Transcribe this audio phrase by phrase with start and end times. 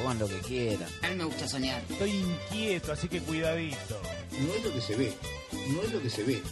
[0.00, 0.88] pongan lo que quieran.
[1.02, 1.82] A mí me gusta soñar.
[1.88, 4.00] Estoy inquieto, así que cuidadito.
[4.40, 5.12] No es lo que se ve,
[5.74, 6.42] no es lo que se ve.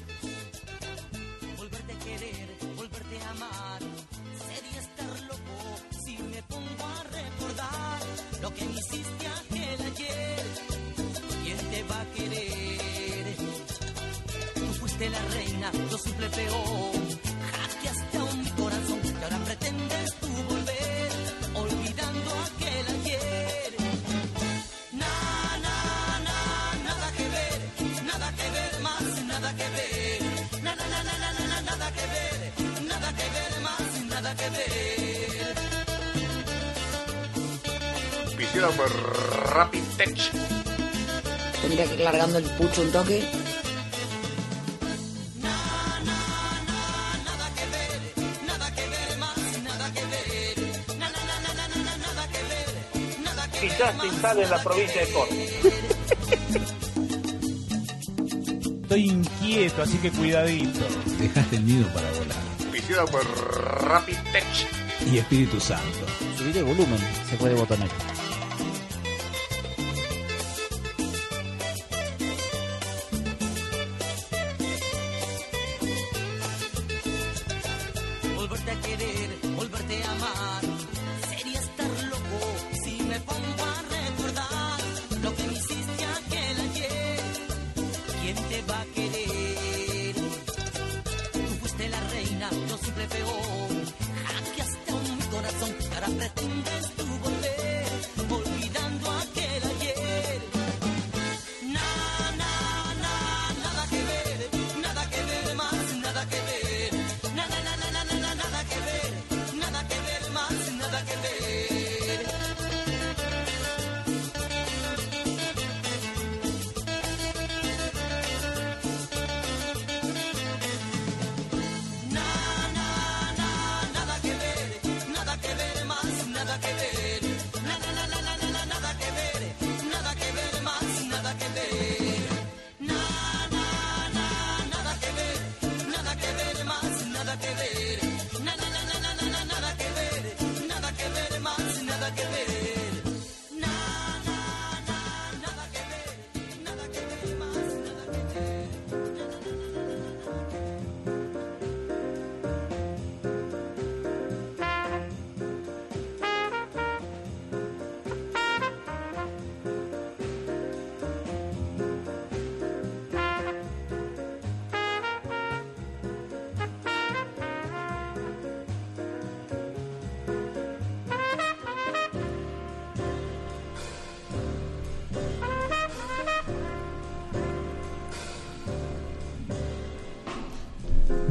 [39.59, 40.17] Por Rapid Tech.
[41.61, 43.29] Tendría que ir largando el pucho un toque.
[53.61, 55.37] Quizás te instale en la provincia de Córdoba.
[58.83, 60.87] Estoy inquieto, así que cuidadito.
[61.19, 63.11] Dejaste el nido para volar.
[63.11, 64.45] Por Rapid Tech.
[65.13, 66.07] Y Espíritu Santo.
[66.39, 67.89] Subir el volumen, se puede botonar.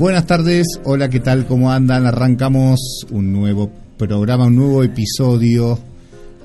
[0.08, 1.46] Buenas tardes, hola, ¿qué tal?
[1.46, 2.06] ¿Cómo andan?
[2.06, 5.78] Arrancamos un nuevo programa, un nuevo episodio.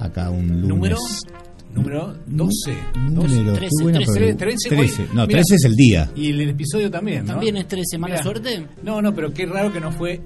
[0.00, 0.68] Acá un lunes.
[0.68, 0.96] Número
[1.72, 2.74] número 12.
[3.08, 4.44] Número, qué 13, buena 13, pregunta.
[4.44, 5.02] 13, 13.
[5.14, 6.10] No, Mira, 13 es el día.
[6.14, 7.34] Y el episodio también, ¿no?
[7.34, 7.98] ¿También es 13?
[7.98, 8.66] ¿Mala suerte?
[8.82, 10.20] No, no, pero qué raro que no fue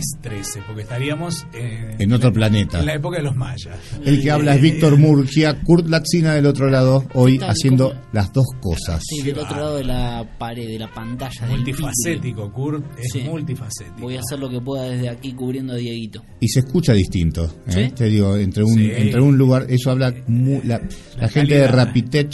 [0.00, 2.80] mes 13, porque estaríamos eh, En otro planeta.
[2.80, 3.76] en la época de los mayas.
[4.04, 7.50] El que habla es Víctor Murgia, Kurt Latzina del otro lado, hoy tal?
[7.50, 8.00] haciendo ¿Cómo?
[8.12, 9.02] las dos cosas.
[9.06, 11.46] Sí, del otro lado de la pared, de la pantalla.
[11.46, 13.20] del Multifacético, Kurt es Sí.
[13.20, 14.00] multifacético.
[14.00, 16.22] Voy a hacer lo que pueda desde aquí cubriendo a Dieguito.
[16.40, 17.88] Y se escucha distinto, ¿eh?
[17.88, 17.92] ¿Sí?
[17.94, 18.90] te digo, entre un, Sí.
[18.94, 20.88] entre un lugar, eso habla mu- la, la
[21.22, 21.68] La gente de.
[21.68, 22.32] Rapitech,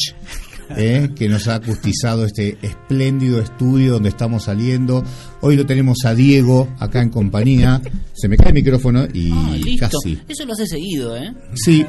[0.77, 1.11] ¿eh?
[1.15, 5.05] que nos ha acustizado este espléndido estudio donde estamos saliendo.
[5.41, 7.81] Hoy lo tenemos a Diego acá en compañía.
[8.15, 9.89] Se me cae el micrófono y Ah, listo.
[9.91, 10.19] casi.
[10.29, 11.33] Eso lo hace seguido, ¿eh?
[11.55, 11.85] Sí,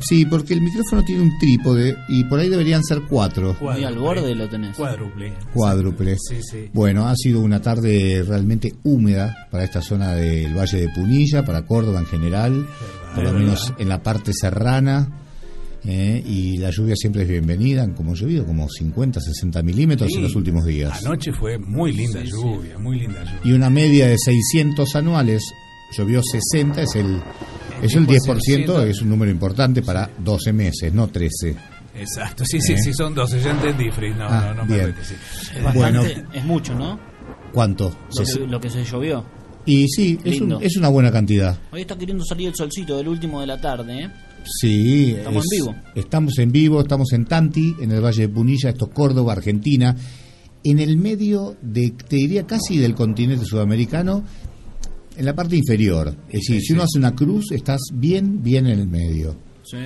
[0.00, 0.24] Sí.
[0.26, 3.56] porque el micrófono tiene un trípode y por ahí deberían ser cuatro.
[3.60, 4.76] Muy al borde lo tenés.
[4.76, 5.32] Cuádruple.
[5.54, 6.16] Cuádruple.
[6.18, 6.70] Sí, sí.
[6.72, 11.62] Bueno, ha sido una tarde realmente húmeda para esta zona del Valle de Punilla, para
[11.64, 12.66] Córdoba en general,
[13.14, 15.19] por lo menos en la parte serrana.
[15.84, 20.16] Eh, y la lluvia siempre es bienvenida, han como llovido como 50, 60 milímetros en
[20.16, 20.22] Sí.
[20.22, 21.04] los últimos días.
[21.04, 23.40] Anoche fue muy linda lluvia, muy linda lluvia.
[23.44, 25.42] Y una media de 600 anuales,
[25.96, 27.20] llovió 60, es el,
[27.82, 31.56] es el 10%, es un número importante para 12 meses, no 13.
[31.96, 32.78] Exacto, sí, sí, ¿Eh?
[32.78, 35.14] sí, son 12, ya entendí, Fritz, no, Ah, no, no me sí.
[35.56, 36.02] Es bastante, Bueno.
[36.32, 37.00] es mucho, ¿no?
[37.52, 37.92] ¿Cuánto?
[38.16, 39.24] Lo que, lo que se llovió.
[39.66, 41.58] Y sí, es, un- es una buena cantidad.
[41.72, 44.10] Hoy está queriendo salir el solcito del último de la tarde, ¿eh?
[44.44, 45.74] Sí, Estamos en vivo.
[45.94, 49.96] Estamos en vivo, estamos en Tanti, en el Valle de Punilla, esto es Córdoba, Argentina,
[50.64, 54.24] en el medio de, te diría casi del continente sudamericano,
[55.16, 56.16] en la parte inferior.
[56.28, 59.36] Es decir, si uno hace una cruz, estás bien, bien en el medio.
[59.62, 59.76] Sí.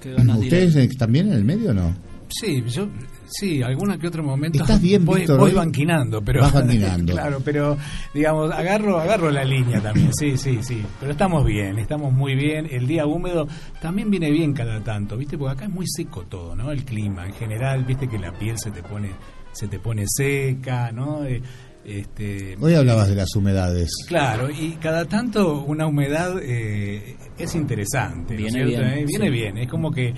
[0.00, 1.94] Qué ganas ¿Ustedes eh, también en el medio o no?
[2.28, 2.88] Sí, yo
[3.30, 4.60] sí, alguna que otro momento.
[4.60, 7.12] ¿Estás bien, voy, Víctor, voy banquinando, pero Vas banquinando.
[7.14, 7.76] claro, pero
[8.12, 10.12] digamos, agarro agarro la línea también.
[10.14, 12.66] Sí, sí, sí, pero estamos bien, estamos muy bien.
[12.70, 13.46] El día húmedo
[13.80, 15.38] también viene bien cada tanto, ¿viste?
[15.38, 16.70] Porque acá es muy seco todo, ¿no?
[16.70, 19.10] El clima en general, ¿viste que la piel se te pone
[19.52, 21.24] se te pone seca, ¿no?
[21.24, 21.42] Eh,
[21.84, 23.90] este Hoy hablabas de las humedades.
[24.06, 28.84] Claro, y cada tanto una humedad eh, es interesante, ¿no es Viene cierto?
[28.86, 29.30] bien, Eh, Viene sí.
[29.30, 30.14] bien, es como que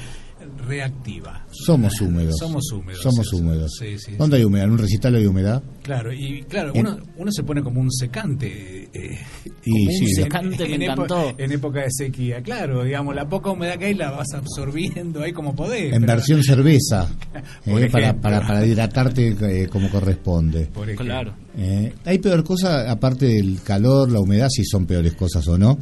[0.67, 1.47] reactiva.
[1.51, 2.37] Somos húmedos.
[2.39, 3.01] Somos húmedos.
[3.03, 3.71] Somos sí, húmedos.
[3.79, 4.67] Sí, sí, ¿Dónde hay humedad?
[4.67, 5.63] ¿En un recital hay humedad?
[5.83, 8.89] Claro, y claro, En- uno, uno se pone como un secante.
[8.93, 9.19] eh,
[9.65, 11.35] Y como un secante me en, epo- encantó.
[11.39, 12.43] en época de sequía.
[12.43, 15.93] Claro, digamos, la poca humedad que hay la vas absorbiendo ahí como podés.
[15.93, 17.09] En pero- versión cerveza,
[17.67, 20.67] eh, para, para, para hidratarte eh, como corresponde.
[20.67, 20.93] por.
[20.95, 21.35] Claro.
[21.57, 25.79] Eh, hay peor cosa, aparte del calor, la humedad, si son peores cosas o no,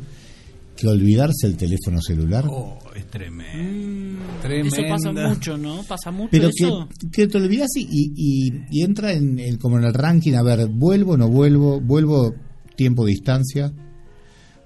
[0.80, 2.44] que olvidarse el teléfono celular.
[2.48, 4.20] Oh, es tremendo.
[4.22, 4.68] Mm, Tremenda.
[4.68, 5.82] Eso pasa mucho, ¿no?
[5.82, 6.88] Pasa mucho Pero eso.
[7.00, 7.86] que, que te olvidas y,
[8.16, 12.34] y, y entra en, como en el ranking, a ver, vuelvo, no vuelvo, vuelvo
[12.76, 13.72] tiempo, distancia,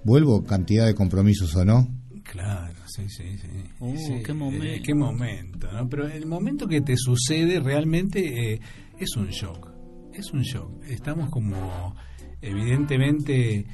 [0.05, 1.89] vuelvo cantidad de compromisos o no.
[2.23, 3.49] Claro, sí, sí, sí.
[3.81, 4.65] Oh, Sí, qué momento.
[4.65, 5.89] eh, qué momento, ¿no?
[5.89, 8.61] Pero el momento que te sucede realmente eh,
[8.99, 9.71] es un shock.
[10.13, 10.83] Es un shock.
[10.89, 11.95] Estamos como,
[12.41, 13.67] evidentemente,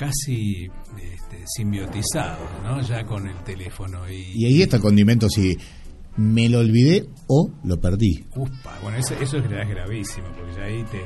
[0.00, 0.64] casi
[0.96, 2.80] este, simbiotizados, ¿no?
[2.80, 4.08] Ya con el teléfono.
[4.10, 5.56] Y, Y ahí está el condimento si
[6.16, 8.24] me lo olvidé o lo perdí.
[8.34, 11.00] Upa, bueno, eso, eso es, es gravísimo, porque ya ahí te,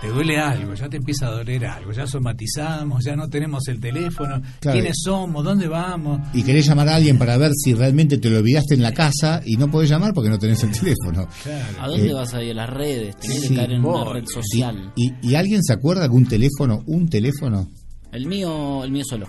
[0.00, 3.80] te duele algo, ya te empieza a doler algo, ya somatizamos, ya no tenemos el
[3.80, 4.78] teléfono, Claro.
[4.78, 6.20] quiénes somos, dónde vamos.
[6.32, 9.42] Y querés llamar a alguien para ver si realmente te lo olvidaste en la casa
[9.44, 11.26] y no podés llamar porque no tenés el teléfono.
[11.42, 11.76] Claro.
[11.80, 12.52] ¿A dónde Eh, vas a ir?
[12.52, 13.16] A las redes.
[13.16, 14.92] Tenés sí, que caer en una red social.
[14.96, 17.68] ¿Y, y alguien se acuerda que un teléfono, un teléfono?
[18.18, 19.28] El mío, el mío solo.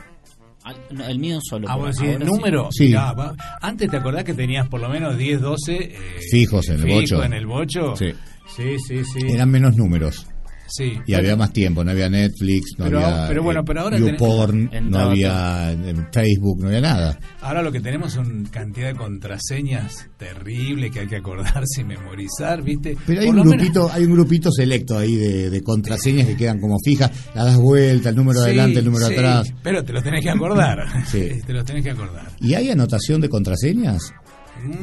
[0.63, 1.67] Al- no, el mío solo.
[1.69, 2.69] Ah, vos decís, ahora número.
[2.71, 2.85] Sí.
[2.85, 5.97] Mirá, va- antes te acordás que tenías por lo menos 10, 12 eh,
[6.31, 7.23] Fijos en el fijos bocho.
[7.23, 7.95] en el bocho.
[7.95, 8.11] Sí.
[8.55, 9.03] sí, sí.
[9.05, 9.19] sí.
[9.29, 10.25] Eran menos números.
[10.71, 10.93] Sí.
[11.05, 13.97] Y había más tiempo, no había Netflix, no Pero- había pero bueno, eh, pero ahora
[13.97, 15.75] tenés- YouPorn, no había
[16.11, 17.19] Facebook, no había nada.
[17.41, 22.61] Ahora lo que tenemos son cantidad de contraseñas terribles que hay que acordarse y memorizar,
[22.63, 22.97] ¿viste?
[23.05, 26.35] Pero hay Por un menos- grupito, hay un grupito selecto ahí de, de contraseñas que
[26.37, 29.47] quedan como fijas, la das vuelta, el número Sí, adelante, el número sí, atrás.
[29.63, 30.79] Pero te los tenés que acordar.
[31.09, 31.29] Sí.
[31.45, 32.27] te los tenés que acordar.
[32.39, 34.11] ¿Y hay anotación de contraseñas?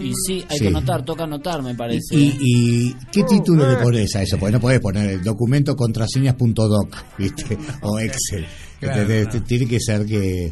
[0.01, 0.65] Y sí, hay Sí.
[0.65, 2.15] que anotar, toca anotar, me parece.
[2.17, 4.39] ¿Y, y qué título le pones a eso?
[4.39, 7.59] Porque no podés poner el documento contraseñas.doc, ¿viste?
[7.83, 8.47] O Excel.
[8.79, 9.43] Claro, no.
[9.45, 10.47] Tiene que ser que...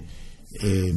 [0.62, 0.92] eh,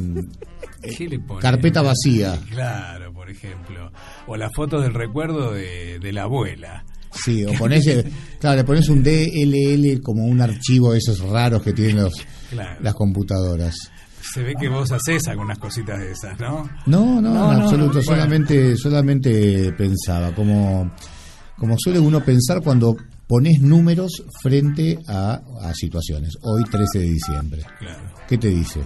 [0.96, 1.42] ¿Qué le pones?
[1.42, 2.38] Carpeta vacía.
[2.50, 3.92] Claro, por ejemplo.
[4.26, 6.84] O las fotos del recuerdo de, de la abuela.
[7.12, 8.04] Sí, o ponés, eh,
[8.40, 12.14] claro, le pones un DLL como un archivo de esos raros que tienen los,
[12.50, 12.80] Claro.
[12.80, 13.74] las computadoras.
[14.32, 16.68] Se ve que vos haces algunas cositas de esas, ¿no?
[16.86, 18.02] No, no, No, en no, absoluto, bueno.
[18.02, 20.90] solamente, solamente pensaba, como,
[21.56, 22.96] como suele uno pensar cuando
[23.26, 26.34] pones números frente a, a situaciones.
[26.42, 27.62] Hoy 13 de diciembre.
[27.78, 28.12] Claro.
[28.28, 28.80] ¿Qué te dice?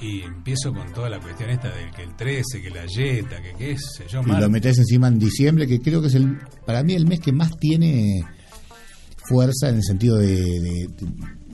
[0.00, 3.54] Y empiezo con toda la cuestión esta del que el 13, que la yeta, que
[3.56, 6.36] qué sé yo, Y lo metes encima en diciembre, que creo que es el,
[6.66, 8.22] para mí el mes que más tiene
[9.28, 10.86] fuerza en el sentido de, de-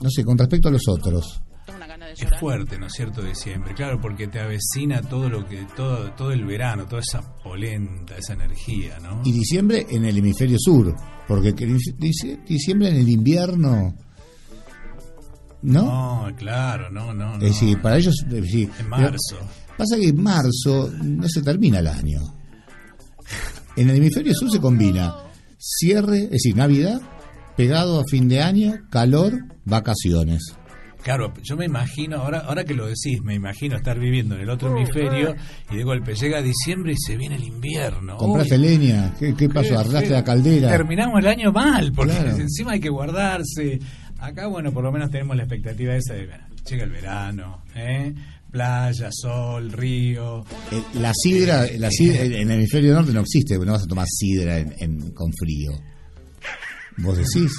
[0.01, 1.41] no sé, con respecto a los otros.
[2.17, 3.21] Es fuerte, ¿no es cierto?
[3.21, 8.17] Diciembre, claro, porque te avecina todo lo que, todo, todo el verano, toda esa polenta,
[8.17, 9.21] esa energía, ¿no?
[9.25, 10.95] Y diciembre en el hemisferio sur,
[11.27, 13.95] porque diciembre en el invierno,
[15.61, 15.83] ¿no?
[15.83, 17.45] No, claro, no, no, no.
[17.45, 19.37] es decir, para ellos, es decir, En marzo.
[19.77, 22.21] Pasa que en marzo no se termina el año.
[23.75, 25.15] En el hemisferio sur se combina
[25.57, 27.01] cierre, es decir, Navidad,
[27.55, 30.55] pegado a fin de año, calor, vacaciones.
[31.03, 34.49] Claro, yo me imagino, ahora, ahora que lo decís, me imagino estar viviendo en el
[34.49, 35.35] otro hemisferio
[35.69, 38.15] y de golpe llega diciembre y se viene el invierno.
[38.17, 39.13] ¿Compraste Uy, leña?
[39.19, 39.69] ¿Qué, qué pasó?
[39.71, 40.17] qué ¿Arreglaste feo.
[40.17, 40.69] la caldera?
[40.69, 42.37] Terminamos el año mal, porque Claro.
[42.37, 43.79] encima hay que guardarse.
[44.19, 48.13] Acá, bueno, por lo menos tenemos la expectativa esa de, bueno, llega el verano, ¿eh?
[48.49, 50.45] Playa, sol, río.
[50.71, 54.05] Eh, La sidra, la sidra en el hemisferio norte no existe, no vas a tomar
[54.07, 55.71] sidra en- en- con frío.
[56.97, 57.51] ¿Vos decís?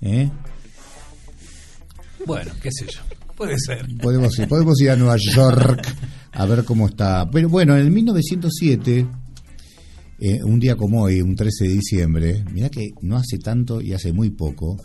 [0.00, 0.28] ¿Eh?
[2.26, 3.00] Bueno, qué sé yo,
[3.36, 3.86] puede ser.
[4.00, 5.86] Podemos, podemos ir a Nueva York
[6.32, 7.28] a ver cómo está.
[7.30, 9.06] Pero bueno, en el 1907,
[10.20, 13.92] eh, un día como hoy, un 13 de diciembre, mirá que no hace tanto y
[13.92, 14.76] hace muy poco,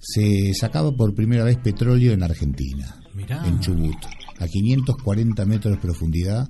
[0.00, 3.46] se sacaba por primera vez petróleo en Argentina, Mirá.
[3.46, 3.96] en Chubut.
[4.40, 6.48] A 540 metros de profundidad,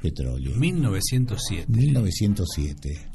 [0.00, 0.56] petróleo.
[0.56, 3.10] 1907, 1907.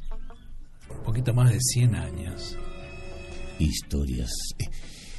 [0.91, 2.55] un poquito más de 100 años.
[3.57, 4.29] Historias.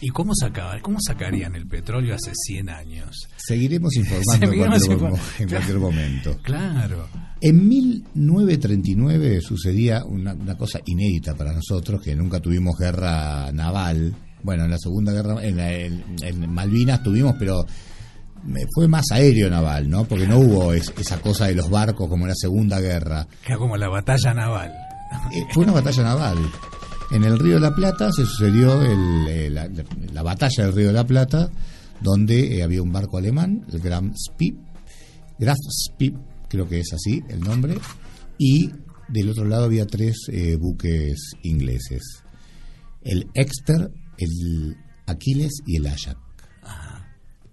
[0.01, 3.29] Eh, ¿Y cómo sacaban, cómo sacarían el petróleo hace 100 años?
[3.37, 6.37] Seguiremos informando en cualquier, mo- en cualquier momento.
[6.43, 7.09] Claro.
[7.41, 14.15] En 1939 sucedía una, una cosa inédita para nosotros, que nunca tuvimos guerra naval.
[14.43, 17.65] Bueno, en la Segunda Guerra, en, la- en- en Malvinas tuvimos, pero
[18.45, 20.05] me- fue más aéreo naval, ¿no?
[20.05, 23.27] Porque no hubo es- esa cosa de los barcos como en la Segunda Guerra.
[23.47, 24.73] Era como la batalla naval.
[25.33, 26.37] Eh, fue una batalla naval.
[27.11, 29.71] En el Río de la Plata se sucedió el, eh, la,
[30.13, 31.51] la batalla del Río de la Plata,
[32.03, 34.57] donde eh, había un barco alemán, el Graf Spee,
[35.39, 36.15] Graf Spee,
[36.49, 37.79] creo que es así el nombre,
[38.37, 38.71] y
[39.09, 42.23] del otro lado había tres eh, buques ingleses,
[43.03, 46.17] el Exeter, el Aquiles y el Ajax.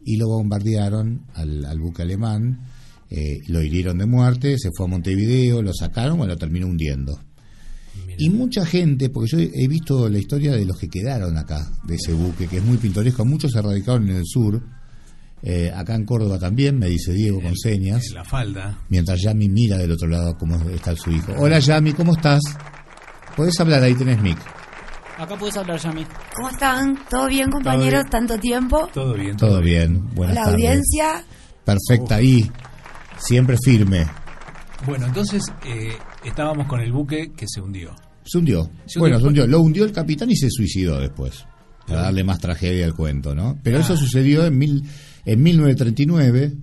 [0.07, 2.67] Y lo bombardearon al, al buque alemán,
[3.09, 7.19] eh, lo hirieron de muerte, se fue a Montevideo, lo sacaron, bueno, lo terminó hundiendo.
[8.17, 11.95] Y mucha gente, porque yo he visto la historia de los que quedaron acá, de
[11.95, 14.61] ese buque, que es muy pintoresco, muchos se radicaron en el sur,
[15.43, 18.77] eh, acá en Córdoba también, me dice Diego con señas, La falda.
[18.89, 21.33] mientras Yami mira del otro lado cómo está su hijo.
[21.37, 22.41] Hola Yami, ¿cómo estás?
[23.35, 24.37] Podés hablar, ahí tenés mic.
[25.17, 26.05] Acá puedes hablar, Yami.
[26.35, 26.97] ¿Cómo están?
[27.09, 28.01] ¿Todo bien, compañeros?
[28.03, 28.09] bien.
[28.09, 28.89] ¿Tanto tiempo?
[28.93, 29.37] Todo bien.
[29.37, 30.55] Todo bien, buenas La tardes.
[30.55, 31.23] audiencia.
[31.63, 32.49] Perfecta ahí,
[33.17, 34.05] siempre firme.
[34.85, 35.93] Bueno, entonces eh,
[36.23, 37.95] estábamos con el buque que se hundió.
[38.25, 38.69] Se hundió.
[38.85, 39.47] Se bueno, se hundió.
[39.47, 41.45] Lo hundió el capitán y se suicidó después.
[41.87, 43.59] Para darle más tragedia al cuento, ¿no?
[43.61, 44.83] Pero eso sucedió en, mil,
[45.23, 46.53] en 1939,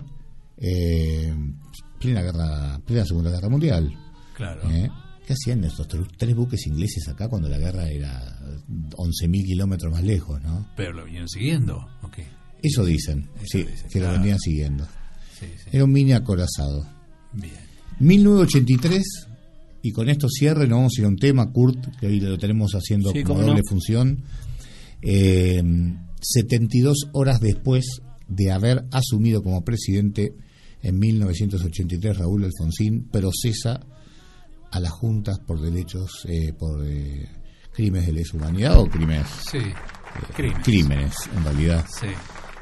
[0.57, 1.33] eh,
[1.97, 3.97] plena, guerra, plena Segunda Guerra Mundial.
[4.35, 4.69] Claro.
[4.69, 4.89] ¿eh?
[5.25, 10.41] ¿Qué hacían estos tres, buques ingleses acá cuando la guerra era 11.000 kilómetros más lejos,
[10.43, 10.67] ¿no?
[10.75, 11.87] Pero lo vinieron siguiendo.
[12.01, 12.17] Ok.
[12.61, 14.85] Eso dicen, Eso sí, dicen, que lo venían siguiendo.
[15.39, 15.69] Sí, sí.
[15.71, 16.85] Era un mini acorazado.
[17.31, 17.53] Bien.
[17.99, 19.27] 1983,
[19.83, 22.37] y con esto cierre, nos vamos a ir a un tema, Kurt, que hoy lo
[22.39, 23.69] tenemos haciendo Sí, como doble no.
[23.69, 24.23] función.
[25.01, 25.61] Eh,
[26.21, 30.33] 72 horas después de haber asumido como presidente
[30.81, 33.81] en 1983, Raúl Alfonsín procesa
[34.71, 37.27] a las juntas por derechos, eh, por eh,
[37.73, 39.59] crímenes de lesa humanidad o crímenes, Sí.
[40.35, 40.63] Crímenes.
[40.63, 42.07] crímenes en realidad Sí.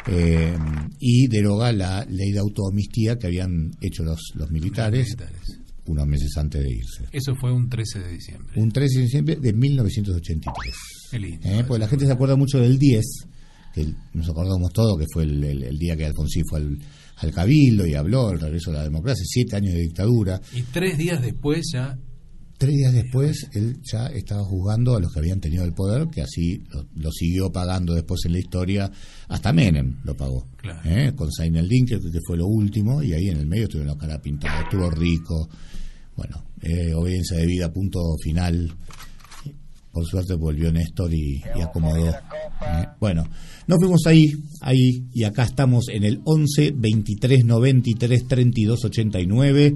[0.07, 0.57] eh,
[0.99, 5.59] y deroga la ley de autoamnistía que habían hecho los, los militares Militares.
[5.87, 7.05] Unos meses antes de irse.
[7.11, 8.61] Eso fue un 13 de diciembre.
[8.61, 10.75] Un 13 de diciembre de 1983.
[11.11, 11.47] Qué lindo.
[11.47, 13.03] Eh, Porque la gente se acuerda mucho del 10,
[13.73, 16.77] que el- nos acordamos todo, que fue el, el- el día que Alfonsín fue al,
[17.17, 20.39] al Cabildo y habló el regreso de la democracia, siete años de dictadura.
[20.53, 21.97] Y tres días después ya.
[22.57, 26.21] Tres días después, él ya estaba juzgando a los que habían tenido el poder, que
[26.21, 28.91] así lo, lo siguió pagando después en la historia,
[29.29, 30.45] hasta Menem lo pagó.
[30.57, 30.79] Claro.
[30.85, 31.11] ¿eh?
[31.15, 34.21] Con Zainaldín, que, que fue lo último, y ahí en el medio estuvieron la cara
[34.21, 35.49] pintada, estuvo rico.
[36.15, 38.71] Bueno, eh, obediencia de vida, punto final.
[39.91, 42.09] Por suerte volvió Néstor y, y acomodó.
[42.09, 42.15] ¿eh?
[42.99, 43.27] Bueno,
[43.67, 49.75] nos fuimos ahí, ahí, y acá estamos en el 11 23 93 32 89.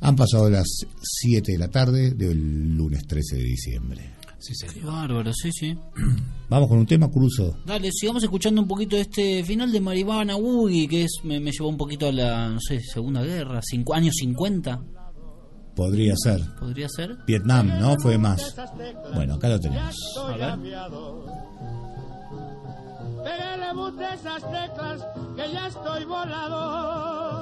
[0.00, 0.66] Han pasado las
[1.02, 4.16] 7 de la tarde del lunes 13 de diciembre.
[4.38, 5.76] Sí, Qué bárbaro, sí, sí.
[6.48, 7.58] Vamos con un tema, Cruzo.
[7.66, 11.68] Dale, sigamos escuchando un poquito este final de Maribana Woogie, que es me, me llevó
[11.68, 14.80] un poquito a la, no sé, Segunda Guerra, cinco, años 50,
[15.76, 16.40] Podría ser.
[16.58, 17.16] podría ser.
[17.26, 17.96] Vietnam, ¿no?
[17.98, 18.56] Fue más.
[19.14, 19.94] Bueno, acá lo tenemos.
[20.18, 20.58] A ver.
[23.22, 25.06] Pégale bus de esas teclas
[25.36, 27.36] que ya estoy volado.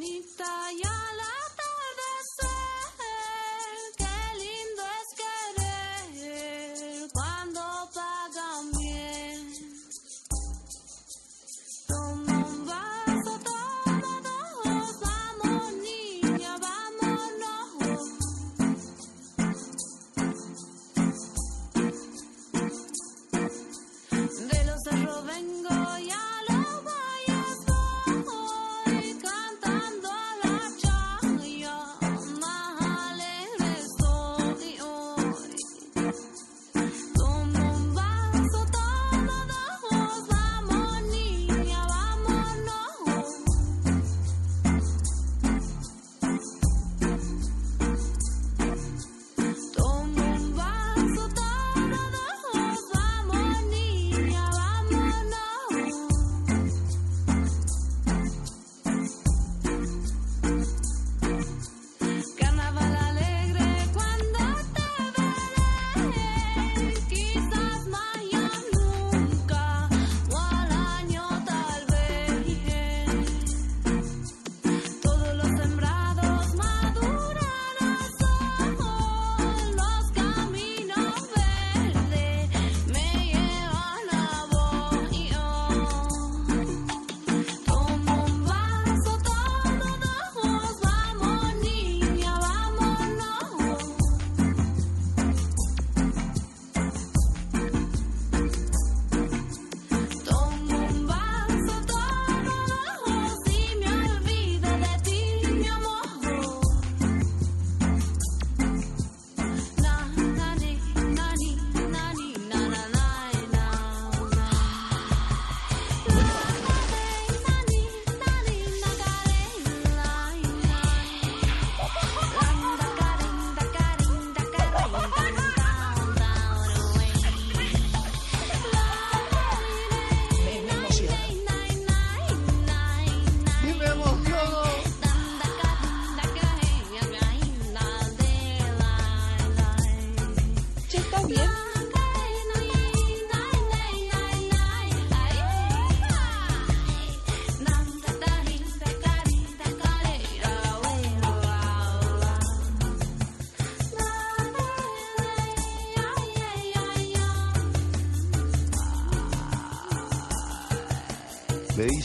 [0.00, 0.89] La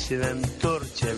[0.08, 1.12] Dice la antorcha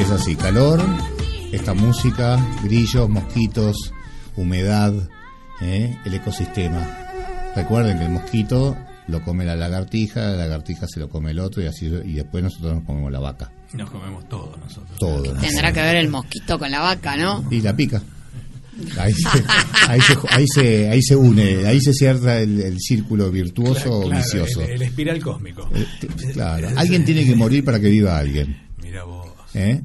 [0.00, 0.80] Es así, calor,
[1.52, 3.92] esta música, grillos, mosquitos,
[4.34, 4.94] humedad,
[5.60, 5.94] ¿eh?
[6.06, 6.88] el ecosistema.
[7.54, 11.62] Recuerden que el mosquito lo come la lagartija, la lagartija se lo come el otro
[11.62, 13.52] y así y después nosotros nos comemos la vaca.
[13.74, 14.96] Nos comemos todo nosotros.
[14.98, 15.22] Todo.
[15.34, 17.44] Tendrá que ver el mosquito con la vaca, ¿no?
[17.50, 18.00] Y la pica.
[18.98, 19.28] Ahí se,
[19.88, 24.02] ahí se, ahí se, ahí se une, ahí se cierra el, el círculo virtuoso o
[24.08, 24.62] Claro, vicioso.
[24.62, 25.68] El, el espiral cósmico.
[25.74, 25.84] Eh,
[26.32, 28.69] Claro, alguien tiene que morir para que viva alguien.
[29.54, 29.80] ¿Eh?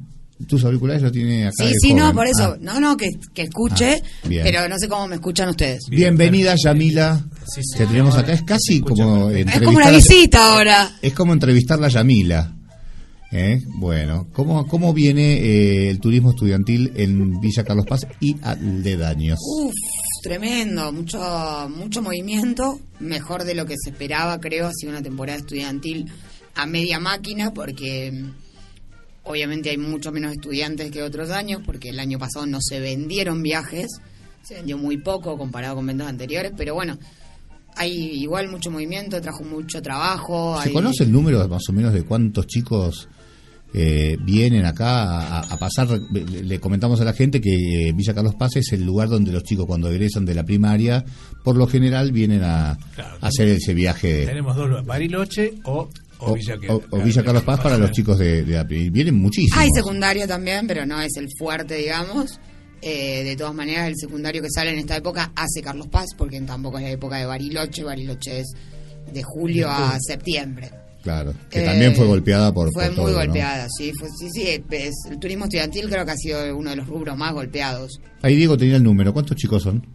[0.47, 1.63] Tus auriculares lo tiene acá.
[1.65, 2.55] Sí, sí, no, por eso.
[2.55, 4.43] Ah, No, no, que, que escuche, Ah, bien.
[4.43, 5.83] pero no sé cómo me escuchan ustedes.
[5.89, 7.25] Bienvenida Yamila,
[7.77, 8.33] que tenemos acá.
[8.33, 10.91] Es casi como Es como una visita ahora.
[11.01, 12.51] Es como entrevistarla a Yamila.
[13.31, 13.61] ¿Eh?
[13.79, 19.39] Bueno, ¿cómo, cómo viene eh, el turismo estudiantil en Villa Carlos Paz y aledaños?
[19.41, 19.73] Uf,
[20.21, 21.19] tremendo, mucho,
[21.75, 26.09] mucho movimiento, mejor de lo que se esperaba, creo, ha sido una temporada estudiantil
[26.55, 28.13] a media máquina, porque
[29.25, 33.41] obviamente hay mucho menos estudiantes que otros años, porque el año pasado no se vendieron
[33.43, 33.87] viajes,
[34.43, 36.97] se vendió muy poco comparado con ventas anteriores, pero bueno,
[37.77, 40.57] hay igual mucho movimiento, trajo mucho trabajo.
[40.61, 43.09] ¿Se hay- conoce el número más o menos de cuántos chicos
[43.73, 45.89] eh, vienen acá a, a pasar?
[46.13, 49.43] Le, comentamos a la gente que eh, Villa Carlos Paz es el lugar donde los
[49.43, 51.03] chicos cuando egresan de la primaria,
[51.43, 52.77] por lo general vienen a, a
[53.21, 54.25] hacer ese viaje.
[54.25, 57.77] Tenemos dos lugares, Bariloche o, o, O, Villa, que- o- o Villa Carlos Paz para
[57.77, 59.57] los chicos de, de Vienen muchísimos.
[59.59, 62.39] Hay secundario también, pero no es el fuerte, digamos.
[62.81, 66.39] Eh, de todas maneras, el secundario que sale en esta época hace Carlos Paz, porque
[66.41, 67.83] tampoco es la época de Bariloche.
[67.83, 68.47] Bariloche es
[69.11, 70.69] de julio a septiembre.
[71.01, 73.25] Claro, que Eh, también fue golpeada por, Fue por muy todo, ¿no?
[73.25, 74.63] golpeada, sí, fue, sí, sí.
[74.71, 77.99] es- el turismo estudiantil creo que ha sido uno de los rubros más golpeados.
[78.23, 79.13] Ahí Diego tenía el número.
[79.13, 79.85] ¿Cuántos chicos son?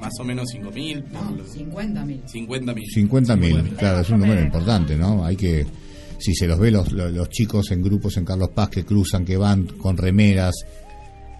[0.00, 1.02] Más o menos 5.000.
[1.04, 2.22] por lo- 50.000.
[2.26, 2.84] 50.000.
[2.94, 5.24] 50.000, claro, es un número importante, ¿no?
[5.24, 5.66] Hay que,
[6.18, 9.24] si se los ve los, los, los chicos en grupos en Carlos Paz que cruzan,
[9.24, 10.54] que van con remeras,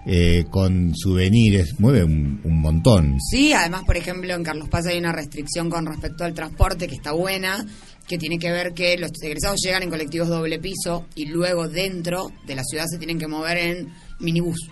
[0.06, 3.18] eh, con souvenirs, mueve un, un montón.
[3.30, 6.94] Sí, además, por ejemplo, en Carlos Paz hay una restricción con respecto al transporte que
[6.94, 7.66] está buena,
[8.08, 12.30] que tiene que ver que los egresados llegan en colectivos doble piso y luego dentro
[12.46, 13.88] de la ciudad se tienen que mover en
[14.20, 14.70] minibús.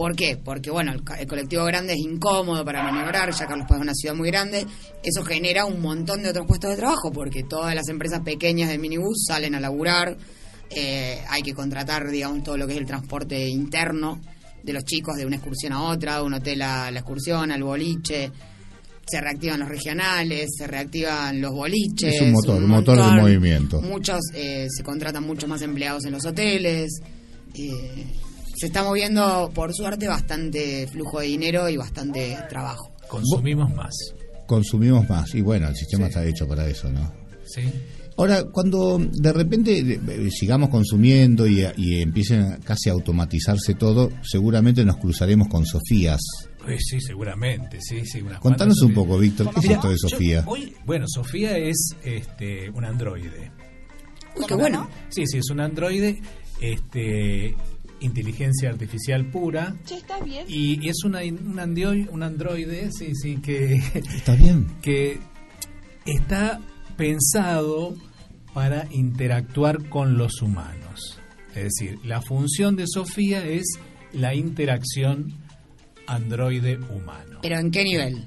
[0.00, 0.38] ¿Por qué?
[0.42, 4.14] Porque, bueno, el, colectivo grande es incómodo para maniobrar, ya Carlos Paz es una ciudad
[4.14, 4.64] muy grande,
[5.02, 8.78] eso genera un montón de otros puestos de trabajo, porque todas las empresas pequeñas de
[8.78, 10.16] minibús salen a laburar,
[10.70, 14.18] eh, hay que contratar, digamos, todo lo que es el transporte interno
[14.62, 17.62] de los chicos de una excursión a otra, de un hotel a la excursión, al
[17.62, 18.32] boliche,
[19.06, 22.14] se reactivan los regionales, se reactivan los boliches.
[22.14, 23.20] Es un motor, un motor de montón.
[23.20, 23.82] movimiento.
[23.82, 26.90] Muchos, eh, se contratan muchos más empleados en los hoteles.
[27.54, 28.06] eh,
[28.60, 32.92] se está moviendo, por suerte, bastante flujo de dinero y bastante trabajo.
[33.08, 33.94] Consumimos más.
[34.46, 37.10] Consumimos más, y bueno, el sistema está hecho para eso, ¿no?
[37.46, 37.62] Sí.
[38.18, 44.84] Ahora, cuando de repente eh, sigamos consumiendo y, y empiecen casi a automatizarse todo, seguramente
[44.84, 46.20] nos cruzaremos con Sofías.
[46.62, 48.20] Pues sí, seguramente, sí, sí.
[48.20, 50.44] unas Contanos un poco, Víctor, ¿qué es esto de yo Sofía?
[50.46, 53.50] hoy- bueno, Sofía es este, un androide.
[54.36, 54.86] Uy, qué bueno.
[55.08, 56.20] Sí, sí, es un androide.
[56.60, 57.56] Este,
[58.00, 59.74] inteligencia artificial pura.
[59.90, 60.44] está bien.
[60.48, 64.66] Y, y es una, un, androide, un androide, sí, sí, que, Está bien.
[64.82, 65.18] que
[66.06, 66.60] está
[66.96, 67.94] pensado
[68.54, 71.18] para interactuar con los humanos.
[71.54, 73.64] Es decir, la función de Sofía es
[74.12, 75.32] la interacción
[76.06, 77.40] androide-humano.
[77.42, 78.24] ¿Pero en qué nivel?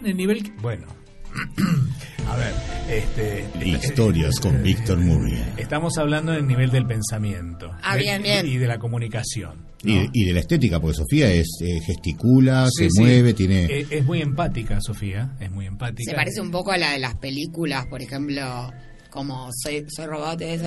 [0.00, 0.86] En el nivel, que- bueno,
[2.28, 2.54] a ver,
[2.90, 3.44] este...
[3.66, 5.54] Historias con Víctor Murria.
[5.56, 7.70] Estamos hablando del nivel del pensamiento.
[7.82, 8.46] Ah, de- bien, bien.
[8.46, 9.66] Y de la comunicación.
[9.84, 13.00] Y, y de la estética, porque Sofía es eh, gesticula, Sí, se sí.
[13.00, 13.64] mueve, tiene...
[13.64, 16.10] Eh, es muy empática, Sofía, es muy empática.
[16.10, 18.70] Se parece un poco a la de las películas, por ejemplo,
[19.10, 20.66] como Soy, soy Robot, eso,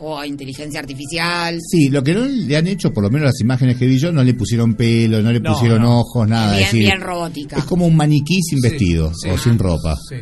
[0.00, 1.58] o Inteligencia Artificial.
[1.60, 4.12] Sí, lo que no le han hecho, por lo menos las imágenes que vi yo,
[4.12, 6.00] no le pusieron pelo, no le No, pusieron no.
[6.00, 6.52] ojos, nada.
[6.52, 7.56] bien, es decir, bien robótica.
[7.56, 9.28] Es como un maniquí sin Sí, vestido sí.
[9.28, 9.96] o sin ropa.
[10.08, 10.16] Sí.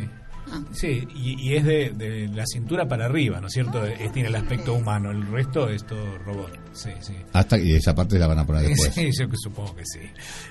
[0.73, 3.85] Sí, y, y es de, de la cintura para arriba, ¿no es cierto?
[3.85, 6.51] Es- tiene el aspecto humano, el resto es todo robot.
[6.73, 7.13] Sí, sí.
[7.33, 8.93] Hasta que esa parte la van a poner después.
[8.93, 9.99] Sí, yo que supongo que sí.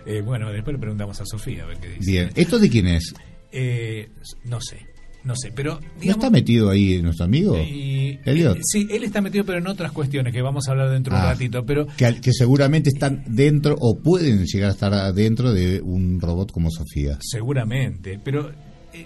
[0.06, 2.10] Eh, bueno, después le preguntamos a Sofía a ver qué dice.
[2.10, 3.14] Bien, ¿esto de quién es?
[3.52, 4.10] Eh,
[4.44, 4.86] no sé,
[5.24, 7.56] no sé, pero ¿No está metido ahí nuestro amigo?
[7.58, 8.56] y- Elliot.
[8.58, 11.20] eh, sí, él está metido, pero en otras cuestiones que vamos a hablar dentro de
[11.20, 11.64] un Ah, ratito.
[11.64, 16.20] Pero que, al- que seguramente están dentro o pueden llegar a estar dentro de un
[16.20, 17.18] robot como Sofía.
[17.20, 18.20] seguramente.
[18.22, 18.50] Pero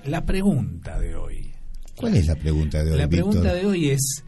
[0.05, 1.50] la pregunta de hoy.
[1.96, 3.61] ¿Cuál es la pregunta de hoy, La pregunta Víctor?
[3.61, 4.24] de hoy es: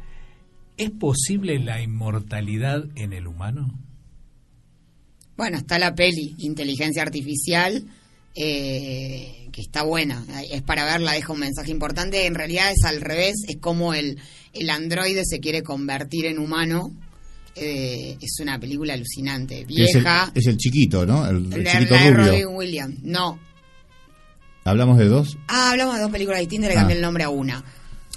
[0.76, 3.78] ¿es posible la inmortalidad en el humano?
[5.36, 7.84] Bueno, está la peli Inteligencia Artificial,
[8.34, 10.24] eh, que está buena.
[10.50, 12.26] Es para verla, deja un mensaje importante.
[12.26, 14.18] En realidad es al revés, es como el,
[14.52, 16.92] el androide se quiere convertir en humano.
[17.54, 20.32] Eh, es una película alucinante, Que es, el, vieja.
[20.34, 21.26] es el chiquito, ¿no?
[21.28, 22.32] El, chiquito de rubio.
[22.32, 23.02] Robin Williams.
[23.02, 23.38] No.
[24.64, 25.38] ¿Hablamos de dos?
[25.48, 26.80] Ah, hablamos de dos películas distintas, le Ah.
[26.80, 27.64] cambié el nombre a una.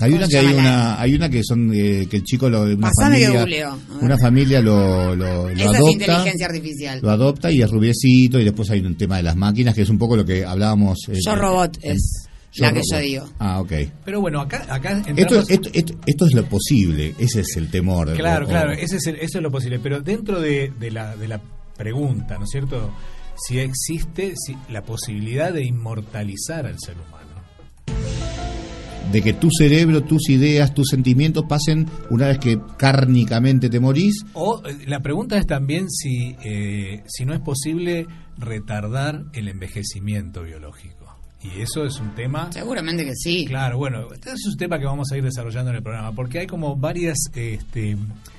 [0.02, 2.64] Hay ¿Cómo una que hay una, hay una que son eh, que el chico lo,
[2.64, 7.00] una Pasame familia, una familia lo, lo, lo Esa es adopta, inteligencia artificial.
[7.02, 9.90] lo adopta y es rubiecito y después hay un tema de las máquinas que es
[9.90, 10.98] un poco lo que hablábamos.
[11.08, 13.30] en- Yo Robot en- es Yo la que yo digo.
[13.40, 13.72] Ah, ok.
[14.04, 18.14] Pero bueno, acá, acá Esto, esto, esto, esto es lo posible, ese es el temor.
[18.16, 19.80] Claro, O- claro, ese es el- eso es lo posible.
[19.80, 21.40] Pero dentro de, de la, de la
[21.78, 22.92] pregunta, ¿no es cierto?
[23.38, 27.26] Si existe si, la posibilidad de inmortalizar al ser humano.
[29.12, 34.26] de que tu cerebro, tus ideas, tus sentimientos pasen una vez que cárnicamente te morís.
[34.34, 40.44] O eh, la pregunta es también si, eh, si no es posible retardar el envejecimiento
[40.44, 41.06] biológico.
[41.44, 42.52] Y eso es un tema...
[42.52, 43.46] Seguramente que sí.
[43.46, 46.40] Claro, bueno, este es un tema que vamos a ir desarrollando en el programa, porque
[46.40, 47.96] hay como varias, este,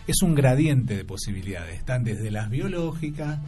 [0.07, 3.39] es un gradiente de posibilidades, están desde las biológicas,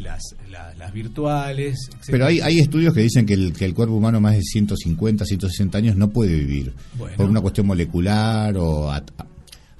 [0.00, 2.06] las, la- las virtuales, etcétera.
[2.10, 5.24] Pero hay, hay estudios que dicen que el, que el cuerpo humano más de 150,
[5.24, 6.72] 160 años no puede vivir.
[6.98, 7.16] Bueno.
[7.16, 9.10] Por una cuestión molecular o at-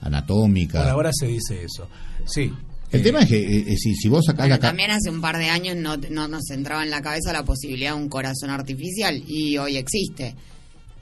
[0.00, 0.80] anatómica.
[0.83, 1.88] Por ahora se dice eso.
[2.26, 2.52] Sí.
[2.92, 4.61] El Eh, tema es que eh, si, si vos sacás Bueno, la...
[4.61, 7.94] también hace un par de años no, no nos entraba en la cabeza la posibilidad
[7.94, 10.35] de un corazón artificial y hoy existe.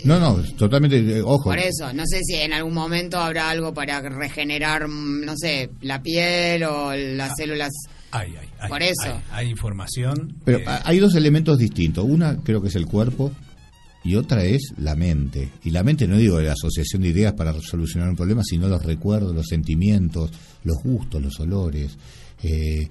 [0.04, 1.44] No, no, totalmente, eh, ojo.
[1.50, 5.70] Por eso, no sé si en algún momento habrá algo para regenerar, mm, no sé,
[5.80, 7.72] la piel o las células.
[8.10, 9.02] Hay, hay, hay, Por eso.
[9.04, 10.34] Hay, hay información.
[10.44, 12.04] Pero eh, ha- hay dos elementos distintos.
[12.08, 13.32] Una creo que es el cuerpo
[14.04, 15.50] y otra es la mente.
[15.64, 18.82] Y la mente no digo la asociación de ideas para solucionar un problema, sino los
[18.84, 20.30] recuerdos, los sentimientos,
[20.64, 21.96] los gustos, los olores.
[22.42, 22.88] eh,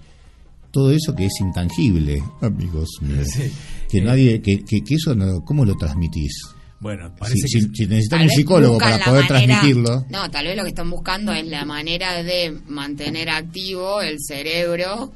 [0.69, 3.27] todo eso que es intangible, amigos míos.
[3.33, 3.51] Sí.
[3.89, 6.33] Que Eh, nadie, que, que, que eso no, ¿cómo lo transmitís?
[6.79, 7.75] Bueno, Si, parece si- que...
[7.75, 10.05] si necesitas Tal un psicólogo para poder manera- transmitirlo.
[10.09, 15.11] No, tal vez lo que están buscando es la manera de mantener activo el cerebro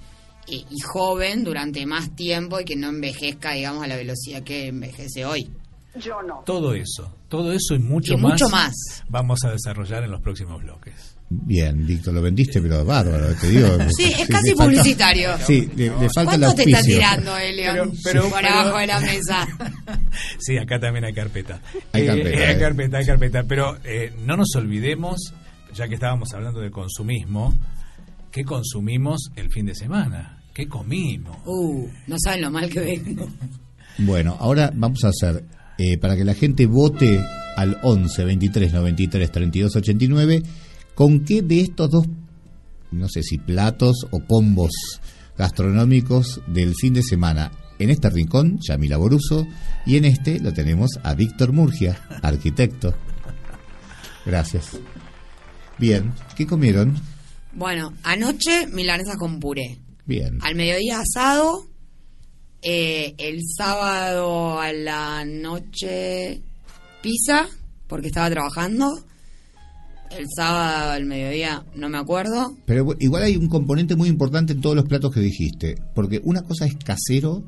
[0.47, 4.67] y, y joven durante más tiempo y que no envejezca, digamos, a la velocidad que
[4.67, 5.49] envejece hoy.
[5.99, 6.41] Yo no.
[6.45, 8.73] Todo eso, todo eso y mucho, Y más, mucho más.
[9.09, 11.17] vamos a desarrollar en los próximos bloques.
[11.33, 13.69] Bien, Víctor, lo vendiste, pero bárbaro, te digo.
[13.97, 15.29] Sí, es le casi falta- publicitario.
[15.47, 17.75] Sí, le, le falta ¿Cuánto te está tirando, Elion?
[17.75, 19.47] Pero- pero- por pero- abajo de la mesa.
[20.39, 21.61] Sí, acá también hay carpeta.
[21.93, 22.59] Hay Eh, carpeta, hay eh.
[22.59, 23.43] carpeta, hay carpeta.
[23.47, 25.33] Pero eh, no nos olvidemos,
[25.73, 27.57] ya que estábamos hablando de consumismo,
[28.29, 30.41] ¿qué consumimos el fin de semana?
[30.53, 31.37] ¿Qué comimos?
[31.45, 33.25] Uh, no saben lo mal que vengo.
[33.99, 35.45] Bueno, ahora vamos a hacer,
[35.77, 37.21] eh, para que la gente vote
[37.55, 40.43] al 11 23 93 32 89,
[40.95, 42.05] ¿con qué de estos dos,
[42.91, 44.71] no sé si platos o combos
[45.37, 47.51] gastronómicos del fin de semana?
[47.79, 49.47] En este rincón, Yamila Boruso,
[49.85, 52.93] y en este lo tenemos a Víctor Murgia, arquitecto.
[54.25, 54.77] Gracias.
[55.79, 56.95] Bien, ¿qué comieron?
[57.53, 59.79] Bueno, anoche milanesas con puré.
[60.05, 60.37] Bien.
[60.41, 61.67] Al mediodía asado.
[62.61, 66.41] eh, el sábado a la noche
[67.01, 67.47] pizza,
[67.87, 69.03] porque estaba trabajando.
[70.17, 72.55] El sábado al mediodía, no me acuerdo.
[72.65, 75.75] Pero igual hay un componente muy importante en todos los platos que dijiste.
[75.95, 77.43] Porque una cosa es casero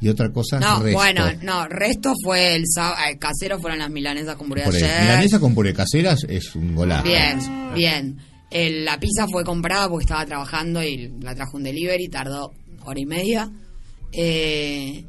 [0.00, 0.98] y otra cosa No, resto.
[0.98, 5.02] bueno, no, resto fue el sábado, el casero fueron las milanesas con puré ayer.
[5.02, 7.04] milanesa con puré caseras es un golazo.
[7.04, 7.38] Bien,
[7.74, 8.18] bien.
[8.50, 12.52] El- la pizza fue comprada porque estaba trabajando y la trajo un delivery, tardó
[12.84, 13.48] hora y media.
[14.12, 15.04] Eh,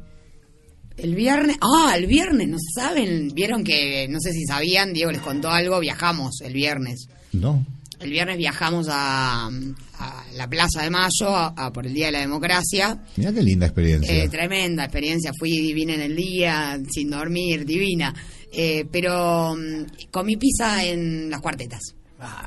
[0.96, 5.20] el viernes, ah, el viernes, no saben, vieron que, no sé si sabían, Diego les
[5.22, 7.08] contó algo, viajamos el viernes.
[7.32, 7.64] No.
[8.00, 12.12] El viernes viajamos a, a la Plaza de Mayo a- a por el Día de
[12.12, 12.98] la Democracia.
[13.16, 14.12] Mira qué linda experiencia.
[14.24, 18.14] Eh, tremenda experiencia, fui divina en el día, sin dormir, divina.
[18.52, 21.94] Eh, pero mm, comí pizza en las cuartetas.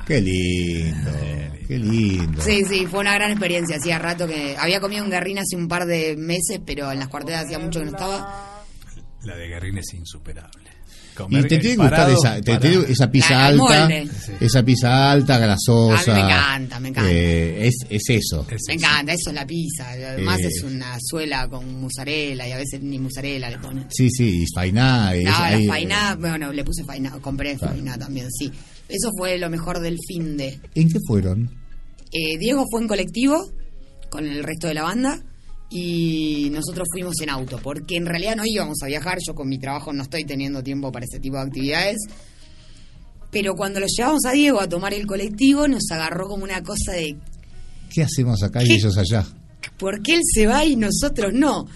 [0.06, 1.10] Qué lindo.
[1.66, 2.42] Qué lindo.
[2.42, 3.76] Sí, sí, fue una gran experiencia.
[3.76, 7.08] Hacía rato que había comido un guerrín hace un par de meses, pero en las
[7.08, 8.64] cuartetas hacía mucho que no estaba.
[9.24, 10.68] La de Guerrín es insuperable.
[11.12, 14.08] Y Comer te tiene que gustar esa, te esa pizza alta, molde.
[14.40, 16.12] esa pizza alta, grasosa.
[16.12, 17.10] A mí me encanta, me encanta.
[17.10, 18.46] Eh, es, es eso.
[18.68, 19.90] Me encanta, eso es la pizza.
[19.90, 20.46] Además Eh.
[20.46, 23.86] es una suela con mozzarella y a veces ni mozzarella le ponen.
[23.90, 25.12] Sí, sí, y fainá.
[25.12, 27.74] No, la fainá, bueno, le puse fainá, compré Claro.
[27.74, 28.50] fainá también, sí.
[28.88, 30.58] Eso fue lo mejor del fin de.
[30.74, 31.50] ¿En qué fueron?
[32.12, 33.50] Eh, Diego fue en colectivo
[34.10, 35.22] con el resto de la banda
[35.70, 39.58] y nosotros fuimos en auto, porque en realidad no íbamos a viajar, yo con mi
[39.58, 41.98] trabajo no estoy teniendo tiempo para ese tipo de actividades.
[43.30, 46.92] Pero cuando lo llevamos a Diego a tomar el colectivo, nos agarró como una cosa
[46.92, 47.16] de
[47.92, 49.26] ¿Qué hacemos acá y ellos allá?
[49.78, 51.66] ¿por qué él se va y nosotros no?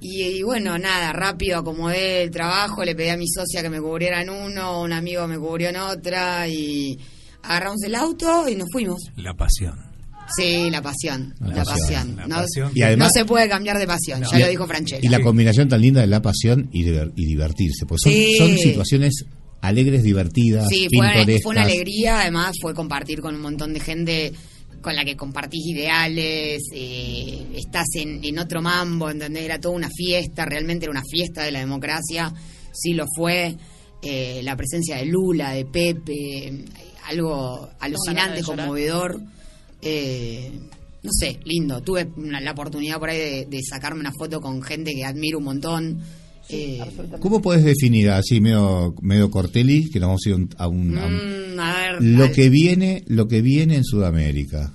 [0.00, 3.80] Y, y bueno, nada, rápido acomodé el trabajo, le pedí a mi socia que me
[3.80, 6.98] cubriera en uno, un amigo me cubrió en otra y
[7.42, 8.98] agarramos el auto y nos fuimos.
[9.16, 9.76] La pasión.
[10.36, 11.78] Sí, la pasión, la, La pasión.
[11.80, 12.70] pasión, la No, pasión.
[12.74, 14.30] Y además- no se puede cambiar de pasión, No.
[14.30, 15.00] ya Y- lo dijo Franchella.
[15.02, 17.86] Y la combinación tan linda de la pasión y, diver- y divertirse.
[17.86, 18.36] Pues son, Sí.
[18.36, 19.24] son situaciones
[19.62, 20.86] alegres, divertidas, Sí,
[21.42, 24.32] fue una alegría, además fue compartir con un montón de gente
[24.82, 29.44] con la que compartís ideales, eh, estás en, en otro mambo, ¿entendés?
[29.44, 32.32] Era toda una fiesta, realmente era una fiesta de la democracia,
[32.72, 33.56] sí lo fue,
[34.02, 36.64] eh, la presencia de Lula, de Pepe,
[37.06, 39.20] algo alucinante, conmovedor,
[39.82, 40.50] eh,
[41.02, 44.62] no sé, lindo, tuve una- la oportunidad por ahí de, de sacarme una foto con
[44.62, 46.00] gente que admiro un montón.
[46.50, 46.80] Eh,
[47.20, 50.68] ¿Cómo puedes definir así medio, medio Cortelli, que nos vamos a ir a un- a
[50.68, 50.94] un,
[51.56, 54.72] mm, a ver, lo al- que viene, lo que viene en Sudamérica?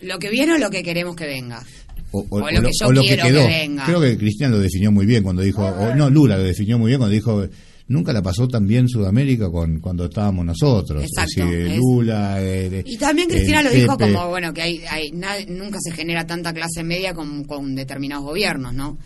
[0.00, 1.64] lo que viene o lo que queremos que venga.
[2.10, 3.46] O, o- O lo o que yo quiero que quedó.
[3.46, 3.84] venga.
[3.86, 6.90] Creo que Cristina lo definió muy bien cuando dijo, o no, Lula lo definió muy
[6.90, 7.46] bien cuando dijo,
[7.88, 11.02] nunca la pasó tan bien Sudamérica con, cuando estábamos nosotros.
[11.02, 12.36] Exacto, es- Lula.
[12.40, 14.12] eh, Y también eh, Cristina lo dijo Pepe.
[14.12, 18.24] como, bueno, que hay, hay na- nunca se genera tanta clase media con, con determinados
[18.26, 18.98] gobiernos, ¿no?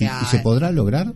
[0.00, 1.12] O ¿Y- sea, ¿Y se podrá lograr?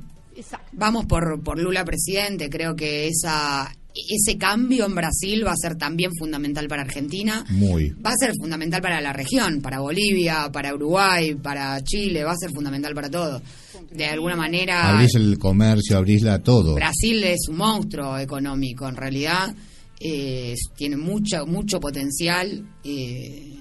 [0.72, 3.72] vamos por, por Lula presidente, creo que esa
[4.08, 7.44] ese cambio en Brasil va a ser también fundamental para Argentina.
[7.50, 7.88] Muy.
[7.94, 12.36] Va a ser fundamental para la región, para Bolivia, para Uruguay, para Chile, va a
[12.36, 13.42] ser fundamental para todo.
[13.90, 16.76] De alguna manera, Abrís el comercio, abrís-la todo.
[16.76, 19.52] Brasil es un monstruo económico, en realidad.
[20.00, 22.64] eh, tiene mucho, mucho potencial.
[22.84, 23.57] eh,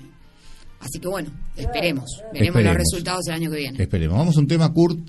[0.79, 2.05] así que bueno, esperemos.
[2.33, 2.63] Veremos Esperemos.
[2.63, 3.81] los resultados el año que viene.
[3.83, 4.17] Esperemos.
[4.17, 4.99] Vamos a un tema, Kurt.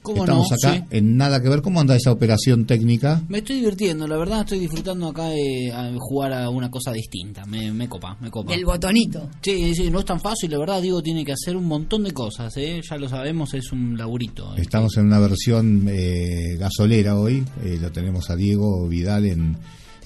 [0.00, 0.56] ¿Cómo Estamos no?
[0.56, 0.96] acá Sí.
[0.96, 1.60] en nada que ver.
[1.60, 3.20] ¿Cómo anda esa operación técnica?
[3.28, 7.44] Me estoy divirtiendo, la verdad estoy disfrutando acá de a jugar a una cosa distinta.
[7.44, 8.52] Me, me copa, me copa.
[8.52, 9.28] Del botonito.
[9.42, 12.12] Sí, sí, no es tan fácil, la verdad, digo, tiene que hacer un montón de
[12.12, 12.80] cosas, ¿eh?
[12.88, 14.56] ya lo sabemos, es un laburito.
[14.56, 14.60] ¿eh?
[14.62, 17.44] Estamos en una versión eh, gasolera hoy.
[17.64, 19.56] eh, lo tenemos a Diego Vidal en,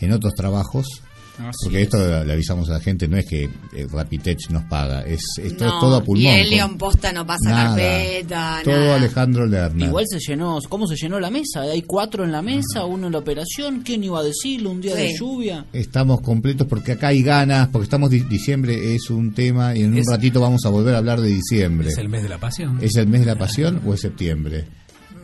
[0.01, 1.02] en otros trabajos.
[1.39, 1.85] Así Porque es.
[1.85, 5.65] esto le avisamos a la gente, no es que eh, Rapitech nos paga, es, esto
[5.65, 6.23] es No, todo a pulmón.
[6.25, 7.69] Y el León Posta no pasa Nada.
[7.77, 8.97] carpeta, Todo nada.
[8.97, 9.89] Alejandro Lerner.
[9.89, 11.63] Igual se llenó, ¿cómo se llenó la mesa?
[11.63, 14.71] Hay cuatro en la mesa, uno en la operación, ¿quién iba a decirlo?
[14.71, 15.65] Un día de lluvia.
[15.73, 19.93] Estamos completos porque acá hay ganas, porque estamos di- diciembre es un tema y en
[19.93, 21.89] un Es- ratito vamos a volver a hablar de diciembre.
[21.89, 22.79] Es el mes de la pasión.
[22.83, 24.67] ¿Es el mes de la pasión o es septiembre?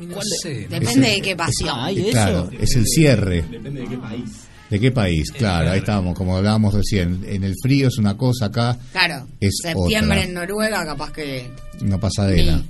[0.00, 0.66] No ¿Cuál- sé.
[0.70, 1.70] Depende Es- de qué pasión.
[1.78, 2.10] Ah, ¿y Eh, eso?
[2.12, 3.42] Claro, es el cierre.
[3.50, 4.30] Depende de qué país.
[4.70, 5.30] ¿De qué país?
[5.32, 7.24] Claro, ahí estábamos, como hablábamos recién.
[7.26, 10.24] En el frío es una cosa, acá Claro, Es septiembre otra.
[10.24, 11.50] en Noruega, capaz que.
[11.80, 12.58] una pasadera.
[12.58, 12.64] Sí.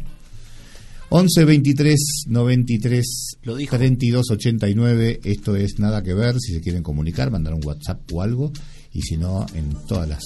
[1.10, 3.76] 11 23 93 Lo dijo.
[3.76, 5.20] 32 89.
[5.24, 6.38] Esto es nada que ver.
[6.38, 8.52] Si se quieren comunicar, mandar un WhatsApp o algo.
[8.92, 10.22] Y si no, en todas las,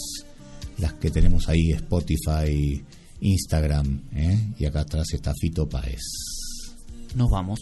[0.79, 2.83] las que tenemos ahí: Spotify,
[3.21, 4.03] Instagram.
[4.15, 4.39] ¿eh?
[4.59, 6.01] Y acá atrás está Fito Paez.
[7.15, 7.61] Nos vamos.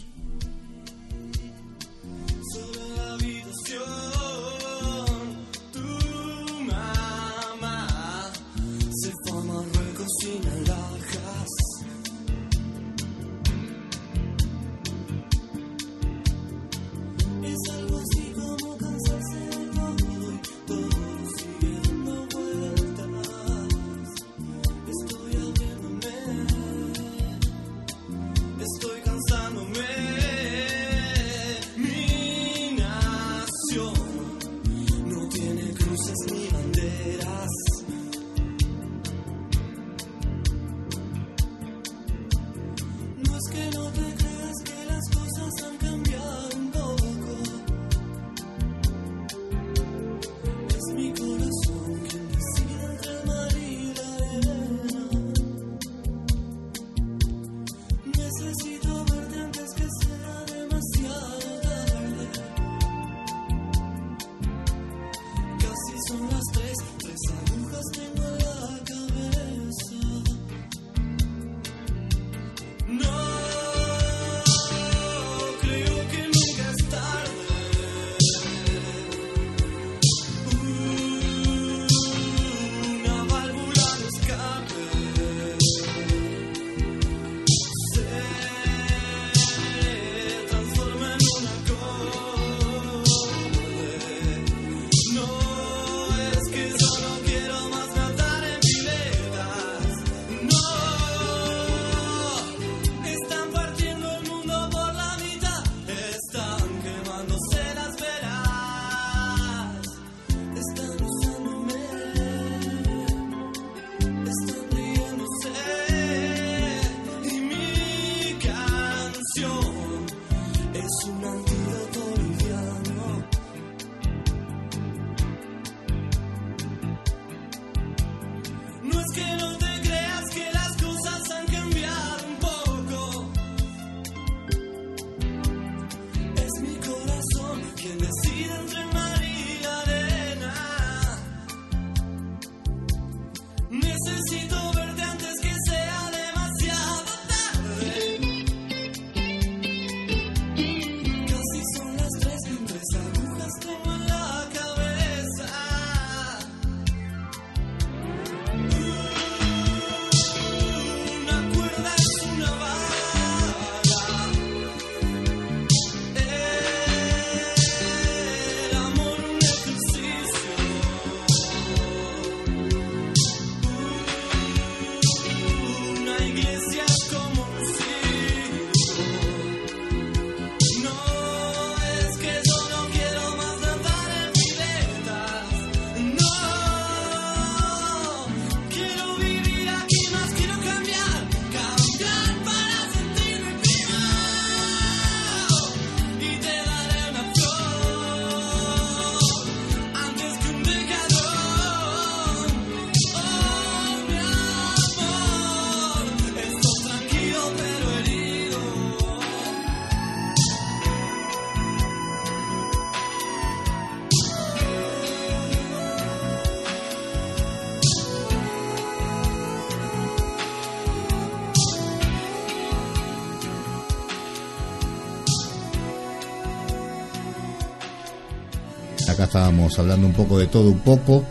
[229.34, 231.24] Estábamos hablando un poco de todo un poco,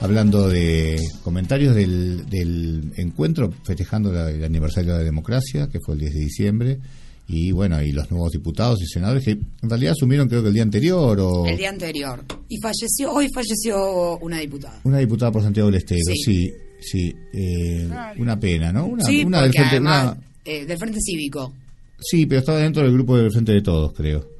[0.00, 5.94] hablando de comentarios del, del encuentro festejando la- el aniversario de la democracia, que fue
[5.94, 6.78] el 10 de diciembre,
[7.28, 10.54] y bueno, y los nuevos diputados y senadores que en realidad asumieron creo que el
[10.54, 12.24] día anterior o El día anterior.
[12.48, 14.80] Y falleció, hoy falleció una diputada.
[14.82, 16.22] una diputada por Santiago del Estero, Sí.
[16.24, 16.50] sí,
[16.80, 17.88] sí, eh,
[18.18, 18.86] una pena, ¿no?
[18.86, 21.52] Una, sí, una del frente, además, una- eh, del Frente Cívico.
[22.00, 24.33] sí, pero estaba dentro del grupo del Frente de Todos, creo.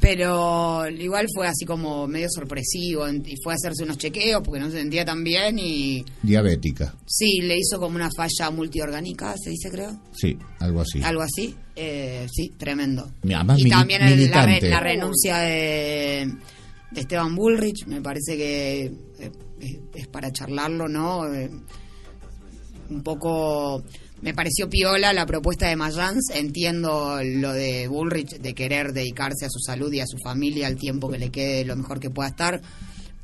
[0.00, 4.70] Pero igual fue así como medio sorpresivo y fue a hacerse unos chequeos porque no
[4.70, 9.68] se sentía tan bien y Diabética, sí, le hizo como una falla multiorgánica, se dice
[9.68, 10.00] creo.
[10.12, 11.02] sí, algo así.
[11.02, 11.56] Algo así.
[11.74, 13.10] Eh, sí, tremendo.
[13.24, 16.34] Y además y mili- también el- la, re- la renuncia de,
[16.92, 18.82] de Esteban Bullrich, me parece que
[19.18, 21.26] eh, es, es para charlarlo, ¿no?
[21.34, 21.50] Eh,
[22.90, 23.82] un poco
[24.22, 29.50] me pareció piola la propuesta de Mayans, entiendo lo de Bullrich de querer dedicarse a
[29.50, 32.28] su salud y a su familia al tiempo que le quede lo mejor que pueda
[32.28, 32.60] estar,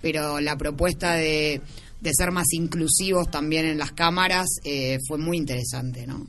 [0.01, 1.61] pero la propuesta de,
[2.03, 6.27] ser más inclusivos también en las cámaras eh, fue muy interesante, ¿no?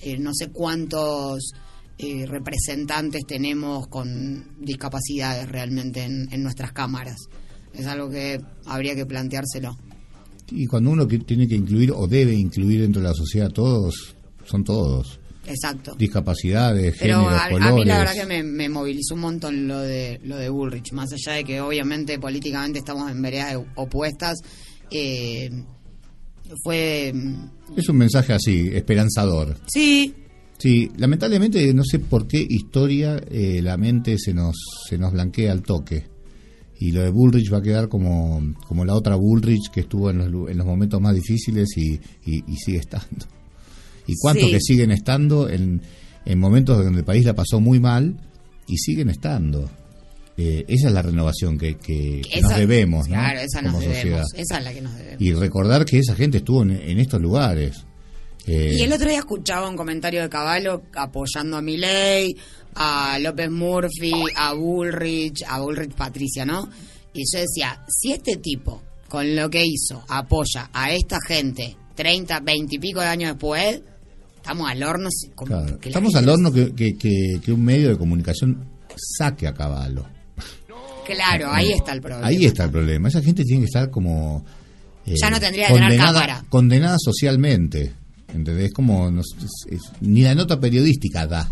[0.00, 1.52] Eh, no sé cuántos
[1.98, 7.16] eh, representantes tenemos con discapacidades realmente en, en nuestras cámaras.
[7.72, 9.76] Es algo que habría que planteárselo.
[10.50, 13.52] Y cuando uno que tiene que incluir o debe incluir dentro de la sociedad a
[13.52, 15.18] todos, son todos.
[15.48, 15.94] Exacto.
[15.96, 17.74] Discapacidades, Pero géneros, a, a colores.
[17.76, 21.12] mí la verdad que me, me movilizó un montón lo de lo de Bullrich, más
[21.12, 24.38] allá de que obviamente políticamente estamos en veredas opuestas.
[24.90, 25.50] eh,
[26.62, 27.12] fue
[27.76, 29.56] Es un mensaje así, esperanzador.
[29.66, 30.14] sí,
[30.58, 34.56] Sí, lamentablemente no sé por qué historia eh, la mente se nos
[34.88, 36.06] se nos blanquea al toque.
[36.78, 40.18] Y lo de Bullrich va a quedar como, como la otra Bullrich que estuvo en
[40.18, 41.92] los, en los momentos más difíciles y,
[42.26, 43.24] y- y sigue estando.
[44.06, 44.50] Y cuántos Sí.
[44.52, 45.80] que siguen estando en,
[46.24, 48.20] en momentos donde el país la pasó muy mal
[48.68, 49.70] y siguen estando.
[50.36, 53.14] Eh, esa es la renovación que, que- que nos debemos, ¿no?
[53.14, 54.02] Claro, esa nos Como debemos.
[54.02, 54.24] sociedad.
[54.36, 55.22] Esa es la que nos debemos.
[55.22, 57.84] Y recordar que esa gente estuvo en, en estos lugares.
[58.46, 62.36] Eh, Y el otro día escuchaba un comentario de Caballo apoyando a Milei,
[62.74, 66.68] a López Murphy, a Bullrich, a Bullrich Patricia, ¿no?
[67.12, 72.40] Y yo decía, si este tipo, con lo que hizo, apoya a esta gente 30,
[72.40, 73.80] 20 y pico de años después,
[74.36, 75.08] estamos al horno.
[75.46, 80.04] Claro, Estamos al horno que, que, que- que un medio de comunicación saque a caballo.
[81.06, 82.26] Claro, ahí está el problema.
[82.26, 83.08] Ahí está el problema.
[83.08, 84.44] Esa gente tiene que estar como.
[85.06, 86.44] eh, Ya no tendría que tener cámara.
[86.50, 87.92] Condenada socialmente.
[88.36, 88.72] ¿Entendés?
[88.72, 89.10] Como.
[89.10, 89.34] no es-
[89.70, 91.50] es- ni la nota periodística da.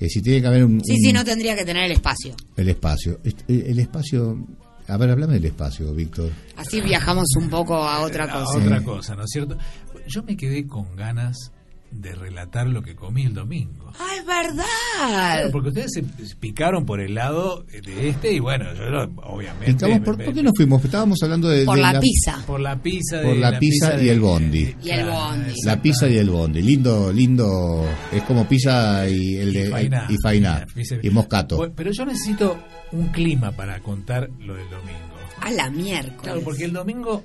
[0.00, 0.80] Eh, si tiene que haber un.
[0.84, 2.34] Sí, un- sí, no tendría que tener el espacio.
[2.56, 3.18] El espacio.
[3.24, 4.46] Est- El, el espacio.
[4.86, 6.30] A ver, hablame del espacio, Víctor.
[6.56, 8.58] Así viajamos un poco a otra A cosa.
[8.58, 9.58] otra cosa, ¿no es cierto?
[10.06, 11.52] Yo me quedé con ganas
[11.90, 13.90] de relatar lo que comí el domingo.
[13.98, 14.64] ¡Ah, es verdad!
[14.96, 18.84] Claro, porque ustedes se picaron por el lado de este y bueno, yo
[19.24, 19.72] obviamente...
[19.74, 20.84] Picamos, ¿por, me- por qué nos fuimos?
[20.84, 21.64] Estábamos hablando de.
[21.64, 22.44] Por de la pizza.
[22.46, 24.58] Por la pizza, Por la pizza y de- el bondi.
[24.82, 25.52] Y el Claro, bondi.
[25.64, 26.62] La pizza y el bondi.
[26.62, 27.84] Lindo, lindo.
[28.12, 29.66] Es como pizza y el de.
[29.68, 30.06] Y fainá.
[30.08, 30.66] y fainá.
[31.02, 31.72] Y moscato.
[31.74, 32.58] Pero yo necesito
[32.92, 34.98] un clima para contar lo del domingo.
[35.40, 36.20] A la miércoles.
[36.22, 37.24] Claro, porque el domingo...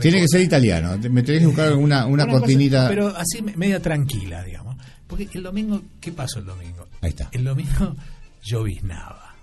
[0.00, 0.96] Tiene que ser italiano.
[1.10, 2.88] Me tenés que buscar una, una, cosa, cortinita.
[2.88, 4.76] pero así me- media tranquila, digamos.
[5.06, 6.88] Porque el domingo, ¿qué pasó el domingo?
[7.02, 7.28] Ahí está.
[7.32, 7.94] El domingo
[8.42, 9.34] lloviznaba.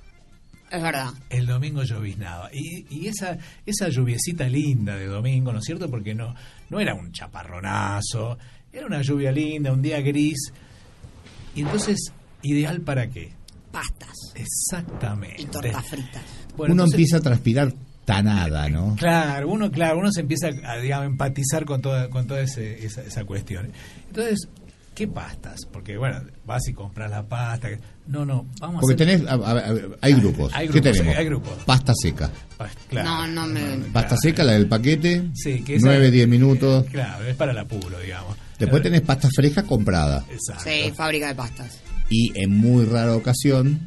[0.71, 1.09] Es verdad.
[1.29, 2.49] El domingo lloviznaba.
[2.53, 5.89] Y, y esa, esa lluviecita linda de domingo, ¿no es cierto?
[5.89, 6.35] Porque no,
[6.69, 8.37] no era un chaparronazo,
[8.71, 10.51] era una lluvia linda, un día gris.
[11.55, 12.11] Y entonces,
[12.43, 13.31] ¿ideal para qué?
[13.71, 14.13] Pastas.
[14.35, 15.41] Exactamente.
[15.41, 16.23] Y tortas fritas.
[16.55, 17.73] Bueno, Uno entonces- empieza a transpirar
[18.13, 18.95] tanada, ¿no?
[18.97, 23.01] Claro, uno, claro, uno se empieza a digamos, empatizar con toda, con toda ese- esa,
[23.03, 23.71] esa cuestión.
[24.07, 24.47] Entonces,
[24.95, 25.59] ¿qué pastas?
[25.71, 27.69] Porque, bueno, vas y compras la pasta.
[28.07, 29.19] No, no, vamos Porque a hacer...
[29.19, 29.31] tenés.
[29.31, 30.51] a- a- a- hay grupos.
[30.55, 31.17] Hay ¿Qué grupos, tenemos?
[31.17, 31.53] hay grupos.
[31.65, 32.31] Pasta seca.
[32.57, 33.09] Pa- claro.
[33.09, 33.77] No, no me.
[33.93, 35.29] Pasta seca, la del paquete.
[35.35, 36.85] Sí, que esa- 9, 10 minutos.
[36.91, 38.35] Claro, es para el apuro, digamos.
[38.57, 40.25] Después tenés pasta fresca comprada.
[40.31, 40.63] Exacto.
[40.65, 41.79] Sí, fábrica de pastas.
[42.09, 43.79] Y en muy rara ocasión,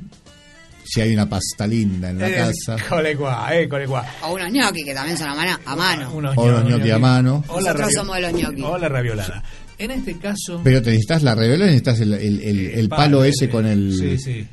[0.92, 2.76] si hay una pasta linda en la Eh, casa.
[2.88, 3.68] Colecuá, eh.
[4.22, 5.58] O unos gnocchi que también son a mano.
[5.64, 6.12] A mano.
[6.14, 7.44] Unos O los gnocchi a mano.
[7.48, 8.62] O la Nosotros somos de los gnocchi.
[8.62, 9.42] O la raviolada.
[9.78, 10.60] En este caso...
[10.62, 13.92] Pero te necesitas la revela, necesitas el, el, el- el palo ese con el.
[13.98, 14.46] Sí, sí.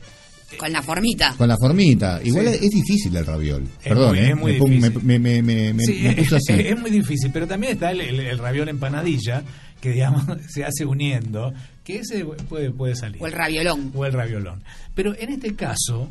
[0.57, 1.35] Con la formita.
[1.37, 2.19] Con la formita.
[2.23, 2.65] Igual Sí.
[2.65, 3.63] es, difícil el raviol.
[3.81, 5.03] Es Perdón, muy- eh, es muy me, difícil.
[5.03, 6.53] me, me, me- me- Sí, me puse así.
[6.53, 9.43] es, es muy difícil, pero también está el, el, el raviol empanadilla,
[9.79, 13.21] que digamos se hace uniendo, que ese puede, puede salir.
[13.21, 13.91] O el raviolón.
[13.93, 14.63] O el raviolón.
[14.95, 16.09] Pero en este caso,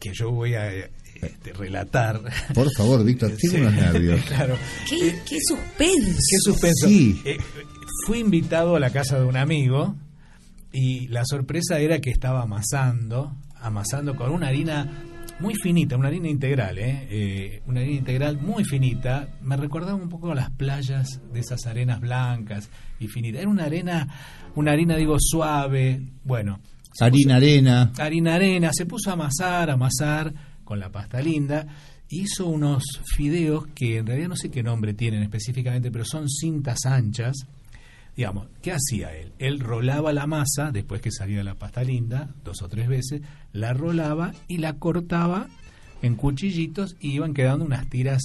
[0.00, 2.20] que yo voy a este, relatar...
[2.54, 4.20] Por favor, Víctor, tiene Sí, unos nervios.
[4.26, 4.56] claro.
[4.88, 6.18] ¿Qué, qué suspenso.
[6.30, 6.88] Qué suspenso.
[6.88, 7.20] Sí.
[7.24, 7.38] Eh,
[8.06, 9.94] fui invitado a la casa de un amigo
[10.72, 15.02] y la sorpresa era que estaba amasando, amasando con una harina
[15.38, 17.06] muy finita, una harina integral, ¿eh?
[17.10, 19.28] Eh, una harina integral muy finita.
[19.42, 23.40] Me recordaba un poco a las playas de esas arenas blancas y finitas.
[23.42, 24.08] Era una arena,
[24.54, 26.00] una harina, digo, suave.
[26.24, 26.60] Bueno,
[27.00, 27.92] Harina, arena.
[27.98, 30.32] harina arena, se puso a amasar, a amasar
[30.64, 31.66] con la pasta linda.
[32.08, 32.84] Hizo unos
[33.14, 37.46] fideos que en realidad no sé qué nombre tienen específicamente, pero son cintas anchas.
[38.16, 39.32] Digamos, ¿qué hacía él?
[39.38, 43.20] Él rolaba la masa, después que salía la pasta linda, dos o tres veces,
[43.52, 45.48] la rolaba y la cortaba
[46.00, 48.22] en cuchillitos y iban quedando unas tiras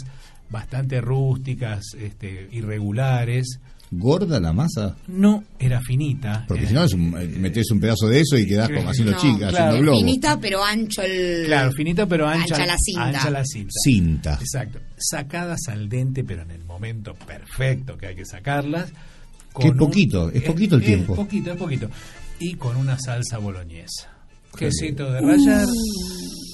[0.49, 3.59] bastante rústicas, este, irregulares.
[3.93, 4.95] ¿Gorda la masa?
[5.07, 6.45] No, era finita.
[6.47, 8.89] Porque era- si no, es un- eh, metes un pedazo de eso y quedás como
[8.89, 9.55] haciendo No, chicas, claro.
[9.65, 9.99] haciendo globos.
[9.99, 11.43] Finita, pero ancho el.
[11.45, 13.03] Claro, finita pero ancha, Ancha la cinta.
[13.07, 13.71] ancha la cinta.
[13.83, 14.33] Cinta.
[14.39, 14.79] Exacto.
[14.97, 18.91] Sacadas al dente, pero en el momento perfecto que hay que sacarlas.
[19.59, 21.11] Que es un- poquito, es poquito el tiempo.
[21.13, 21.89] Es poquito, es poquito.
[22.39, 24.09] Y con una salsa boloñesa.
[24.57, 25.67] Quesito de rallar,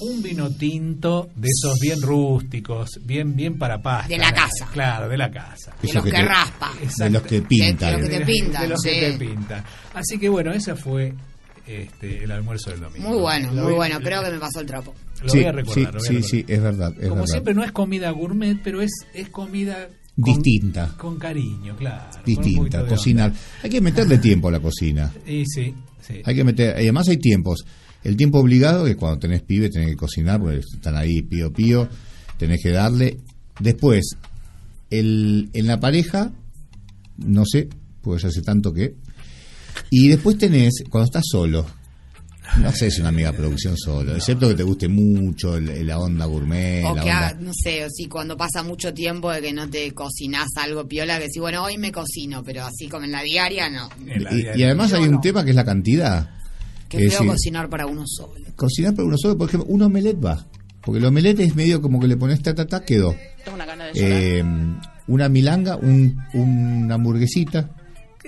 [0.00, 4.08] un vino tinto de esos bien rústicos, bien bien para pasta.
[4.08, 4.68] De la casa.
[4.72, 5.74] Claro, de la casa.
[5.82, 6.72] De los que te- raspa.
[6.98, 7.96] De los que pintan.
[7.96, 9.64] De los que te pintan, De los que te pintan.
[9.94, 11.12] Así que bueno, ese fue
[11.66, 13.08] este, el almuerzo del domingo.
[13.10, 14.00] Muy bueno, Lo muy voy- bueno.
[14.00, 14.94] Creo que me pasó el trapo.
[15.22, 16.00] Lo Sí, voy a recordar.
[16.00, 16.22] sí, recordar.
[16.30, 16.92] sí, es verdad.
[16.96, 17.26] Es Como verdad.
[17.32, 19.88] siempre no es comida gourmet, pero es, es comida
[20.20, 20.94] con- Distinta.
[20.96, 22.10] Con cariño, claro.
[22.24, 23.32] Distinta, cocinar.
[23.62, 25.12] Hay que meterle tiempo a la cocina.
[25.26, 26.22] Y sí, sí.
[26.24, 27.64] Hay que meter, y además hay tiempos.
[28.04, 31.88] El tiempo obligado, que cuando tenés pibe tenés que cocinar, porque están ahí pío pío,
[32.38, 33.18] tenés que darle.
[33.60, 34.16] Después,
[34.90, 36.32] el, en la pareja,
[37.18, 37.68] no sé,
[38.02, 38.94] pues ya hace tanto que.
[39.90, 41.66] Y después tenés, cuando estás solo,
[42.62, 45.98] no sé si es una mega producción solo, excepto que te guste mucho el- la
[45.98, 47.28] onda gourmet, O la que, onda.
[47.28, 50.86] ha- no sé, o si cuando pasa mucho tiempo de que no te cocinás algo
[50.88, 53.88] piola, que sí, bueno, hoy me cocino, pero así como en la diaria, no.
[54.06, 56.30] Y, y además hay un tema que es la cantidad.
[56.88, 58.34] Qué Es feo decir, cocinar para uno solo.
[58.56, 60.46] cocinar para uno solo, por ejemplo, un omelette va.
[60.80, 63.14] Porque el omelette es medio como que le pones ta ta ta, quedó.
[63.44, 64.22] Tengo una gana de llorar.
[64.22, 64.44] Eh,
[65.08, 67.70] una milanga, un, una hamburguesita.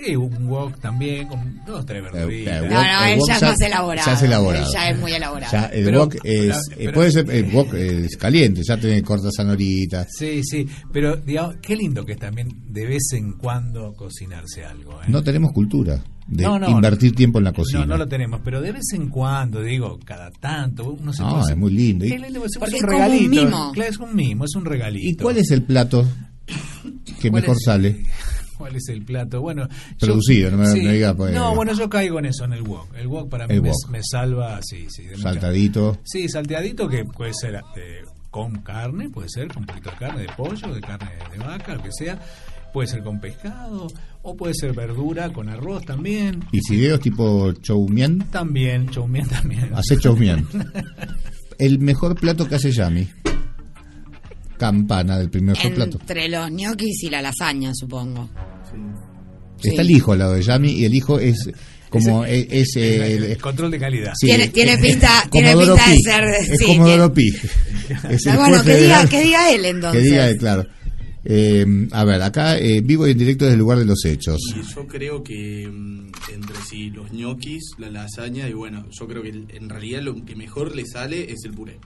[0.03, 2.63] Sí, un wok también, con dos, tres verduritas.
[2.63, 4.05] Eh, eh, No, wok- no, el wok ya es más elaborado.
[4.07, 4.65] ya es elaborado.
[4.65, 5.51] Él ya es muy elaborado.
[5.51, 8.77] Ya el Pero- wok es, la- eh, pero- puede ser, el wok es caliente, ya
[8.77, 10.07] tiene cortas zanoritas.
[10.17, 14.93] Sí, sí, pero digamos, qué lindo que es también de vez en cuando cocinarse algo.
[15.03, 15.05] ¿eh?
[15.07, 17.81] No tenemos cultura de No, no, invertir tiempo en la cocina.
[17.81, 21.47] No, no lo tenemos, pero de vez en cuando, digo, cada tanto, uno se No,
[21.47, 22.05] es muy lindo.
[22.05, 23.29] Qué ¿Y, lindo, es, Porque un es como un regalito.
[23.29, 23.71] mimo.
[23.73, 25.07] Claro, es un mimo, es un regalito.
[25.09, 26.07] ¿Y cuál es el plato
[27.19, 28.03] que ¿Cuál mejor es- sale?
[28.61, 29.41] ¿Cuál es el plato?
[29.41, 29.67] Bueno,
[29.99, 30.65] Producido, no me-
[30.99, 32.93] no pues- No, bueno, yo caigo en eso, en el wok.
[32.95, 33.89] El wok para mí El me, wok.
[33.89, 35.01] me salva, sí, sí.
[35.01, 35.97] de mucha- Saltadito.
[36.03, 40.21] Sí, salteadito que puede ser eh, con carne, puede ser con un poquito de carne
[40.21, 42.19] de pollo, de carne de vaca, lo que sea.
[42.71, 43.87] Puede ser con pescado,
[44.21, 46.45] o puede ser verdura con arroz también.
[46.51, 48.19] ¿Y fideos tipo chow mein?
[48.29, 49.71] También, choumien también.
[49.73, 50.45] Hace chow mein.
[51.57, 53.09] El mejor plato que hace Yami.
[54.57, 55.97] Campana del primer plato.
[55.99, 58.29] Entre los ñoquis y la lasaña, supongo.
[59.63, 61.49] Está el hijo al lado de Yami y el hijo es
[61.89, 64.13] como es, es, el, el- control de calidad.
[64.15, 65.99] sí, Tiene- tiene pinta- tiene Comodoro pinta de
[66.45, 67.29] ser- Es sí, Comodoro Pi.
[68.09, 70.01] Es el bueno, que diga, que diga él entonces.
[70.01, 70.65] Que diga él, claro.
[71.23, 74.39] Eh, a ver, acá eh, vivo y en directo desde el lugar de los hechos.
[74.55, 79.21] Y yo creo que mm, entre sí, los ñoquis, la lasaña y bueno, yo creo
[79.21, 81.77] que en realidad lo que mejor le sale es el puré.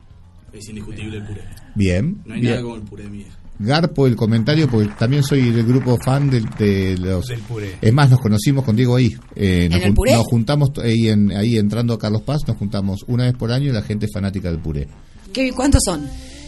[0.53, 1.41] Es indiscutible el puré.
[1.75, 2.21] Bien.
[2.25, 2.51] No hay bien.
[2.53, 3.37] nada como el puré vieja.
[3.57, 7.77] Garpo el comentario porque también soy del grupo fan del- de, los Del puré.
[7.81, 10.11] es más nos conocimos contigo ahí Eh, nos, el puré?
[10.13, 13.69] nos juntamos ahí, en, ahí entrando a Carlos Paz nos juntamos una vez por año
[13.69, 14.87] y la gente es fanática del puré
[15.31, 16.05] ¿Qué, ¿Cuántos son?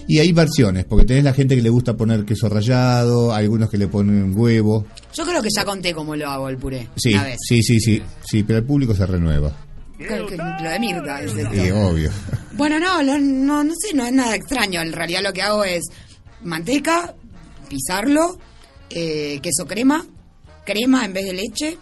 [0.09, 3.77] y hay versiones porque tenés la gente que le gusta poner queso rallado algunos que
[3.77, 6.87] le ponen huevo Yo creo que ya conté cómo lo hago el puré.
[6.97, 7.37] sí Una vez.
[7.47, 9.51] sí sí sí sí pero el público se renueva
[9.99, 11.21] Lo de Mirta.
[11.21, 11.55] es esto.
[11.55, 12.09] y obvio
[12.55, 14.81] Bueno, no, lo- no, no sé, no es nada extraño.
[14.81, 15.83] En realidad lo que hago es
[16.43, 17.13] manteca,
[17.69, 18.37] pisarlo,
[18.89, 20.05] eh, queso crema,
[20.65, 21.77] crema en vez de leche,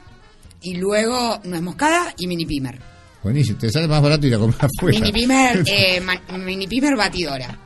[0.62, 2.80] y luego nuez moscada y mini pimer.
[3.24, 6.96] buenísimo te sale más barato ir a comer afuera Mini pimer, eh, ma- mini pimer
[6.96, 7.58] batidora.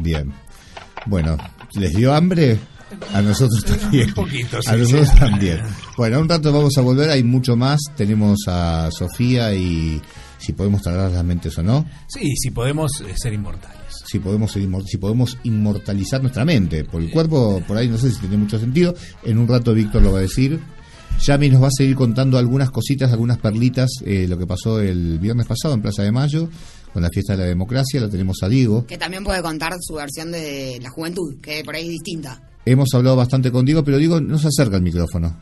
[0.00, 0.32] Bien.
[1.06, 1.36] Bueno,
[1.74, 2.58] ¿les dio hambre?
[3.14, 4.08] A nosotros también.
[4.08, 5.16] Un poquito, sí, a nosotros sí.
[5.18, 5.60] también.
[5.96, 7.80] Bueno, un rato vamos a volver, hay mucho más.
[7.96, 10.00] Tenemos a Sofía y
[10.42, 11.86] si podemos tragar las mentes o no.
[12.08, 13.78] Sí, si podemos eh, ser inmortales.
[14.06, 16.84] Si podemos, ser inmor- si podemos inmortalizar nuestra mente.
[16.84, 18.94] Por el cuerpo, por ahí no sé si tiene mucho sentido.
[19.24, 20.58] En un rato Víctor lo va a decir.
[21.20, 25.18] Yami nos va a seguir contando algunas cositas, algunas perlitas, eh, lo que pasó el
[25.18, 26.48] viernes pasado en Plaza de Mayo,
[26.92, 28.00] con la fiesta de la democracia.
[28.00, 28.86] La tenemos a Diego.
[28.86, 32.42] Que también puede contar su versión de la juventud, que por ahí es distinta.
[32.64, 35.36] Hemos hablado bastante con Diego, pero Diego no se acerca al micrófono.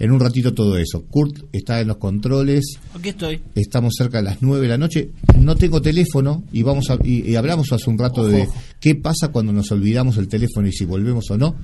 [0.00, 1.04] En un ratito todo eso.
[1.08, 2.64] Kurt está en los controles.
[2.94, 3.40] Aquí estoy.
[3.54, 5.10] Estamos cerca de las 9 de la noche.
[5.38, 8.48] No tengo teléfono y vamos a, y, y hablamos hace un rato de
[8.80, 11.54] qué pasa cuando nos olvidamos el teléfono y si volvemos o no.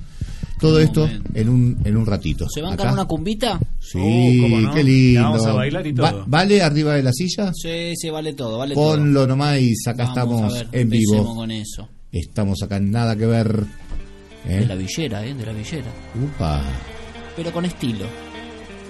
[0.59, 1.29] Todo Un esto momento.
[1.33, 2.45] en un, en un ratito.
[2.53, 2.93] ¿Se van Acá.
[2.93, 3.59] una cumbita?
[3.79, 4.73] Sí, Uh, no.
[4.73, 5.21] qué lindo.
[5.21, 6.23] La vamos a bailar y Va- todo.
[6.27, 7.51] ¿Vale arriba de la silla?
[7.53, 8.91] Sí, sí, vale todo, vale todo.
[8.97, 11.35] Ponlo nomás y acá Vamos estamos a ver, en vivo.
[11.35, 11.89] con eso.
[12.11, 13.65] Estamos acá en nada que ver.
[14.47, 14.59] ¿eh?
[14.59, 15.33] De la villera, ¿eh?
[15.33, 15.91] De la villera.
[16.23, 16.61] Upa,
[17.35, 18.05] Pero con estilo.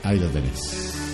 [0.08, 1.07] Ahí lo tenés.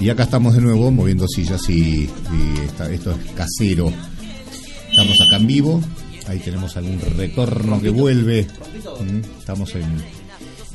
[0.00, 2.08] Y acá estamos de nuevo moviendo sillas y,
[2.90, 3.92] esto es casero.
[4.90, 5.82] Estamos acá en vivo.
[6.26, 8.46] Ahí tenemos algún retorno que vuelve.
[8.46, 10.02] Mm, Estamos en.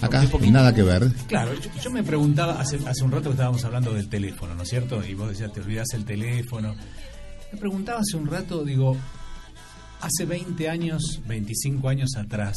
[0.02, 1.12] Acá, nada que ver.
[1.28, 4.62] Claro, yo, yo me preguntaba, hace, hace un rato que estábamos hablando del teléfono, ¿no
[4.62, 5.04] es cierto?
[5.04, 6.76] Y vos decías, te olvidas el teléfono.
[7.52, 8.96] Me preguntaba hace un rato, digo,
[10.02, 12.56] hace 20 años, 25 años atrás,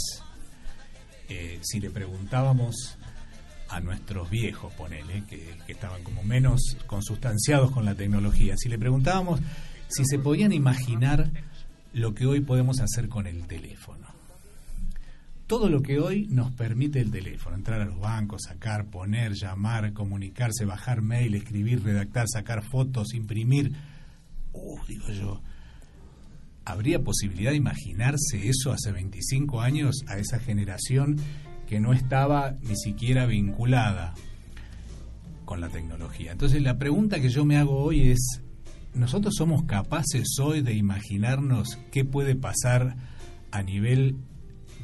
[1.30, 2.97] eh, si le preguntábamos
[3.68, 9.40] a nuestros viejos, ponele, que, estaban como menos consustanciados con la tecnología, si le preguntábamos
[9.88, 11.30] si se podían imaginar
[11.94, 14.08] lo que hoy podemos hacer con el teléfono
[15.48, 19.94] todo lo que hoy nos permite el teléfono, entrar a los bancos, sacar, poner, llamar,
[19.94, 23.72] comunicarse, bajar mail, escribir, redactar, sacar fotos, imprimir.
[24.52, 25.40] Uh, digo yo,
[26.66, 31.16] ¿habría posibilidad de imaginarse eso hace 25 años a esa generación
[31.68, 34.14] que no estaba ni siquiera vinculada
[35.44, 36.32] con la tecnología?
[36.32, 38.40] Entonces la pregunta que yo me hago hoy es,
[38.94, 42.96] ¿nosotros somos capaces hoy de imaginarnos qué puede pasar
[43.50, 44.16] a nivel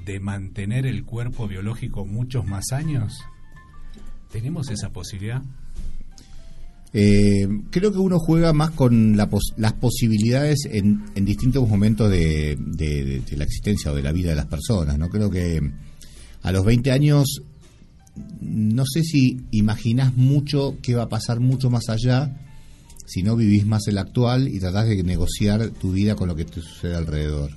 [0.04, 3.18] de mantener el cuerpo biológico muchos más años?
[4.30, 5.42] ¿Tenemos esa posibilidad?
[6.92, 12.56] Eh, creo que uno juega más con la las posibilidades en, en distintos momentos de
[13.36, 14.96] la existencia o de la vida de las personas.
[14.98, 15.60] No creo que
[16.44, 17.40] a los 20 años
[18.40, 22.40] no sé si imaginás mucho qué va a pasar mucho más allá
[23.06, 26.44] si no vivís más el actual y tratás de negociar tu vida con lo que
[26.44, 27.50] te sucede alrededor.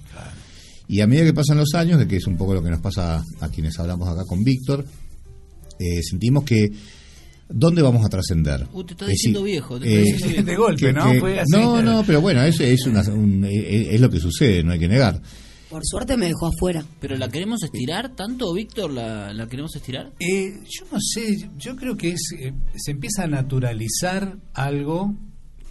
[0.90, 3.24] Y a medida que pasan los años, que es un poco lo que nos pasa
[3.40, 4.84] a quienes hablamos acá con Víctor,
[5.80, 6.70] eh, sentimos que
[7.50, 8.68] ¿dónde vamos a trascender?
[8.74, 10.46] Uh, te está Es diciendo decir, viejo, te eh, está diciendo viejo.
[10.46, 11.14] De golpe, ¿no?
[11.50, 14.80] No, no, pero bueno, es, es, una- un- es- es lo que sucede, no hay
[14.80, 15.22] que negar.
[15.70, 16.84] Por suerte me dejó afuera.
[17.00, 18.92] ¿Pero la queremos estirar tanto, Víctor?
[18.92, 20.14] ¿La, la queremos estirar?
[20.20, 25.14] Eh, yo no sé, yo creo que es, eh, se empieza a naturalizar algo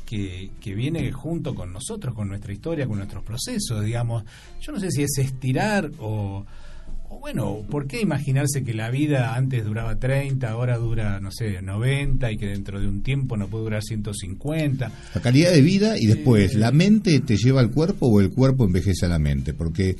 [0.04, 4.24] que, que viene junto con nosotros, con nuestra historia, con nuestros procesos, digamos.
[4.60, 6.44] Yo no sé si es estirar o,
[7.08, 11.60] o bueno, ¿por qué imaginarse que la vida antes duraba 30, ahora dura, no sé,
[11.62, 14.92] 90 y que dentro de un tiempo no puede durar 150?
[15.14, 18.64] La calidad de vida y después, ¿la mente te lleva al cuerpo o el cuerpo
[18.64, 19.54] envejece a la mente?
[19.54, 19.96] Porque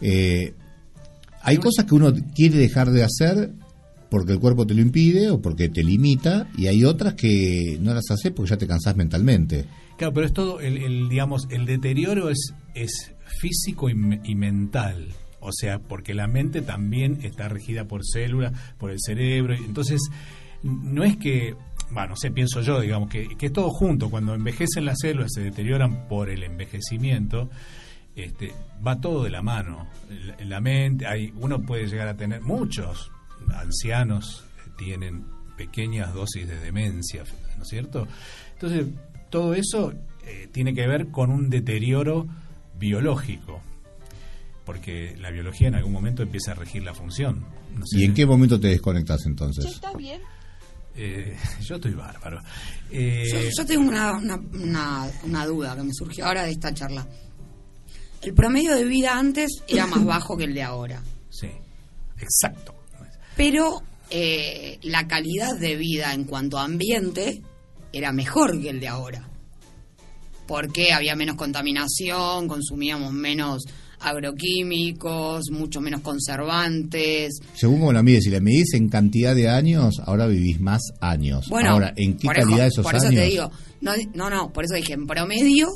[0.00, 0.54] eh,
[1.42, 3.52] hay cosas que uno quiere dejar de hacer
[4.08, 7.92] porque el cuerpo te lo impide o porque te limita y hay otras que no
[7.92, 9.64] las haces porque ya te cansás mentalmente.
[9.96, 15.08] Claro, pero es todo, el, el, digamos, el deterioro es, es físico y mental.
[15.46, 19.54] O sea, porque la mente también está regida por células, por el cerebro.
[19.54, 20.00] Entonces,
[20.62, 21.54] no es que,
[21.90, 24.10] bueno, no sé, pienso yo, digamos, que, que es todo junto.
[24.10, 27.48] Cuando envejecen las células, se deterioran por el envejecimiento,
[28.16, 28.52] este,
[28.84, 29.86] va todo de la mano.
[30.38, 33.12] En la mente, hay, uno puede llegar a tener, muchos
[33.54, 34.44] ancianos
[34.76, 35.24] tienen
[35.56, 37.24] pequeñas dosis de demencia,
[37.56, 38.08] ¿no es cierto?
[38.54, 38.86] Entonces,
[39.30, 39.92] todo eso
[40.26, 42.26] eh, tiene que ver con un deterioro
[42.78, 43.60] biológico,
[44.66, 47.46] porque la biología en algún momento empieza a regir la función.
[47.74, 49.64] No sé ¿Y en qué momento te desconectas entonces?
[49.64, 50.20] ¿Está bien?
[50.96, 52.42] Eh, yo estoy bárbaro.
[52.90, 56.74] Eh, Yo, yo tengo una, una, una- una duda que me surgió ahora de esta
[56.74, 57.06] charla.
[58.22, 61.00] El promedio de vida antes era más bajo que el de ahora,
[61.30, 61.48] Sí,
[62.18, 62.74] exacto.
[63.36, 67.42] pero eh, la calidad de vida en cuanto a ambiente
[67.92, 69.28] era mejor que el de ahora.
[70.46, 73.64] Porque había menos contaminación, consumíamos menos
[74.00, 77.38] agroquímicos, mucho menos conservantes.
[77.54, 81.46] Según como la mides, si la medís en cantidad de años, ahora vivís más años.
[81.48, 83.20] Bueno, ahora, ¿en qué por eso- calidad esos por eso años?
[83.22, 85.68] te digo, no, no, no, por eso dije, en promedio,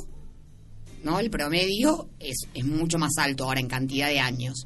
[1.03, 1.19] ¿no?
[1.19, 4.65] El promedio es, es mucho más alto ahora en cantidad de años.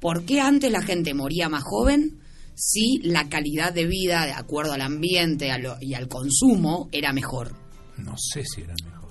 [0.00, 2.18] ¿Por qué antes la gente moría más joven
[2.54, 7.12] si la calidad de vida, de acuerdo al ambiente a lo- y al consumo, era
[7.12, 7.54] mejor?
[7.98, 9.10] No sé si era mejor.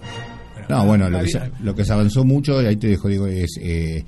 [0.67, 3.27] No, bueno, lo que, se, lo que se avanzó mucho, y ahí te dejo, digo,
[3.27, 4.03] es eh,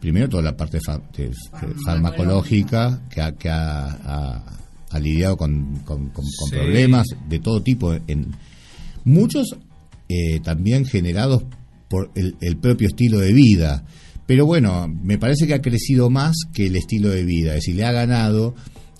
[0.00, 4.44] primero toda la parte fa- de- de farmacológica que ha, que ha, ha-
[4.90, 6.56] ha lidiado con, con- con- con Sí.
[6.56, 7.94] problemas de todo tipo.
[8.06, 8.34] En,
[9.04, 9.56] muchos
[10.08, 11.42] eh, también generados
[11.88, 13.84] por el, el propio estilo de vida.
[14.26, 17.76] Pero bueno, me parece que ha crecido más que el estilo de vida, es decir,
[17.76, 18.54] le ha ganado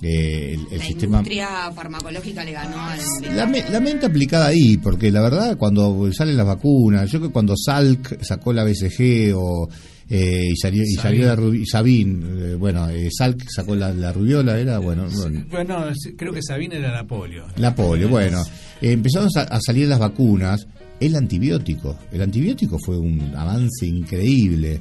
[0.05, 2.99] eh, el, el la sistema industria farmacológica le ganó al...
[3.37, 7.31] la, me- la mente aplicada ahí, porque la verdad, cuando salen las vacunas, yo que
[7.31, 9.69] cuando Salk sacó la BCG o
[10.11, 14.59] eh, y salió, y salió la rubi- eh, bueno, eh, Salk sacó la, la rubiola,
[14.59, 15.07] era bueno,
[15.51, 15.87] bueno,
[16.17, 17.47] creo que Sabine era la polio.
[17.57, 18.43] la polio, bueno,
[18.83, 20.67] eh, empezaron a, a salir las vacunas,
[21.01, 24.79] el antibiótico, el antibiótico fue un avance increíble.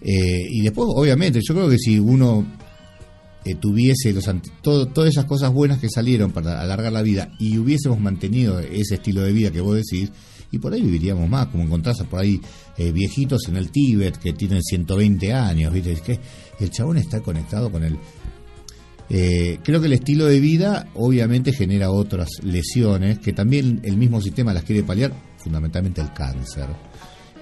[0.00, 2.44] Eh, y después, obviamente, yo creo que si uno
[3.54, 4.28] tuviese los
[4.62, 8.96] todo, todas esas cosas buenas que salieron para alargar la vida y hubiésemos mantenido ese
[8.96, 10.10] estilo de vida que vos decís,
[10.50, 12.40] y por ahí viviríamos más, como encontrás por ahí
[12.76, 15.94] eh, viejitos en el Tíbet que tienen 120 años, ¿viste?
[15.96, 16.18] Que
[16.60, 17.98] el chabón está conectado con el...
[19.10, 24.20] Eh, creo que el estilo de vida obviamente genera otras lesiones que también el mismo
[24.20, 26.66] sistema las quiere paliar, fundamentalmente el cáncer.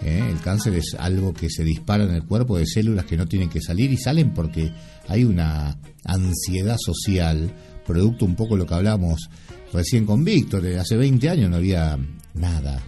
[0.04, 0.28] ¿Eh?
[0.30, 3.48] El cáncer es algo que se dispara en el cuerpo de células que no tienen
[3.48, 4.70] que salir y salen porque
[5.08, 7.50] hay una ansiedad social,
[7.86, 9.28] producto un poco de lo que hablamos
[9.72, 11.98] recién con Víctor, hace 20 años no había
[12.34, 12.82] nada.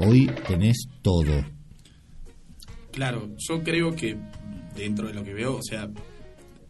[0.00, 1.44] Hoy tenés todo.
[2.92, 4.16] Claro, yo creo que
[4.74, 5.88] dentro de lo que veo, o sea,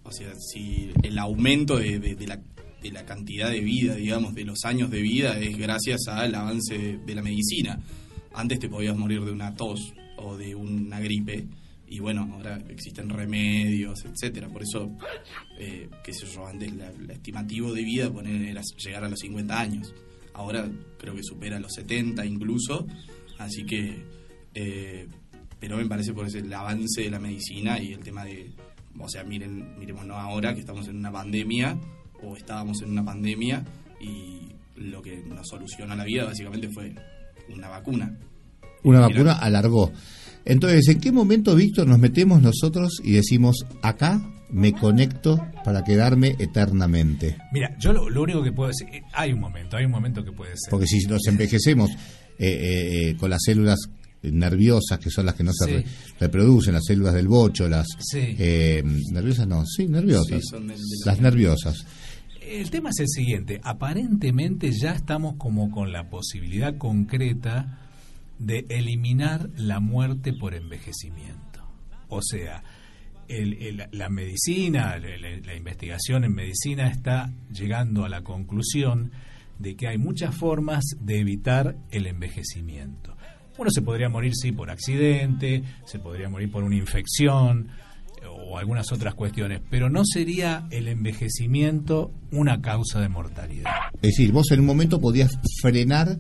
[0.03, 2.41] o sea, si el aumento de, de- la,
[2.83, 6.99] de la cantidad de vida, digamos, de los años de vida es gracias al avance
[7.05, 7.79] de la medicina.
[8.37, 11.47] Antes te podías morir de una tos o de una gripe
[11.89, 14.49] y bueno, ahora existen remedios, etcétera.
[14.49, 14.91] Por eso,
[15.59, 19.61] eh, qué sé yo, antes la estimativo de vida poner era llegar a los 50
[19.61, 19.95] años.
[20.35, 22.87] Ahora creo que supera los 70 incluso,
[23.39, 24.05] así que
[24.55, 25.09] eh,
[25.59, 28.53] pero me parece por ese el avance de la medicina y el tema de,
[28.99, 31.79] o sea, miren, miremosnos ahora que estamos en una pandemia
[32.23, 33.65] o estábamos en una pandemia
[34.01, 36.95] y lo que nos solucionó la vida básicamente fue
[37.55, 38.17] una vacuna.
[38.85, 39.93] Una vacuna alargó.
[40.45, 46.37] Entonces, ¿en qué momento, Víctor, nos metemos nosotros y decimos, acá me conecto para quedarme
[46.39, 47.37] eternamente?
[47.53, 50.25] Mira, yo lo, lo único que puedo decir, eh, hay un momento, hay un momento
[50.25, 50.71] que puede ser.
[50.71, 51.91] Porque si nos envejecemos
[52.39, 53.79] eh, eh, con las células
[54.23, 55.73] nerviosas, que son las que no se Sí.
[55.73, 55.85] re-
[56.21, 58.21] reproducen, las células del bocho, las Sí.
[58.39, 58.83] eh,
[59.13, 61.85] nerviosas no, sí, nerviosas, Sí, son del- de las nerviosas.
[62.47, 67.81] El tema es el siguiente, aparentemente ya estamos como con la posibilidad concreta
[68.39, 71.67] de eliminar la muerte por envejecimiento.
[72.09, 72.63] O sea,
[73.29, 75.09] el- el- la medicina, la,
[75.45, 79.11] la- investigación en medicina está llegando a la conclusión
[79.59, 83.17] de que hay muchas formas de evitar el envejecimiento.
[83.59, 87.69] Uno se podría morir, sí, por accidente, se podría morir por una infección
[88.29, 93.71] o algunas otras cuestiones, pero no sería el envejecimiento una causa de mortalidad.
[93.97, 96.19] Es decir, vos en un momento podías frenar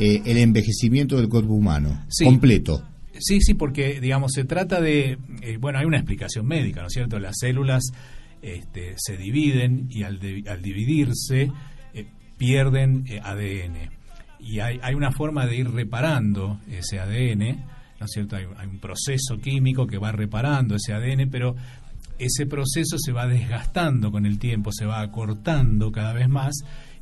[0.00, 2.24] eh, el envejecimiento del cuerpo humano, Sí.
[2.24, 2.82] completo.
[3.18, 6.92] Sí, sí, porque digamos se trata de, eh, bueno, hay una explicación médica, ¿no es
[6.92, 7.18] cierto?
[7.18, 7.82] Las células
[8.42, 11.50] este, se dividen y al, de- al dividirse
[11.94, 12.06] eh,
[12.36, 13.90] pierden eh, ADN.
[14.38, 17.64] Y hay, hay una forma de ir reparando ese ADN,
[18.00, 18.36] ¿no es cierto?
[18.36, 21.54] Hay, hay un proceso químico que va reparando ese ADN, pero
[22.18, 26.54] ese proceso se va desgastando con el tiempo, se va acortando cada vez más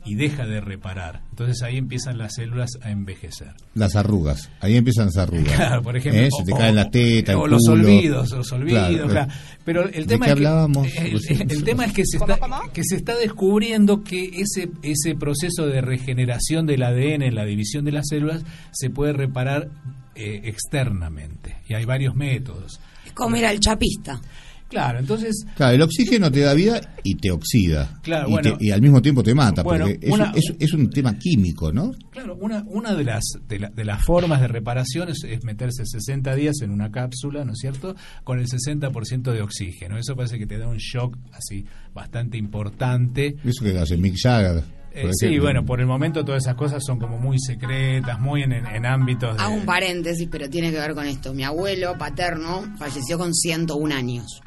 [0.07, 1.23] y deja de reparar.
[1.31, 3.53] Entonces ahí empiezan las células a envejecer.
[3.75, 5.53] Las arrugas, ahí empiezan las arrugas.
[5.57, 6.21] Claro, por ejemplo.
[6.21, 6.29] ¿Eh?
[6.37, 9.33] Se te o- caen las tetas, el O los olvidos, los olvidos, Claro, claro.
[9.65, 10.89] Pero el ¿De tema qué es que, hablábamos?
[10.99, 12.39] el, el- el tema es que se está
[12.75, 17.85] que se está descubriendo que ese ese proceso de regeneración del ADN en la división
[17.87, 18.43] de las células
[18.73, 19.71] se puede reparar
[20.15, 22.81] eh, externamente y hay varios métodos.
[23.07, 24.21] Es como ir al chapista.
[24.67, 28.01] Claro, entonces Claro, el oxígeno te da vida y te oxida.
[28.03, 28.57] Claro, y, bueno.
[28.57, 31.17] te- y al mismo tiempo te mata, Bueno, porque es, una- es- es un tema
[31.17, 31.93] químico, ¿no?
[32.11, 35.85] Claro, una, una de, las, de, la- de las formas de reparación es, es meterse
[35.87, 37.95] 60 días en una cápsula, ¿no es cierto?,
[38.25, 39.97] con el 60% de oxígeno.
[39.97, 43.37] Eso parece que te da un shock así bastante importante.
[43.45, 44.65] Eso que hace Mick Jagger.
[44.95, 48.53] Eh, sí, bueno, por el momento todas esas cosas son como muy secretas, muy en,
[48.53, 49.43] en- en ámbitos de...
[49.43, 51.35] Hago un paréntesis, pero tiene que ver con esto.
[51.35, 54.41] Mi abuelo paterno falleció con 101 años.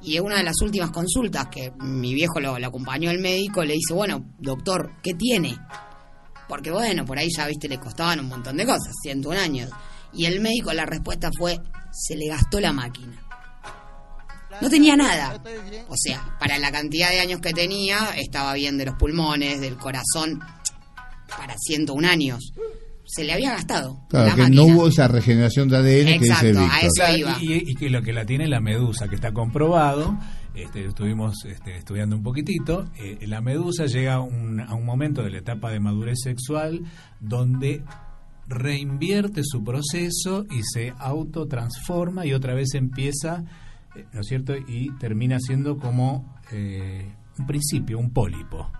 [0.00, 3.62] Y en una de las últimas consultas que mi viejo lo, lo acompañó al médico,
[3.64, 5.56] le dice, bueno, doctor, ¿qué tiene?
[6.48, 9.70] Porque bueno, por ahí ya, viste, le costaban un montón de cosas, 101 años.
[10.12, 11.58] Y el médico, la respuesta fue,
[11.92, 13.21] se le gastó la máquina.
[14.60, 15.42] No tenía nada.
[15.88, 19.76] O sea, para la cantidad de años que tenía, estaba bien de los pulmones, del
[19.76, 20.40] corazón,
[21.28, 22.52] para 101 años.
[23.04, 23.98] Se le había gastado.
[24.08, 24.62] Claro, la que máquina.
[24.62, 27.36] no hubo esa regeneración de ADN que Exacto, dice a eso iba.
[27.42, 30.16] y, y que lo que la tiene la medusa, que está comprobado,
[30.54, 35.22] este, estuvimos este, estudiando un poquitito, eh, la medusa llega a un, a un momento
[35.22, 36.82] de la etapa de madurez sexual
[37.20, 37.82] donde
[38.46, 43.44] reinvierte su proceso y se autotransforma y otra vez empieza,
[44.12, 44.54] ¿no es cierto?
[44.56, 47.06] Y termina siendo como eh,
[47.38, 48.70] un principio, un pólipo.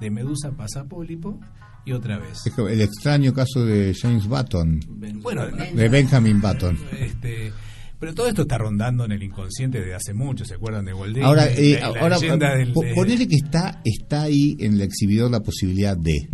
[0.00, 1.38] De medusa pasa a pólipo
[1.84, 2.38] y otra vez.
[2.56, 4.80] El extraño caso de James Button,
[5.22, 6.78] Bueno, de Benjamin Button.
[6.98, 7.52] Este,
[7.98, 11.22] pero todo esto está rondando en el inconsciente de hace mucho, ¿se acuerdan de Disney?
[11.24, 14.82] Ahora, eh, La- ahora leyenda del- po- de- ponele que está, está ahí en el
[14.82, 16.28] exhibidor la posibilidad de.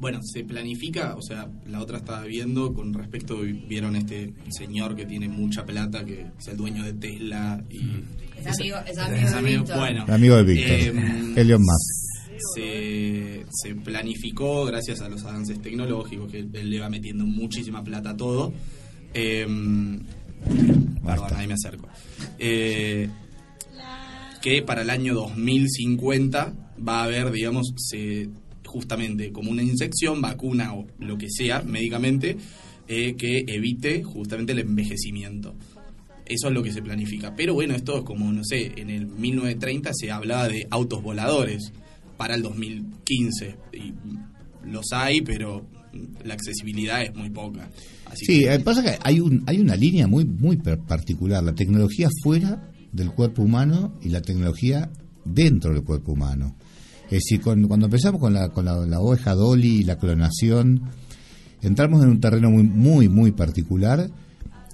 [0.00, 5.04] Bueno, se planifica, o sea, la otra estaba viendo con respecto, vieron este señor que
[5.04, 8.04] tiene mucha plata, que es el dueño de Tesla y...
[8.38, 8.98] Es amigo, es
[9.34, 9.76] amigo de.
[9.76, 12.54] Bueno, El amigo de Víctor, em, Elon Musk.
[12.54, 18.10] se, se planificó gracias a los avances tecnológicos, que él le va metiendo muchísima plata
[18.10, 18.54] a todo.
[19.12, 20.00] Em,
[21.04, 21.86] perdón, ahí me acerco.
[22.38, 23.10] Eh,
[24.40, 26.54] que para el año 2050
[26.86, 28.30] va a haber, digamos, se,
[28.70, 32.36] justamente como una inyección, vacuna o lo que sea, médicamente,
[32.88, 35.54] eh, que evite justamente el envejecimiento.
[36.26, 37.34] Eso es lo que se planifica.
[37.34, 41.72] Pero bueno, esto es como, no sé, en el 1930 se hablaba de autos voladores
[42.16, 43.56] para el 2015.
[43.72, 43.92] Y
[44.70, 45.66] los hay, pero
[46.24, 47.68] la accesibilidad es muy poca.
[48.06, 51.54] Así Sí, que- eh, pasa que hay un hay una línea muy muy particular, la
[51.54, 54.88] tecnología fuera del cuerpo humano y la tecnología
[55.24, 56.54] dentro del cuerpo humano.
[57.10, 60.82] Es decir, con- cuando empezamos con la con la oveja Dolly y la clonación,
[61.62, 64.08] entramos en un terreno muy muy muy particular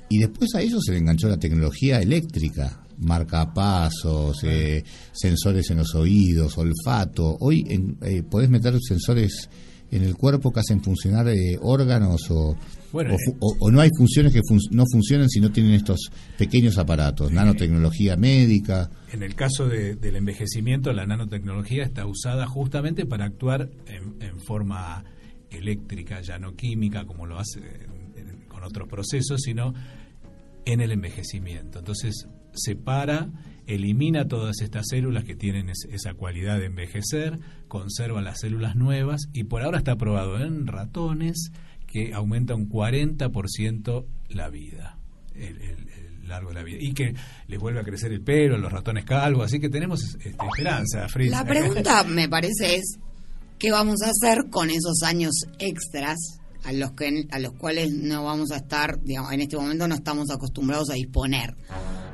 [0.08, 5.94] y después a eso se le enganchó la tecnología eléctrica, marcapasos, eh, sensores en los
[5.94, 7.36] oídos, olfato.
[7.40, 9.48] Hoy en- eh, podés meter sensores
[9.90, 12.56] en el cuerpo que hacen funcionar eh, órganos o,
[12.92, 15.72] Bueno, o, fu- o- o no hay funciones que fun- no funcionan si no tienen
[15.74, 18.90] estos pequeños aparatos, nanotecnología médica.
[19.12, 24.40] En el caso de- del envejecimiento, la nanotecnología está usada justamente para actuar en, en
[24.40, 25.04] forma
[25.50, 29.74] eléctrica, ya no química, como lo hace en- en- con otros procesos, sino
[30.64, 31.78] en el envejecimiento.
[31.78, 33.28] Entonces, separa,
[33.66, 39.28] elimina todas estas células que tienen es- esa cualidad de envejecer, conserva las células nuevas
[39.32, 41.50] y por ahora está probado en ratones
[41.96, 44.98] que aumenta un 40% la vida,
[45.34, 46.78] el, el- el largo de la vida.
[46.80, 47.14] Y que
[47.46, 51.30] les vuelve a crecer el pelo, los ratones calvos, así que tenemos este, esperanza, Fritz.
[51.30, 52.98] La pregunta, me parece, es
[53.58, 56.18] ¿qué vamos a hacer con esos años extras
[56.64, 59.94] a los que a los cuales no vamos a estar, digamos, en este momento no
[59.94, 61.54] estamos acostumbrados a disponer?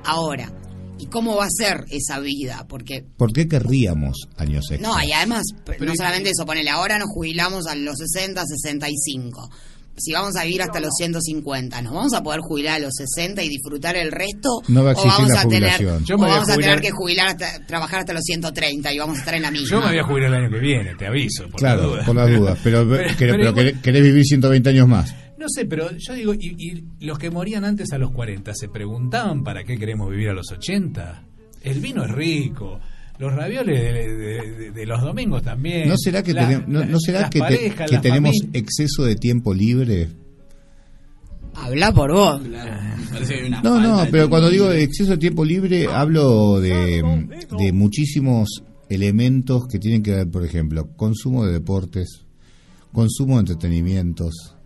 [0.05, 0.53] Ahora,
[0.99, 2.67] ¿y cómo va a ser esa vida?
[2.69, 4.89] Porque ¿Por qué querríamos años extra?
[4.91, 5.45] no, y además,
[5.81, 9.49] no solamente eso, ponele, ahora nos jubilamos a los 60, 65.
[9.97, 13.43] Si vamos a vivir hasta los 150, ¿nos vamos a poder jubilar a los 60
[13.43, 14.63] y disfrutar el resto?
[14.69, 15.91] No va a ¿O existir vamos la a tener, o
[16.25, 19.35] a vamos a tener que jubilar hasta, trabajar hasta los 130 y vamos a estar
[19.35, 19.69] en la misma?
[19.69, 21.45] Yo me voy a jubilar el año que viene, te aviso.
[21.49, 22.05] Por Claro, la duda.
[22.07, 22.59] por las dudas.
[22.65, 25.15] Pero, Pero- querés- pero pero querés- querés vivir 120 años más.
[25.39, 26.55] No sé, pero yo digo, y,
[26.99, 30.33] y los que morían antes a los 40, ¿se preguntaban para qué queremos vivir a
[30.35, 31.25] los 80?
[31.63, 32.81] El vino es rico,
[33.19, 35.89] los ravioles de, de- de- de los domingos también.
[35.89, 38.61] ¿No será que, La- tenem- no, no será que, te- parejas, que la tenemos familia.
[38.61, 40.09] exceso de tiempo libre?
[41.55, 42.41] Habla por vos.
[42.43, 47.03] Que No, no, pero cuando digo de exceso de tiempo libre, hablo de,
[47.59, 52.25] de muchísimos elementos que tienen que ver, por ejemplo, consumo de deportes,
[52.93, 54.57] consumo de entretenimientos,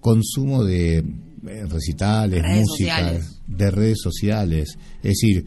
[0.00, 3.40] consumo de eh, recitales, Redes música, sociales.
[3.46, 4.78] de redes sociales.
[5.02, 5.44] Es decir,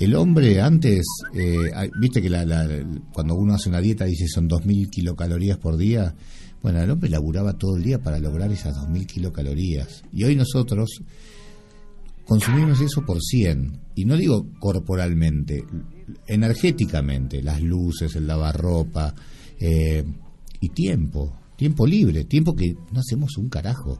[0.00, 1.70] el hombre antes, eh,
[2.00, 2.66] viste que la- la-
[3.12, 6.14] cuando uno hace una dieta dice son 2.000 kilocalorías por día.
[6.62, 10.02] Bueno, el hombre laburaba todo el día para lograr esas 2.000 kilocalorías.
[10.12, 11.02] Y hoy nosotros
[12.26, 13.78] consumimos eso por 100.
[13.94, 15.64] Y no digo corporalmente,
[16.26, 19.14] energéticamente, las luces, el lavarropa,
[19.58, 20.04] eh,
[20.60, 23.98] y tiempo, tiempo libre, tiempo que no hacemos un carajo,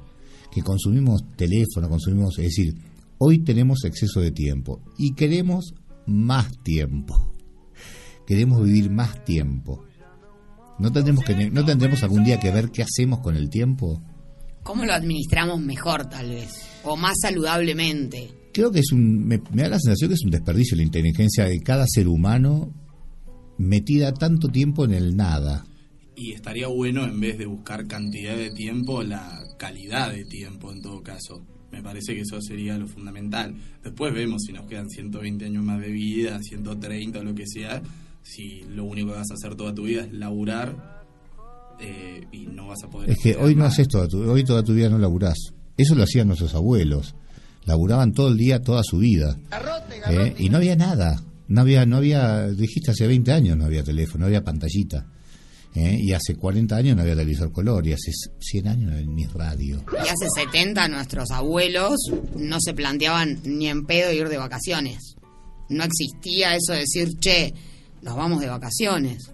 [0.53, 2.74] que consumimos teléfono, consumimos, es decir,
[3.18, 5.74] hoy tenemos exceso de tiempo y queremos
[6.11, 7.32] más tiempo,
[8.26, 9.84] queremos vivir más tiempo.
[10.78, 14.02] ¿No tendremos, que, ¿No tendremos algún día que ver qué hacemos con el tiempo?
[14.62, 16.66] ¿Cómo lo administramos mejor, tal vez?
[16.84, 18.30] O más saludablemente.
[18.52, 19.26] Creo que es un.
[19.26, 22.72] Me, me da la sensación que es un desperdicio la inteligencia de cada ser humano
[23.61, 25.66] metida tanto tiempo en el nada.
[26.16, 30.80] Y estaría bueno, en vez de buscar cantidad de tiempo, la calidad de tiempo en
[30.80, 31.46] todo caso.
[31.73, 33.55] Me parece que eso sería lo fundamental.
[33.83, 37.83] Después vemos si nos quedan 120 años más de vida, 130 o lo que sea,
[38.23, 41.05] si lo único que vas a hacer toda tu vida es laburar
[41.81, 43.11] eh, y no vas a poder...
[43.11, 45.39] Es que hoy no haces toda tu, hoy toda tu vida no laburás.
[45.77, 47.14] Eso lo hacían nuestros abuelos.
[47.64, 49.39] Laburaban todo el día, toda su vida.
[50.09, 50.35] ¿Eh?
[50.39, 51.23] Y no había nada.
[51.49, 55.07] No había, no había, dijiste hace 20 años no había teléfono, no había pantallita.
[55.75, 55.99] ¿Eh?
[56.01, 58.11] Y hace 40 años no había televisor color, y hace
[58.41, 59.85] 100 años no había ni radio.
[60.05, 61.97] Y hace 70 nuestros abuelos
[62.37, 65.16] no se planteaban ni en pedo ir de vacaciones.
[65.68, 67.55] No existía eso de decir, che,
[68.03, 69.31] nos vamos de vacaciones.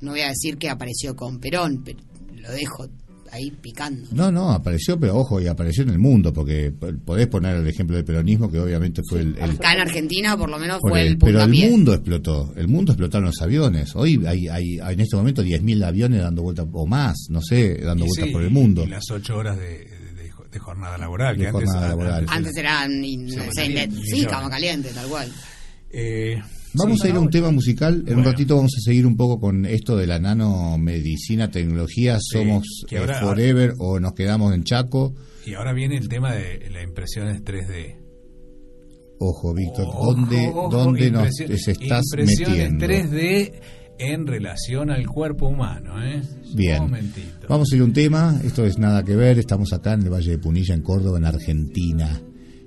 [0.00, 1.98] No voy a decir que apareció con Perón, pero
[2.34, 2.88] lo dejo
[3.32, 4.06] ahí picando.
[4.12, 6.70] No, no, apareció, pero ojo, y apareció en el mundo, porque
[7.04, 9.36] podés poner el ejemplo del peronismo, que obviamente fue el...
[9.38, 12.52] el- Acá en Argentina, por lo menos, por fue el- el pero el mundo explotó,
[12.56, 13.96] el mundo explotaron los aviones.
[13.96, 17.76] Hoy hay, hay, hay en este momento 10.000 aviones dando vueltas, o más, no sé,
[17.78, 18.84] dando vueltas sí, por el mundo.
[18.84, 21.36] Y las ocho horas de, de- de jornada laboral.
[21.38, 22.26] De que antes- laboral.
[22.28, 25.32] Antes eran, no sé, sí, cama caliente, tal cual.
[25.90, 26.38] Eh,
[26.74, 28.04] Vamos sí, a ir a un tema musical.
[28.06, 32.18] En un ratito vamos a seguir un poco con esto de la nanomedicina, tecnología.
[32.20, 35.14] ¿Somos eh, ahora- forever o nos quedamos en Chaco?
[35.44, 37.96] Y ahora viene el tema de las impresiones 3D.
[39.18, 42.86] Ojo, Víctor, ¿dónde, ojo, dónde nos estás impresiones metiendo?
[42.86, 43.52] 3D
[43.98, 46.22] en relación al cuerpo humano, ¿eh?
[46.54, 46.82] Bien.
[46.82, 47.46] Momentito.
[47.48, 48.40] Vamos a ir a un tema.
[48.42, 49.38] Esto es nada que ver.
[49.38, 52.20] Estamos acá en el Valle de Punilla, en Córdoba, en Argentina.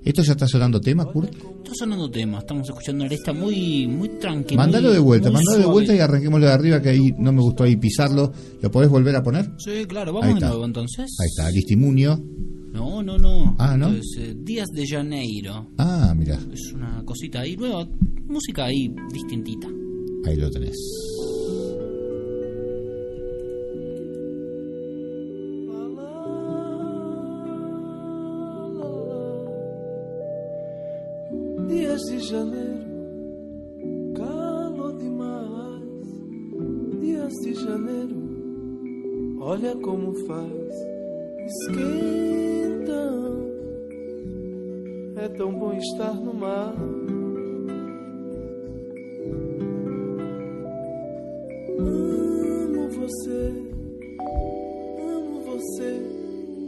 [0.06, 1.34] ¿Esto ya está sonando tema, Kurt?
[1.34, 4.62] Está sonando tema, estamos escuchando esta muy muy tranquila.
[4.62, 7.64] Mándalo de vuelta, mándalo de vuelta y arranquémoslo de arriba, que ahí no me gustó
[7.64, 8.32] ahí pisarlo.
[8.62, 9.50] ¿Lo podés volver a poner?
[9.58, 10.48] Sí, claro, Ahí vamos de está.
[10.50, 11.16] nuevo entonces.
[11.20, 12.24] Ahí está, Listimunio.
[12.72, 13.56] No, no, no.
[13.58, 13.88] Ah, ¿no?
[13.90, 15.72] Es, eh, Días de Janeiro.
[15.78, 17.88] Ah, mira, Es una cosita ahí, nueva,
[18.28, 19.68] música ahí distintita.
[20.28, 20.76] ahí lo tenés.
[31.76, 32.86] Dias de janeiro,
[34.16, 36.08] calor demais.
[37.02, 38.16] Dias de janeiro,
[39.42, 40.74] olha como faz.
[41.46, 43.12] Esquenta,
[45.18, 46.74] é tão bom estar no mar.
[51.78, 53.54] Amo você,
[54.98, 56.02] amo você.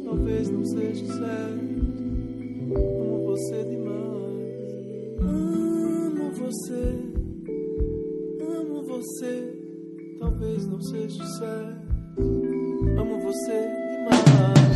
[0.04, 1.78] Talvez não seja certo.
[2.76, 3.77] Amo você demais.
[5.28, 7.00] Amo você,
[8.42, 9.54] amo você.
[10.20, 11.88] Talvez não seja certo.
[12.98, 14.67] Amo você demais.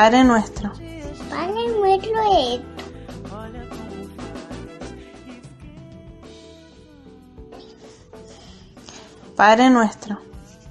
[0.00, 0.72] Padre nuestro,
[1.28, 2.84] Padre nuestro esto.
[9.36, 10.18] Padre nuestro,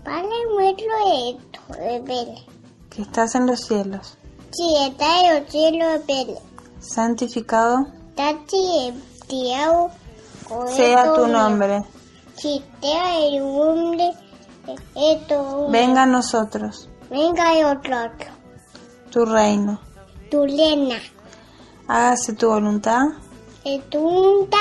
[0.04, 1.62] Padre nuestro.
[1.78, 2.44] Revele.
[2.90, 4.18] que estás en los cielos,
[4.50, 6.40] Si está en los cielos, revele.
[6.80, 7.86] santificado
[10.76, 11.84] sea tu nombre,
[12.36, 14.12] Si te el nombre,
[15.70, 18.29] venga a nosotros Venga el otro.
[19.20, 19.78] Tu reino,
[20.32, 20.96] Tu lena.
[21.90, 23.02] hágase tu voluntad,
[23.66, 24.58] El tunta.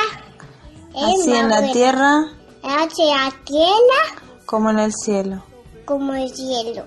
[0.96, 2.24] así en la tierra
[2.64, 4.02] Hacia la tierra
[4.46, 5.44] como en el cielo.
[5.84, 6.82] como el cielo.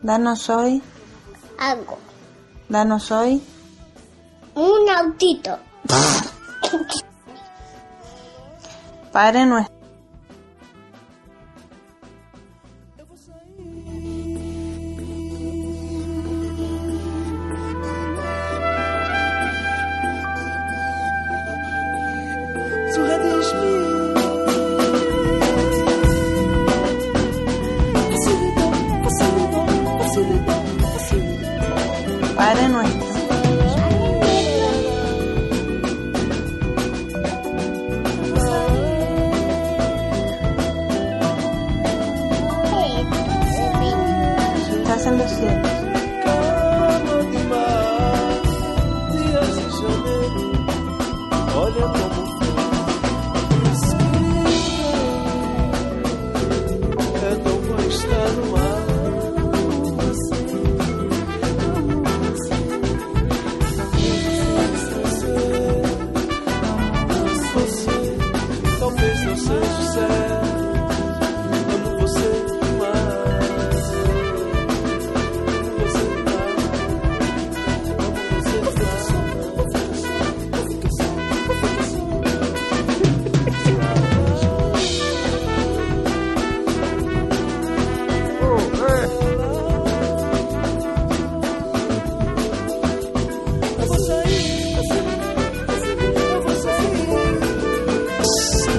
[0.00, 0.80] Danos hoy,
[1.58, 1.98] Algo.
[2.68, 3.42] danos hoy
[4.54, 5.58] Un autito.
[9.12, 9.77] Padre nuestro.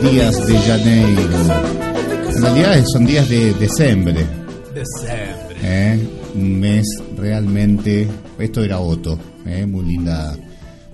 [0.02, 1.22] Días de Janeiro.
[2.36, 4.26] En realidad son días de diciembre.
[4.74, 5.58] Diciembre.
[5.62, 6.08] ¿eh?
[6.36, 6.86] Un mes
[7.18, 8.08] realmente.
[8.38, 9.66] Esto era Otto, ¿eh?
[9.66, 10.38] muy linda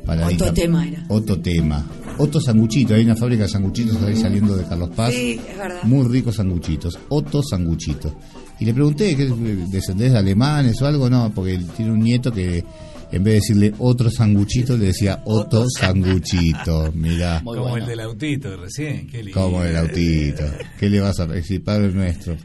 [0.06, 0.46] paradita.
[0.46, 1.06] Otto tema era.
[1.08, 1.86] Otto tema.
[2.18, 5.14] Otto Sanguchito, hay una fábrica de sanguchitos ahí saliendo de Carlos Paz.
[5.14, 5.84] Sí, es verdad.
[5.84, 6.98] Muy ricos sanguchitos.
[7.10, 8.16] Otto Sanguchito.
[8.60, 9.26] Y le pregunté, ¿qué
[9.70, 11.10] descendés de alemanes o algo?
[11.10, 12.64] No, porque tiene un nieto que
[13.12, 16.92] en vez de decirle otro sanguchito, le decía Otto Sanguchito.
[16.94, 17.42] Mirá.
[17.44, 19.08] Como el del autito de recién.
[19.08, 19.40] Qué lindo.
[19.40, 20.44] Como el autito.
[20.80, 22.36] ¿Qué le vas a decir, Padre nuestro?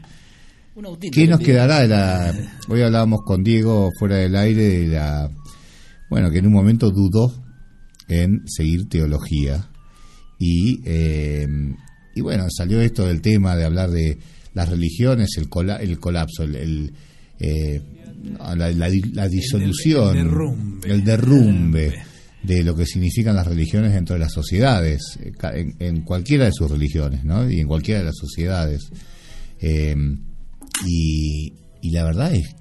[0.75, 2.33] Un autito ¿Qué nos quedará de la...
[2.69, 5.29] Hoy hablábamos con Diego fuera del aire de la...
[6.09, 7.33] Bueno, que en un momento dudó
[8.07, 9.69] en seguir teología.
[10.39, 11.47] Y, eh,
[12.15, 14.17] y bueno, salió esto del tema de hablar de
[14.53, 16.93] las religiones, el, cola- el colapso, el, el,
[17.39, 17.81] eh,
[18.55, 20.91] la, la di- la disolución, el derrumbe.
[20.93, 21.93] el derrumbe
[22.43, 26.45] de lo que significan las religiones dentro de las sociedades, eh, ca- en, en cualquiera
[26.45, 27.49] de sus religiones, ¿no?
[27.49, 28.89] Y en cualquiera de las sociedades.
[29.59, 29.95] Eh,
[30.87, 32.55] y, y la verdad es,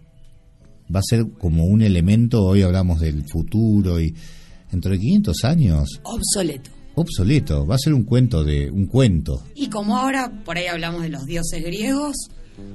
[0.94, 4.14] va a ser como un elemento, hoy hablamos del futuro y
[4.70, 6.70] dentro de 500 años, Obsoleto.
[6.94, 9.42] obsoleto, va a ser un cuento de, un cuento.
[9.54, 12.16] Y como ahora por ahí hablamos de los dioses griegos,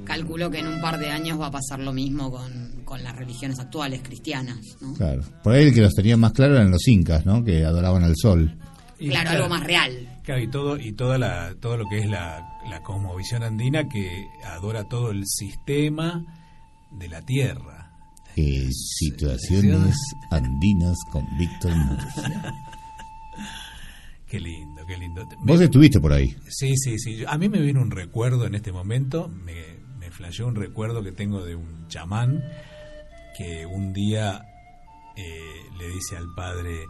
[0.03, 3.15] calculo que en un par de años va a pasar lo mismo con, con las
[3.15, 4.59] religiones actuales cristianas.
[4.81, 4.93] ¿no?
[4.93, 5.23] Claro.
[5.43, 7.43] Por ahí el que los tenía más claro eran los incas, ¿no?
[7.43, 8.57] Que adoraban al sol.
[8.99, 10.19] Y Claro, algo más real.
[10.23, 14.27] Claro, y todo, y toda la, todo lo que es la, la cosmovisión andina que
[14.45, 16.23] adora todo el sistema
[16.91, 17.91] de la tierra.
[18.37, 19.95] Eh, situaciones
[20.29, 22.53] andinas con Víctor Murcia.
[24.27, 25.25] Qué lindo, qué lindo.
[25.39, 26.35] Vos estuviste por ahí.
[26.49, 27.23] Sí, sí, sí.
[27.27, 29.53] A mí me viene un recuerdo en este momento, me,
[30.05, 32.43] me flasheó un recuerdo que tengo de un chamán
[33.35, 34.45] que un día
[35.15, 36.85] eh, le dice al padre,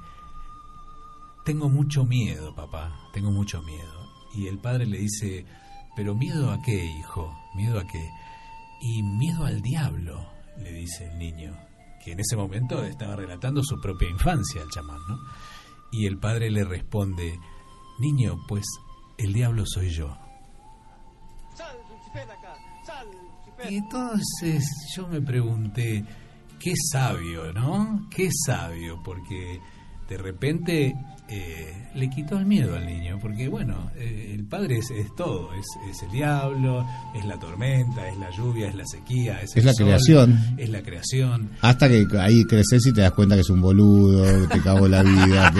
[1.45, 4.11] tengo mucho miedo, papá, tengo mucho miedo.
[4.33, 5.45] Y el padre le dice,
[5.95, 8.09] pero miedo a qué, hijo, miedo a qué.
[8.81, 11.57] Y miedo al diablo, le dice el niño,
[12.03, 15.17] que en ese momento estaba relatando su propia infancia, el chamán, ¿no?
[15.89, 17.39] Y el padre le responde,
[17.97, 18.65] niño, pues
[19.17, 20.24] el diablo soy yo.
[23.69, 24.63] Entonces
[24.95, 26.03] yo me pregunté,
[26.59, 28.07] qué sabio, ¿no?
[28.09, 29.59] Qué sabio, porque
[30.07, 30.93] de repente
[31.27, 35.49] eh, le quitó el miedo al niño, porque bueno, eh, el padre es, es todo,
[35.53, 36.85] es, es el diablo,
[37.15, 40.55] es la tormenta, es la lluvia, es la sequía, es, Es el la sol, creación.
[40.57, 41.49] es la creación.
[41.61, 44.87] Hasta que ahí creces y te das cuenta que es un boludo, que te cagó
[44.87, 45.51] la vida,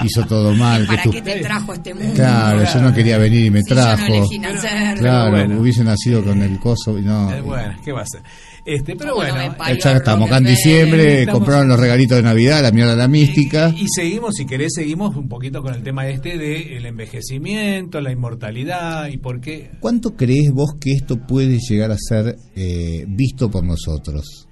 [0.00, 0.82] que hizo todo mal.
[0.82, 2.14] Que ¿Para tú- qué te trajo este mundo?
[2.14, 4.06] Claro, yo no quería venir y me Si yo no trajo.
[4.06, 4.98] elegí nacer.
[4.98, 5.60] Claro, bueno.
[5.60, 7.32] hubiese nacido con el coso y no.
[7.32, 8.22] Eh, bueno, ¿qué va a ser?
[8.66, 12.62] Este, pero bueno, parió Ya estamos acá en diciembre, Estamos- compraron los regalitos de Navidad,
[12.62, 13.72] la mierda de la mística.
[13.76, 18.10] Y seguimos, si querés, seguimos un poquito con el tema este de el envejecimiento, la
[18.12, 19.70] inmortalidad y por qué.
[19.80, 24.48] ¿Cuánto crees vos que esto puede llegar a ser eh, visto por nosotros?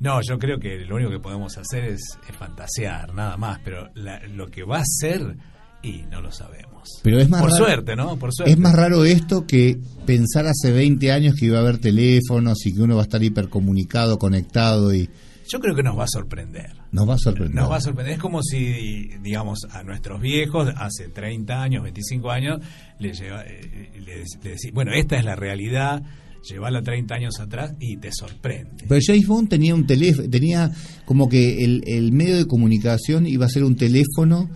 [0.00, 3.90] No, yo creo que lo único que podemos hacer es, es fantasear, nada más, pero
[3.94, 5.36] la- lo que va a ser,
[5.82, 7.00] y no lo sabemos.
[7.02, 8.16] Pero es más Por raro- suerte, ¿no?
[8.18, 8.52] Por suerte.
[8.52, 12.74] Es más raro esto que pensar hace 20 años que iba a haber teléfonos y
[12.74, 15.08] que uno va a estar hipercomunicado, conectado y
[15.50, 16.70] Yo creo que nos va a sorprender.
[16.92, 17.54] nos va a sorprender.
[17.54, 18.14] Nos va a sorprender.
[18.14, 22.60] Es como si, digamos, a nuestros viejos, hace 30 años, 25 años,
[22.98, 26.02] le, lleva, eh, le, le decís, bueno, esta es la realidad,
[26.50, 28.84] llévala 30 años atrás y te sorprende.
[28.88, 30.70] Pero James Bond tenía un teléfono, tenía
[31.04, 34.48] como que el, el medio de comunicación iba a ser un teléfono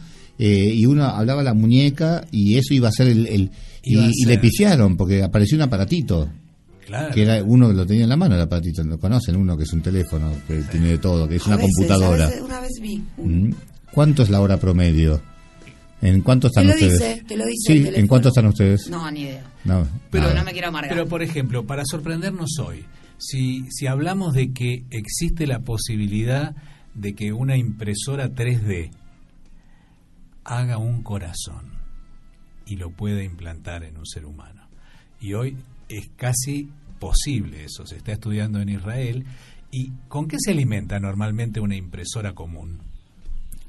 [0.44, 3.26] eh, y uno hablaba a la muñeca y eso iba a ser el...
[3.26, 3.50] el-
[3.84, 6.28] y, le pifiaron porque apareció un aparatito.
[6.86, 7.14] Claro.
[7.14, 9.62] Que era uno que lo tenía en la mano el aparatito, lo conocen, uno que
[9.64, 12.26] es un teléfono, que tiene de todo, que es A una veces, computadora.
[12.26, 13.02] veces, una vez vi.
[13.18, 13.50] Mm.
[13.92, 15.20] ¿Cuánto es la hora promedio?
[16.00, 16.98] ¿En cuánto están Te lo ustedes?
[16.98, 18.88] dice, te lo dice Sí, ¿en cuánto están ustedes?
[18.90, 19.44] No, ni idea.
[19.64, 20.34] No, Pero nada.
[20.40, 20.90] no me quiero amargar.
[20.92, 22.84] Pero, por ejemplo, para sorprendernos hoy,
[23.18, 26.54] si, si hablamos de que existe la posibilidad
[26.94, 28.90] de que una impresora 3D
[30.44, 31.72] haga un corazón
[32.66, 34.62] y lo pueda implantar en un ser humano.
[35.20, 35.56] Y hoy
[35.88, 39.24] es casi posible eso, se está estudiando en Israel.
[39.70, 42.78] ¿Y con qué se alimenta normalmente una impresora común?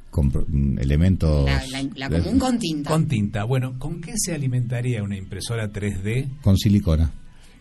[0.09, 1.45] Con mm, elementos.
[1.45, 2.89] La, la- la común con tinta.
[2.89, 3.43] Con tinta.
[3.45, 6.41] Bueno, ¿con qué se alimentaría una impresora 3D?
[6.41, 7.11] Con silicona.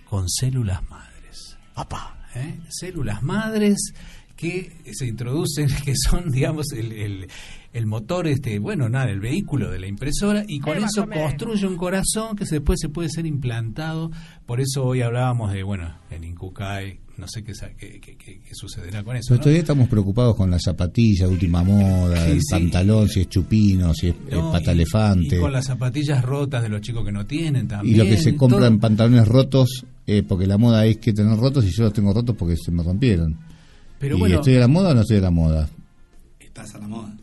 [0.08, 1.56] Con células madres.
[1.74, 2.58] Papá, ¿eh?
[2.68, 3.94] Células madres
[4.42, 7.26] que se introducen, que son, digamos, el, el-
[7.72, 11.76] el motor, este, bueno, nada, el vehículo de la impresora, y con eso construye un
[11.76, 14.10] corazón que se- después se puede ser implantado.
[14.44, 18.54] Por eso hoy hablábamos de, bueno, en Incucay, no sé qué, qué, qué- qué- qué
[18.54, 19.28] sucederá con eso.
[19.28, 19.42] Pero ¿no?
[19.44, 22.50] todavía estamos preocupados con la zapatilla, última moda, Sí, el sí.
[22.50, 25.36] pantalón, si es chupino, si es No, pata y- elefante.
[25.36, 27.94] Y con las zapatillas rotas de los chicos que no tienen también.
[27.94, 28.80] Y lo que se compran todo.
[28.80, 32.36] pantalones rotos, eh, porque la moda es que tener rotos y yo los tengo rotos
[32.36, 33.38] porque se me rompieron.
[34.02, 35.68] Pero ¿Y bueno- estoy a la moda o no estoy a la moda?
[36.40, 37.16] Estás a la moda.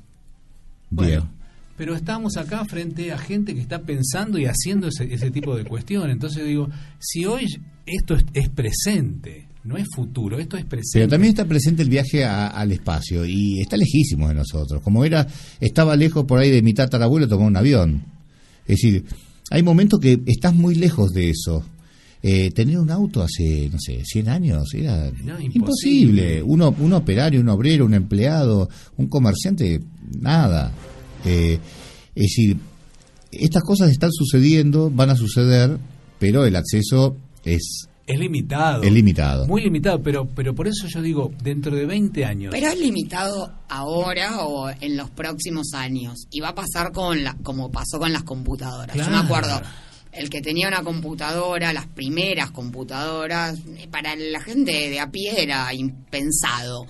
[0.91, 1.23] Bien.
[1.77, 5.65] Pero estamos acá frente a gente que está pensando y haciendo ese, ese tipo de
[5.65, 6.13] cuestiones.
[6.13, 6.69] Entonces digo,
[6.99, 7.45] si hoy
[7.85, 10.99] esto es, es presente, no es futuro, esto es presente.
[10.99, 14.81] Pero también está presente el viaje a- al espacio y está lejísimo de nosotros.
[14.81, 15.27] Como era,
[15.59, 18.03] estaba lejos por ahí de mi tatarabuelo tomar un avión.
[18.61, 19.03] Es decir,
[19.51, 21.65] hay momentos que estás muy lejos de eso.
[22.21, 25.51] Eh, tener un auto hace, no sé, 100 años era No, imposible.
[25.55, 26.43] imposible.
[26.43, 29.79] Uno, un operario, un obrero, un empleado, un comerciante,
[30.19, 30.71] nada.
[31.25, 31.59] Eh,
[32.15, 32.57] es decir,
[33.31, 35.77] estas cosas están sucediendo, van a suceder,
[36.19, 37.15] pero el acceso
[37.45, 38.83] es, Es limitado.
[38.83, 39.47] es limitado.
[39.47, 42.51] Muy limitado, pero, pero por eso yo digo, dentro de 20 años.
[42.53, 46.27] Pero es limitado ahora o en los próximos años.
[46.31, 48.93] Y va a pasar con la, como pasó con las computadoras.
[48.97, 49.61] Yo me acuerdo,
[50.11, 55.41] el que tenía una computadora, las primeras computadoras, eh, para la gente de a pie
[55.43, 56.85] era impensado.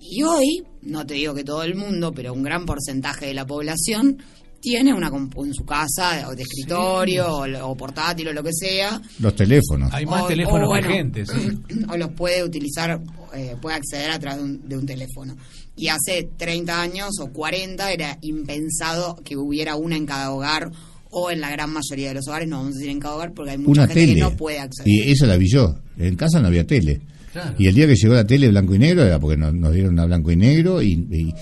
[0.00, 3.46] Y hoy, no te digo que todo el mundo, pero un gran porcentaje de la
[3.46, 4.18] población
[4.60, 7.26] tiene una compu en su casa, o de escritorio,
[7.62, 9.92] o, portátil, o lo que sea, Los teléfonos.
[9.92, 11.58] Hay más o- teléfonos o, bueno, que gente, sí.
[11.88, 13.00] o los puede utilizar,
[13.34, 15.36] eh, puede acceder a través de un, de un teléfono.
[15.76, 20.70] Y hace 30 años o 40 era impensado que hubiera una en cada hogar
[21.18, 23.32] o en la gran mayoría de los hogares, no vamos a decir en cada hogar
[23.32, 24.14] porque hay mucha una gente tele.
[24.16, 24.86] que no puede acceder.
[24.92, 25.74] Y eso la vi yo.
[25.96, 27.00] En casa no había tele.
[27.32, 27.54] Claro.
[27.58, 29.98] Y el día que llegó la tele blanco y negro era porque nos, nos dieron
[29.98, 31.32] a blanco y negro y,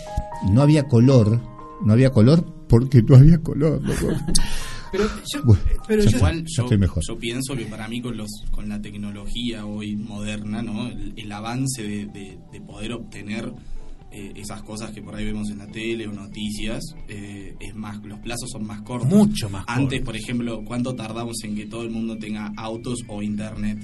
[0.51, 1.41] no había color.
[1.85, 3.83] No había color porque no había color.
[3.83, 4.09] loco.
[4.93, 7.03] Pero yo, Bueno, pero ya yo- está, Igual yo, estoy mejor.
[7.09, 10.87] yo pienso que para mí con los con la tecnología hoy moderna, ¿no?
[10.87, 13.51] el, el avance de, de- de poder obtener
[14.15, 18.03] eh, esas cosas que por ahí vemos en la tele o noticias, eh, es más
[18.05, 19.09] los plazos son más cortos.
[19.11, 20.05] Mucho más Antes, cortos.
[20.05, 23.79] por ejemplo, ¿cuánto tardamos en que todo el mundo tenga autos o internet?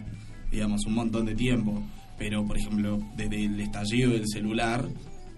[0.51, 1.83] Digamos, un montón de tiempo.
[2.19, 4.87] Pero, por ejemplo, desde el estallido del celular,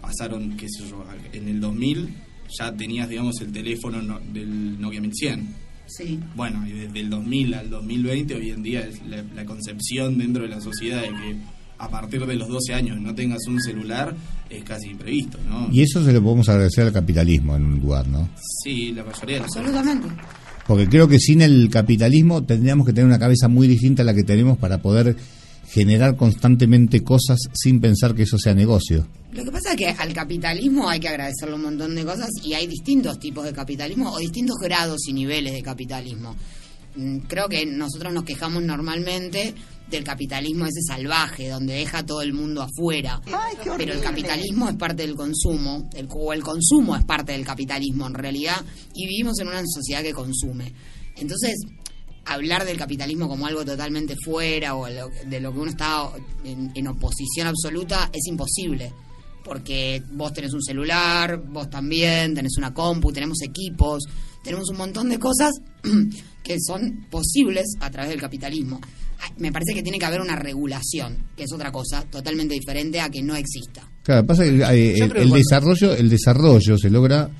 [0.00, 2.08] pasaron, qué sé yo, en el 2000
[2.58, 5.46] ya tenías, digamos, el teléfono no- del Nokia 1100.
[5.86, 6.18] Sí.
[6.34, 10.42] Bueno, y desde el 2000 al 2020 hoy en día es la, la concepción dentro
[10.42, 11.36] de la sociedad de que
[11.82, 14.14] a partir de los 12 años no tengas un celular
[14.48, 15.68] es casi imprevisto, ¿no?
[15.72, 18.28] Y eso se lo podemos agradecer al capitalismo en un lugar, ¿no?
[18.62, 20.08] Sí, la mayoría de las Absolutamente.
[20.64, 24.14] Porque creo que sin el capitalismo tendríamos que tener una cabeza muy distinta a la
[24.14, 25.16] que tenemos para poder
[25.68, 29.04] generar constantemente cosas sin pensar que eso sea negocio.
[29.32, 32.54] Lo que pasa es que al capitalismo hay que agradecerle un montón de cosas y
[32.54, 36.36] hay distintos tipos de capitalismo o distintos grados y niveles de capitalismo.
[36.94, 39.54] Mm, Creo que nosotros nos quejamos normalmente
[39.90, 43.20] del capitalismo ese salvaje, donde deja a todo el mundo afuera.
[43.76, 48.06] Pero el capitalismo es parte del consumo, el, o el consumo es parte del capitalismo
[48.06, 48.64] en realidad,
[48.94, 50.72] y vivimos en una sociedad que consume.
[51.16, 51.54] Entonces,
[52.24, 56.08] hablar del capitalismo como algo totalmente fuera o lo- de lo que uno está
[56.44, 58.92] en, en oposición absoluta es imposible.
[59.44, 64.04] Porque vos tenés un celular, vos también, tenés una compu, tenemos equipos,
[64.44, 65.50] tenemos un montón de cosas
[66.44, 68.80] que son posibles a través del capitalismo.
[69.38, 73.08] Me parece que tiene que haber una regulación, que es otra cosa totalmente diferente a
[73.08, 73.88] que no exista.
[74.02, 77.30] Claro, pasa que eh, el, cuando- desarrollo, el desarrollo se logra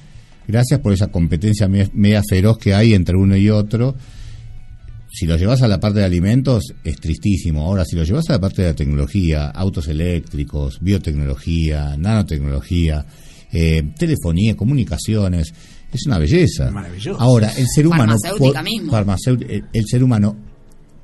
[0.47, 3.95] gracias por esa competencia me- media feroz que hay entre uno y otro.
[5.15, 7.63] Si lo llevas a la parte de alimentos es tristísimo.
[7.67, 13.05] Ahora, si lo llevas a la parte de la tecnología, autos eléctricos, biotecnología, nanotecnología,
[13.53, 15.53] eh, telefonía, comunicaciones,
[15.93, 16.71] es una belleza.
[16.71, 17.21] Maravilloso.
[17.21, 18.93] Ahora, el ser humano, Farmacéutica mismo.
[19.75, 20.37] el ser humano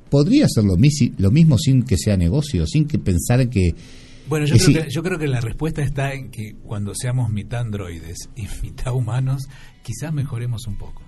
[0.09, 3.73] podría hacer lo, misi- lo mismo sin que sea negocio, sin que pensar que
[4.27, 7.61] Bueno, yo creo, que, yo creo que la respuesta está en que cuando seamos mitad
[7.61, 9.47] androides y mitad humanos,
[9.83, 11.01] quizás mejoremos un poco.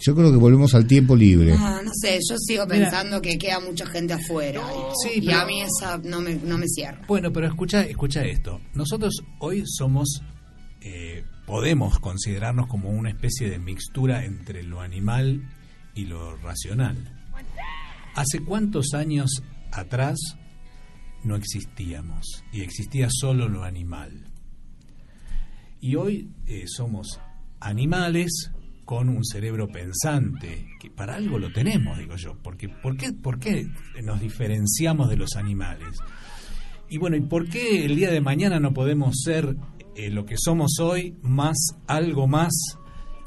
[0.00, 1.56] Yo creo que volvemos al tiempo libre.
[1.58, 2.82] No, no sé, yo sigo Mira.
[2.84, 4.60] pensando que queda mucha gente afuera.
[4.60, 7.02] y, Sí, y pero- a mí esa no me, no me cierra.
[7.08, 8.60] Bueno, pero escucha, escucha esto.
[8.74, 10.22] Nosotros hoy somos
[10.82, 15.42] eh, podemos considerarnos como una especie de mixtura entre lo animal
[15.96, 17.17] y lo racional.
[18.18, 20.18] ¿Hace cuántos años atrás
[21.22, 24.32] no existíamos y existía solo lo animal?
[25.80, 27.20] Y hoy eh, somos
[27.60, 28.50] animales
[28.84, 33.38] con un cerebro pensante, que para algo lo tenemos, digo yo, porque ¿por qué, por
[33.38, 33.68] qué
[34.02, 35.98] nos diferenciamos de los animales?
[36.90, 39.54] Y bueno, ¿y por qué el día de mañana no podemos ser
[39.94, 42.52] eh, lo que somos hoy más algo más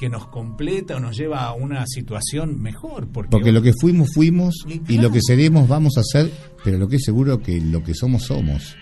[0.02, 3.08] que nos completa o nos lleva a una situación mejor?
[3.08, 4.56] Porque, Porque lo que fuimos, fuimos,
[4.90, 6.32] y lo que seremos, vamos a ser,
[6.64, 8.76] pero lo que es seguro que lo que somos, somos.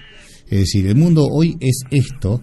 [0.48, 2.42] Es decir, el mundo hoy es esto,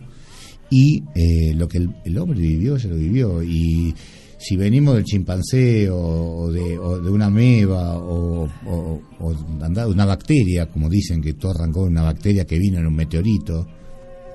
[0.71, 3.95] y eh, lo que el, el hombre vivió, ya lo vivió, y
[4.39, 10.05] si venimos del chimpancé o, o de, o de una meba o, o, anda- una
[10.05, 13.67] bacteria, como dicen que todo arrancó de una bacteria que vino en un meteorito,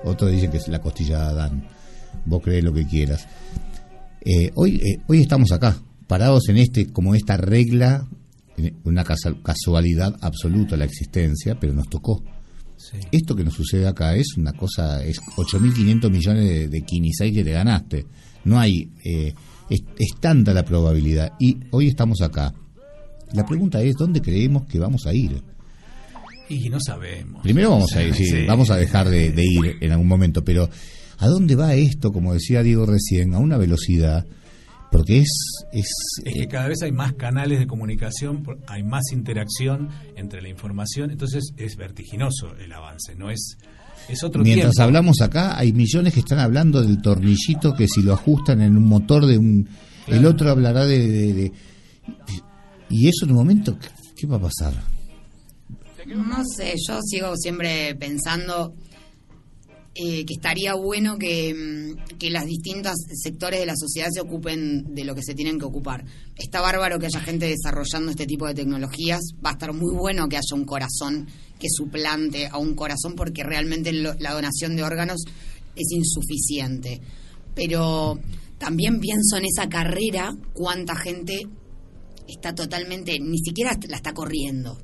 [0.04, 1.68] otros dicen que es la costilla de Adán,
[2.26, 3.28] vos crees lo que quieras.
[4.24, 5.76] Eh, hoy, eh, hoy estamos acá,
[6.06, 8.06] parados en este, como esta regla,
[8.84, 12.22] una casualidad absoluta la existencia, pero nos tocó.
[13.10, 17.52] Esto que nos sucede acá es una cosa, es 8.500 millones de, de que te
[17.52, 18.06] ganaste.
[18.44, 19.32] No hay, eh,
[19.70, 21.32] es, es tanta la probabilidad.
[21.38, 22.52] Y hoy estamos acá.
[23.32, 25.42] La pregunta es, ¿dónde creemos que vamos a ir?
[26.48, 27.42] Y no sabemos.
[27.42, 28.44] Primero vamos a ir, sí, Sí.
[28.46, 30.68] vamos a dejar de, de ir en algún momento, pero
[31.22, 32.12] ¿a dónde va esto?
[32.12, 34.26] Como decía Diego recién, a una velocidad,
[34.90, 35.30] porque es...
[35.72, 35.86] es
[36.24, 41.10] Es que cada vez hay más canales de comunicación, hay más interacción entre la información,
[41.10, 43.56] entonces es vertiginoso el avance, no es
[44.08, 44.82] es otro Mientras tiempo.
[44.82, 48.84] hablamos acá, hay millones que están hablando del tornillito que si lo ajustan en un
[48.84, 49.68] motor de un...
[50.08, 51.52] El otro hablará de, de- de-
[52.90, 53.86] Y eso en un momento, ¿qué,
[54.16, 54.74] qué va a pasar?
[56.06, 58.74] No sé, yo sigo siempre pensando
[59.94, 64.94] eh, que estaría bueno que, mm, que las distintas sectores de la sociedad se ocupen
[64.94, 66.04] de lo que se tienen que ocupar.
[66.36, 69.20] Está bárbaro que haya gente desarrollando este tipo de tecnologías.
[69.44, 71.26] Va a estar muy bueno que haya un corazón
[71.58, 75.22] que suplante a un corazón porque realmente lo- la donación de órganos
[75.76, 77.00] es insuficiente.
[77.54, 78.18] Pero
[78.58, 81.46] también pienso en esa carrera, cuánta gente
[82.26, 84.78] está totalmente, ni siquiera la está corriendo.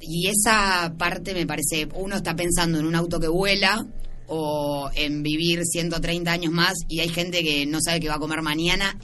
[0.00, 3.86] Y esa parte me parece, uno está pensando en un auto que vuela
[4.28, 8.20] o en vivir 130 años más y hay gente que no sabe qué va a
[8.20, 8.98] comer mañana.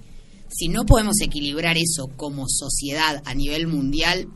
[0.49, 4.29] Si no podemos equilibrar eso como sociedad a nivel mundial,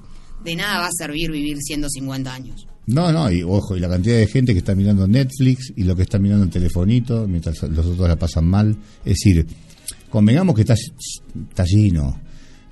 [0.44, 2.66] de nada va a servir vivir 150 años.
[2.86, 5.96] No, no, y ojo, y la cantidad de gente que está mirando Netflix y lo
[5.96, 8.76] que está mirando el telefonito mientras los otros la pasan mal.
[9.04, 9.46] Es decir,
[10.08, 12.25] convengamos que está, está lleno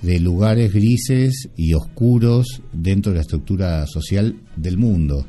[0.05, 5.27] de lugares grises y oscuros dentro de la estructura social del mundo.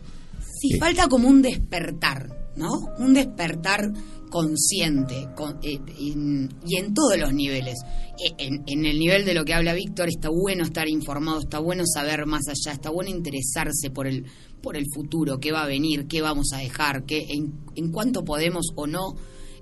[0.59, 2.27] Sí, Eh, falta como un despertar,
[2.57, 2.69] ¿no?
[2.99, 3.91] Un despertar
[4.29, 7.75] consciente con- eh, en- y en todos los niveles.
[8.19, 11.59] Eh, En, en el nivel de lo que habla Víctor, está bueno estar informado, está
[11.59, 14.25] bueno saber más allá, está bueno interesarse por el,
[14.61, 18.23] por el futuro, qué va a venir, qué vamos a dejar, qué, en, en cuánto
[18.23, 19.15] podemos o no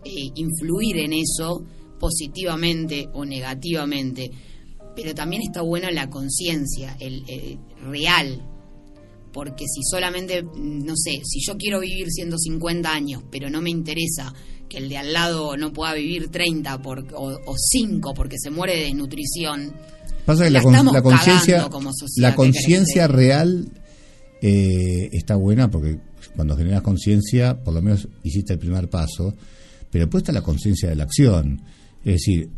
[0.05, 1.63] eh, influir en eso
[1.99, 4.29] positivamente o negativamente.
[4.95, 7.57] Pero también está buena la conciencia, el, el
[7.89, 8.41] real,
[9.31, 13.69] porque si solamente, mm, no sé, si yo quiero vivir 150 años, pero no me
[13.69, 14.33] interesa
[14.69, 18.49] que el de al lado no pueda vivir 30 por, o, o 5 porque se
[18.49, 19.73] muere de desnutrición,
[20.25, 21.79] Pasa que la conciencia, la ¿qué
[22.17, 23.67] querés conciencia real
[24.41, 25.99] eh, está buena porque
[26.35, 29.35] cuando generas conciencia, por lo menos hiciste el primer paso,
[29.91, 31.61] pero después está la conciencia de la acción.
[32.05, 32.49] Es decir,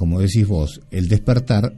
[0.00, 1.74] como decís vos, el despertar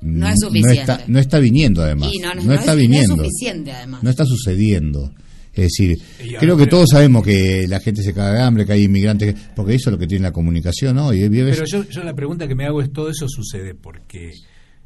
[0.00, 2.08] No es no está, no está viniendo además.
[2.10, 3.16] Y no, no, no no está es- no es viniendo.
[3.24, 4.02] suficiente, además.
[4.02, 5.12] No está sucediendo.
[5.52, 8.72] Es decir, Y creo que todos sabemos que la gente se caga de hambre, que
[8.72, 11.12] hay inmigrantes, porque eso es lo que tiene la comunicación, ¿no?
[11.12, 14.32] Y vives- Pero yo, yo la pregunta que me hago es, ¿todo eso sucede porque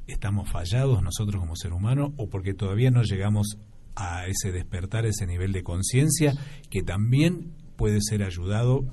[0.08, 3.58] estamos fallados nosotros como ser humano o porque todavía no llegamos
[3.94, 6.34] a ese despertar, ese nivel de conciencia
[6.68, 8.84] que también puede ser ayudado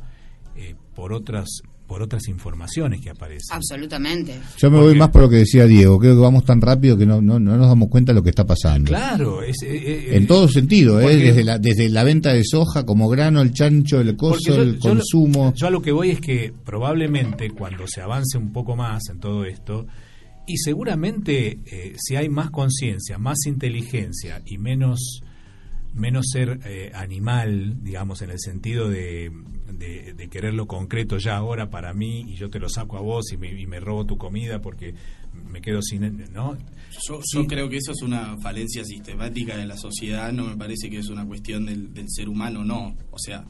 [0.56, 1.50] eh, por otras
[1.94, 3.56] por otras informaciones que aparecen?
[3.56, 4.34] Absolutamente.
[4.58, 7.06] Yo me voy más por lo que decía Diego, creo que vamos tan rápido que
[7.06, 8.88] no, no, no nos damos cuenta de lo que está pasando.
[8.90, 11.16] Claro, es, eh, eh, En todo sentido, ¿eh?
[11.18, 14.80] desde, la, desde la venta de soja como grano, el chancho, el coso, yo- el
[14.80, 15.54] yo lo- consumo.
[15.56, 19.20] Yo a lo que voy es que probablemente cuando se avance un poco más en
[19.20, 19.86] todo esto,
[20.48, 25.22] y seguramente eh, si hay más conciencia, más inteligencia y menos
[25.94, 29.32] menos ser eh, animal, digamos, en el sentido de,
[29.78, 33.02] de, de querer lo concreto ya ahora para mí y yo te lo saco a
[33.02, 34.94] vos y me, y me robo tu comida porque
[35.50, 36.02] me quedo sin...
[36.34, 36.58] ¿no?
[37.08, 40.90] Yo, yo creo que eso es una falencia sistemática de la sociedad, no me parece
[40.90, 42.96] que es una cuestión del, del ser humano, no.
[43.12, 43.44] O sea,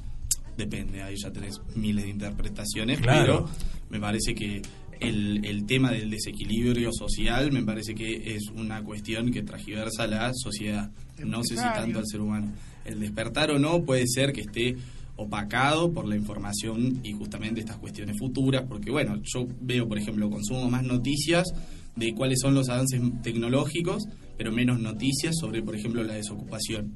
[0.58, 3.46] depende, ahí ya tenés miles de interpretaciones, Claro.
[3.46, 3.50] pero
[3.90, 4.62] me parece que
[5.00, 10.32] el, el tema del desequilibrio social me parece que es una cuestión que transgiversa la
[10.34, 10.90] sociedad,
[11.26, 12.52] no sé si tanto al ser humano.
[12.86, 14.76] El despertar o no puede ser que esté
[15.16, 20.30] opacado por la información y justamente estas cuestiones futuras, porque bueno, yo veo, por ejemplo,
[20.30, 21.54] consumo más noticias
[21.96, 24.08] de cuáles son los avances tecnológicos,
[24.38, 26.94] pero menos noticias sobre, por ejemplo, la desocupación.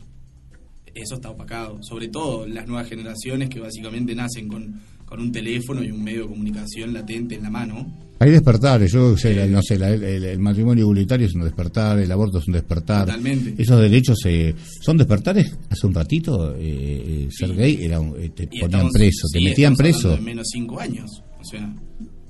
[0.95, 5.81] Eso está opacado, sobre todo las nuevas generaciones que básicamente nacen con, con un teléfono
[5.83, 8.07] y un medio de comunicación latente en la mano.
[8.19, 11.99] Hay despertares, yo sé, la- no sé, la- el, el matrimonio igualitario es un despertar,
[11.99, 13.05] el aborto es un despertar.
[13.05, 13.53] Totalmente.
[13.61, 15.55] Esos derechos eh, son despertares.
[15.69, 19.27] Hace un ratito, eh, eh, ser gay era un- eh, te Y ponían estamos- preso,
[19.31, 20.15] te metían preso.
[20.15, 21.23] de menos cinco años.
[21.39, 21.73] O sea,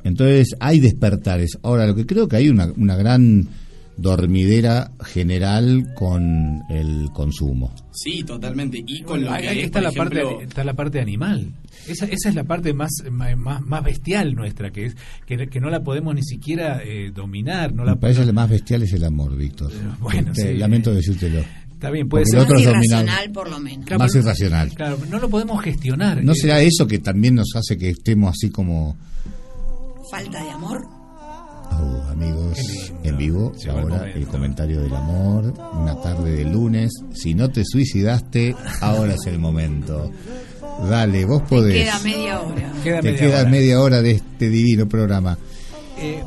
[0.04, 1.58] Entonces hay despertares.
[1.64, 3.48] Ahora, lo que creo que hay una, una gran
[3.98, 7.74] dormidera general con el consumo.
[7.92, 8.84] sí, totalmente.
[8.86, 11.52] Y con lo que está, la parte, está la parte animal.
[11.88, 14.96] Esa, esa es la parte más, más, más bestial nuestra, que es
[15.26, 17.74] que, que no la podemos ni siquiera eh, dominar.
[17.74, 19.72] No la Me parece lo más bestial es el amor, Víctor.
[20.00, 20.58] bueno, Te- sí.
[20.58, 21.40] lamento decírtelo.
[21.72, 22.74] Está bien, puede Porque ser.
[22.76, 23.86] Más irracional, por lo menos.
[23.86, 24.70] Claro, más pero- irracional.
[24.74, 26.24] Claro, no lo podemos gestionar.
[26.24, 28.98] ¿No Eh, será eso que también nos hace que estemos así como
[30.12, 30.82] Falta de amor.
[31.80, 32.58] Oh, amigos,
[33.04, 36.92] en vivo, ahora el comentario del amor, una tarde de lunes.
[37.14, 40.12] Si no te suicidaste, ahora es el momento.
[40.90, 41.84] Dale, vos podés.
[41.84, 42.74] Queda media hora.
[42.84, 43.50] Queda te media queda hora.
[43.50, 45.38] media hora de este divino programa.
[46.00, 46.24] Eh,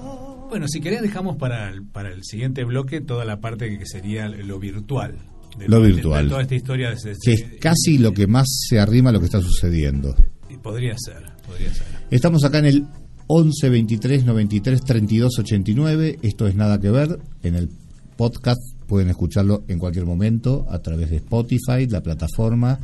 [0.49, 4.29] bueno, si querés dejamos para el, para el siguiente bloque toda la parte que sería
[4.29, 5.15] lo virtual.
[5.59, 6.25] De Lo virtual.
[6.25, 6.91] de toda esta historia.
[6.91, 10.15] de- de- Que es casi lo que más se arrima a lo que está sucediendo.
[10.63, 11.87] podría ser, podría ser.
[12.11, 12.87] Estamos acá en el
[13.33, 16.19] 11 23 93 32 89.
[16.21, 17.21] Esto es nada que ver.
[17.45, 17.71] En el
[18.17, 22.81] podcast pueden escucharlo en cualquier momento a través de Spotify, la plataforma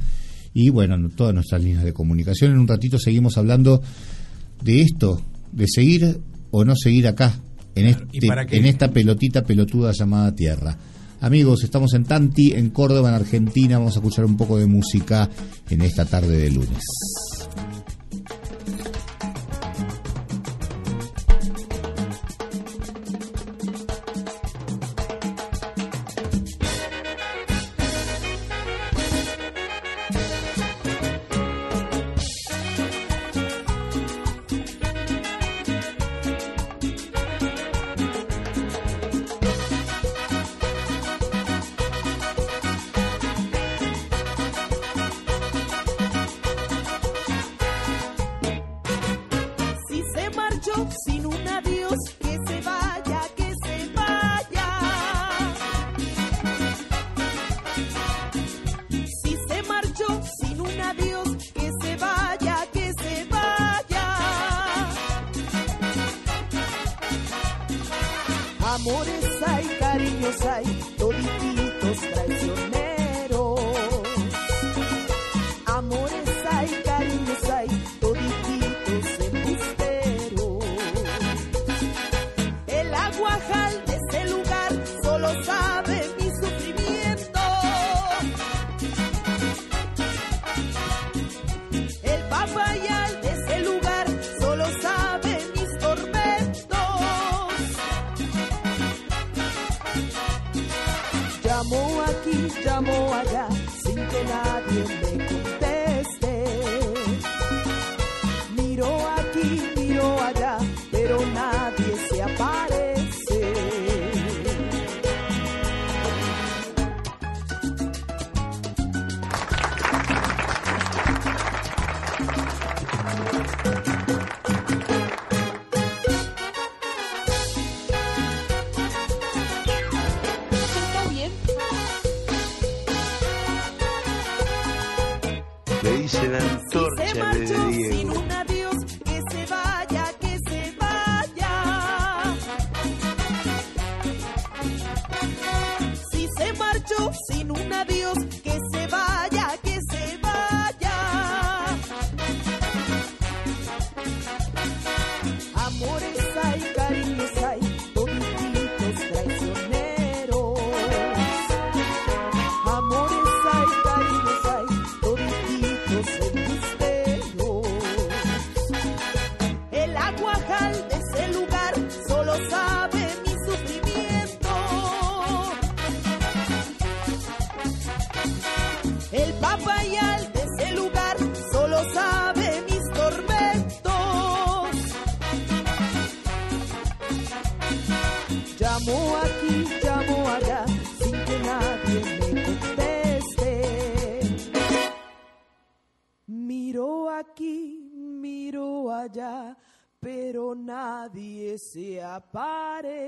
[0.54, 2.52] y bueno, en todas nuestras líneas de comunicación.
[2.52, 3.82] En un ratito seguimos hablando
[4.62, 5.20] de esto,
[5.50, 6.20] de seguir
[6.52, 7.34] o no seguir acá,
[7.74, 10.78] en, ¿y este, en esta pelotita pelotuda llamada Tierra.
[11.22, 13.78] Amigos, estamos en Tanti, en Córdoba, en Argentina.
[13.78, 15.28] Vamos a escuchar un poco de música
[15.68, 16.84] en esta tarde de lunes.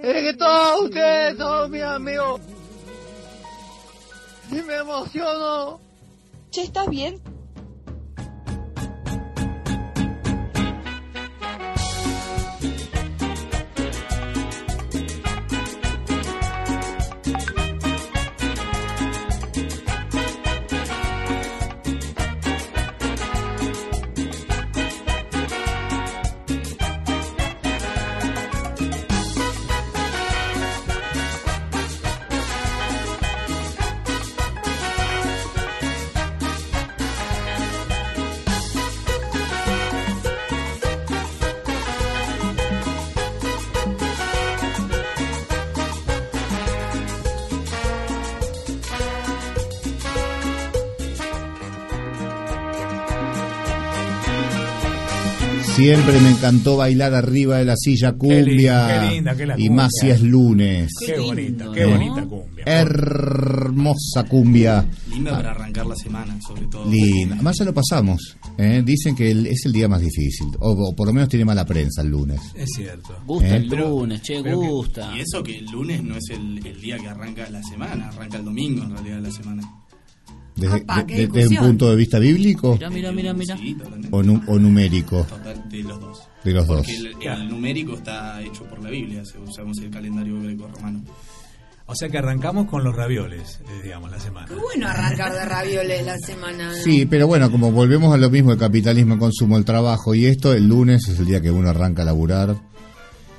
[0.02, 2.40] Es que todos ustedes son mis amigos.
[4.50, 5.80] Y me emociono.
[6.50, 7.20] Che, ¿estás bien?
[55.78, 59.06] Siempre me encantó bailar arriba de la silla cumbia.
[59.08, 60.90] qué linda es la y más si es lunes.
[61.06, 62.64] Qué, bonita, qué bonita cumbia.
[62.66, 64.84] Hermosa cumbia.
[65.08, 66.90] Linda para arrancar la semana, sobre todo.
[66.90, 67.36] Linda.
[67.36, 68.36] Además ya lo pasamos.
[68.58, 68.82] ¿eh?
[68.84, 70.48] Dicen que el- es el día más difícil.
[70.58, 72.40] O, o por lo menos tiene mala prensa el lunes.
[72.56, 73.16] Es cierto.
[73.24, 73.56] Gusta ¿Eh?
[73.58, 75.16] el Pero- lunes, che, Pero que- gusta.
[75.16, 78.38] y eso que el lunes no es el, el día que arranca la semana, arranca
[78.38, 79.62] el domingo en realidad la semana.
[80.58, 83.56] Desde, Apa, de- qué de- desde un punto de vista bíblico Mira, mira, mira, mira.
[83.56, 84.08] Sí, totalmente.
[84.10, 85.24] o, nu- o numérico.
[85.24, 86.18] Total, de los dos.
[86.44, 86.76] De los dos.
[86.78, 91.02] Porque el, el numérico está hecho por la Biblia, según usamos el calendario greco-romano.
[91.90, 94.46] O sea que arrancamos con los ravioles, eh, digamos, la semana.
[94.46, 96.68] Qué bueno arrancar de ravioles la semana.
[96.68, 96.74] ¿no?
[96.74, 100.26] Sí, pero bueno, como volvemos a lo mismo, el capitalismo, el consumo, el trabajo y
[100.26, 102.56] esto, el lunes es el día que uno arranca a laburar.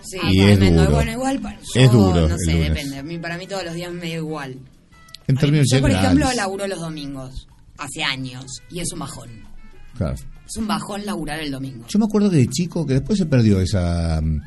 [0.01, 0.89] Sí, Y es duro.
[0.91, 2.73] Bueno, igual para, yo, Es duro no el sé, lunes.
[2.91, 3.19] depende.
[3.19, 4.55] Para mí todos los días me da igual.
[5.29, 7.47] En términos Yo, por ejemplo, laburo los domingos.
[7.77, 8.45] Hace años.
[8.69, 9.29] Y es un bajón.
[9.97, 10.15] Claro.
[10.45, 11.85] Es un bajón laburar el domingo.
[11.87, 14.19] Yo me acuerdo que de chico, que después se perdió esa...
[14.21, 14.41] mm,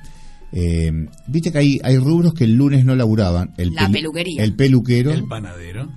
[0.53, 0.93] eh,
[1.29, 3.55] Viste que hay, hay rubros que el lunes no laburaban.
[3.57, 4.43] El La pelu- peluquería.
[4.45, 5.13] El peluquero.
[5.13, 5.89] El panadero.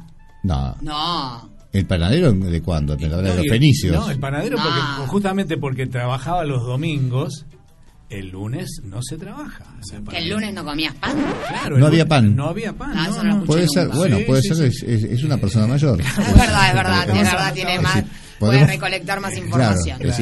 [0.43, 0.75] no.
[0.81, 1.49] No.
[1.73, 2.93] ¿El panadero de cuándo?
[2.93, 3.93] ¿El panadero de No, los fenicios?
[3.93, 7.45] No, el panadero, porque, justamente porque trabajaba los domingos,
[8.09, 9.65] el lunes no se trabaja.
[10.09, 11.17] Que el lunes no comías pan.
[11.49, 12.35] Claro, No había lunes pan.
[12.35, 12.91] No había pan.
[12.95, 13.43] Ah, no, no no.
[13.45, 13.97] Puede ser, nunca.
[13.97, 14.85] bueno, Sí, puede sí, ser, sí.
[14.87, 15.99] Es, es- es una persona mayor.
[16.01, 17.07] Es verdad, es verdad.
[17.07, 17.93] Podemos- verdad, tiene más.
[17.95, 18.01] sí,
[18.39, 20.01] Puede podemos- recolectar más Claro, información.
[20.01, 20.17] es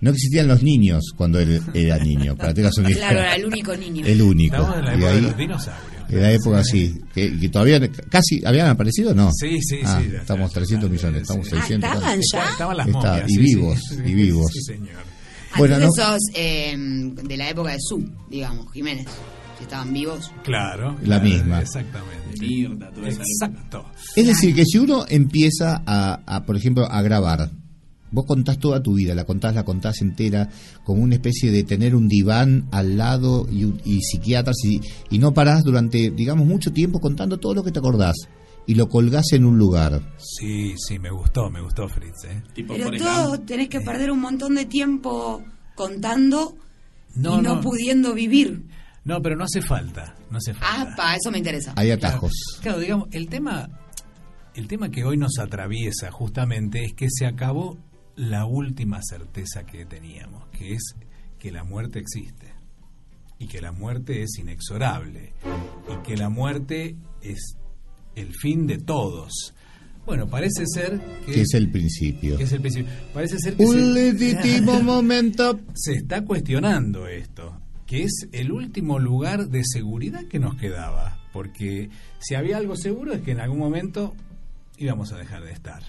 [0.00, 3.08] no existían los niños cuando él era niño, para una idea.
[3.08, 4.04] Claro, era el único niño.
[4.06, 4.56] El único.
[4.56, 6.02] Estamos en la Y época de ahí, los dinosaurios.
[6.10, 7.80] en la época así, que, que todavía
[8.10, 9.30] casi habían aparecido, ¿no?
[9.32, 11.22] Sí, sí, Ah, sí, Estamos está, 300 ya, millones, sí.
[11.22, 11.90] estamos Ah, 600.
[11.90, 12.26] ¿estaban ¿cuánto?
[12.32, 12.50] ya?
[12.50, 13.24] Estaban las Está, momias.
[13.28, 14.50] y sí, sí, vivos, sí, y vivos.
[14.52, 15.19] Sí, señor.
[15.58, 19.06] Bueno, Entonces no- sos eh, de la época de Su, digamos, Jiménez.
[19.58, 20.30] Si estaban vivos.
[20.42, 20.92] Claro.
[21.02, 21.60] La claro, misma.
[21.60, 22.38] Exactamente.
[22.40, 23.84] Mirta, toda esa Exacto.
[24.16, 27.50] Es decir, que si uno empieza a, a, por ejemplo, a grabar,
[28.10, 30.48] vos contás toda tu vida, la contás, la contás entera,
[30.84, 35.62] como una especie de tener un diván al lado y psiquiatras, y, y no parás
[35.62, 38.16] durante, digamos, mucho tiempo contando todo lo que te acordás
[38.70, 40.00] y lo colgás en un lugar.
[40.16, 42.22] Sí, sí, me gustó, me gustó Fritz.
[42.26, 42.40] ¿eh?
[42.54, 45.42] Tipo, Pero por todo ejemplo, tenés que perder un montón de tiempo
[45.74, 46.56] contando
[47.16, 47.60] No, y no, no.
[47.62, 48.62] pudiendo vivir.
[49.04, 50.14] No, pero no hace falta.
[50.30, 50.92] No hace falta.
[50.92, 51.72] Ah, pa, eso me interesa.
[51.74, 52.30] Hay atajos.
[52.62, 53.68] Claro, digamos, el tema,
[54.54, 57.76] el tema que hoy nos atraviesa justamente es que se acabó
[58.14, 60.94] la última certeza que teníamos, que es
[61.40, 62.54] que la muerte existe
[63.40, 65.32] y que la muerte es inexorable
[65.88, 67.56] y que la muerte es
[68.14, 69.54] el fin de todos.
[70.06, 72.36] Bueno, parece ser que, Que es el principio.
[72.36, 72.90] que es el principio.
[73.14, 73.80] Parece ser que Un se-
[74.18, 75.60] legítimo momento.
[75.74, 81.90] se está cuestionando esto, que es el último lugar de seguridad que nos quedaba, porque
[82.18, 84.14] si había algo seguro es que en algún momento
[84.78, 85.82] íbamos a dejar de estar.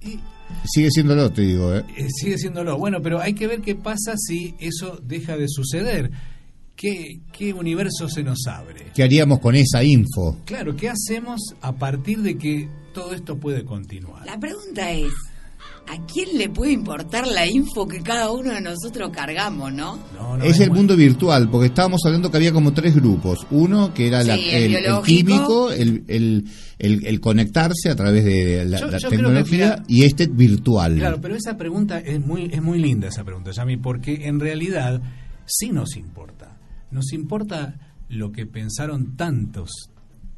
[0.00, 0.18] Y
[0.66, 1.84] Sigue siéndolo, te digo, ¿eh?
[1.96, 2.76] eh, sigue siéndolo.
[2.76, 6.10] Bueno, pero hay que ver qué pasa si eso deja de suceder.
[6.82, 8.86] ¿Qué, qué universo se nos abre?
[8.92, 10.38] ¿Qué haríamos con esa info?
[10.44, 14.26] Claro, ¿qué hacemos a partir de que todo esto puede continuar?
[14.26, 15.12] La pregunta es,
[15.86, 19.96] ¿a quién le puede importar la info que cada uno de nosotros cargamos, no?
[20.18, 23.46] No, no, es el muy- mundo virtual, porque estábamos hablando que había como tres grupos.
[23.52, 26.46] Uno que era la- el el, el químico, el, el-
[26.80, 30.02] el- el conectarse a través de la, Yo- la yo creo que, tecnología mira, y
[30.02, 30.96] este virtual.
[30.96, 35.00] Claro, pero esa pregunta es muy, es muy linda esa pregunta, Yami, porque en realidad
[35.46, 36.51] sí nos importa.
[36.92, 37.78] Nos importa
[38.08, 39.70] lo que pensaron tantos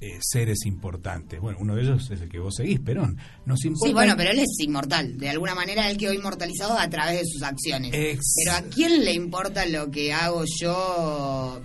[0.00, 1.40] eh, seres importantes.
[1.40, 3.16] Bueno, uno de ellos es el que vos seguís, Perón.
[3.46, 3.86] Nos importa...
[3.88, 5.16] Sí, bueno, pero él es inmortal.
[5.18, 7.90] De alguna manera él quedó inmortalizado a través de sus acciones.
[7.94, 11.60] Ex- Pero ¿a quién le importa lo que hago yo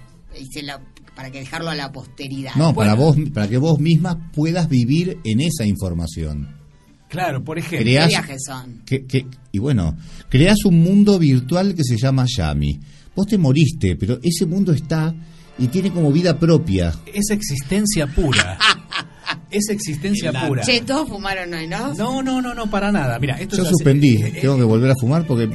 [0.53, 0.81] se la-
[1.15, 2.55] para que dejarlo a la posteridad.
[2.55, 6.55] No, para vos, para que vos misma puedas vivir en esa información.
[7.09, 7.79] Claro, por ejemplo.
[7.79, 8.81] Creás- ¿Qué viajes son?
[8.85, 9.97] Que, que- y bueno,
[10.29, 12.79] creas un mundo virtual que se llama Yami.
[13.19, 15.13] Vos te moriste, pero ese mundo está
[15.57, 16.93] y tiene como vida propia.
[17.13, 18.57] Es existencia pura.
[19.51, 20.63] es existencia pura.
[20.63, 21.93] Che, todos fumaron hoy, ¿no?
[21.95, 23.19] No, no, no, no, para nada.
[23.19, 25.49] Mira, esto Yo es suspendí, eh, eh, tengo que volver a fumar porque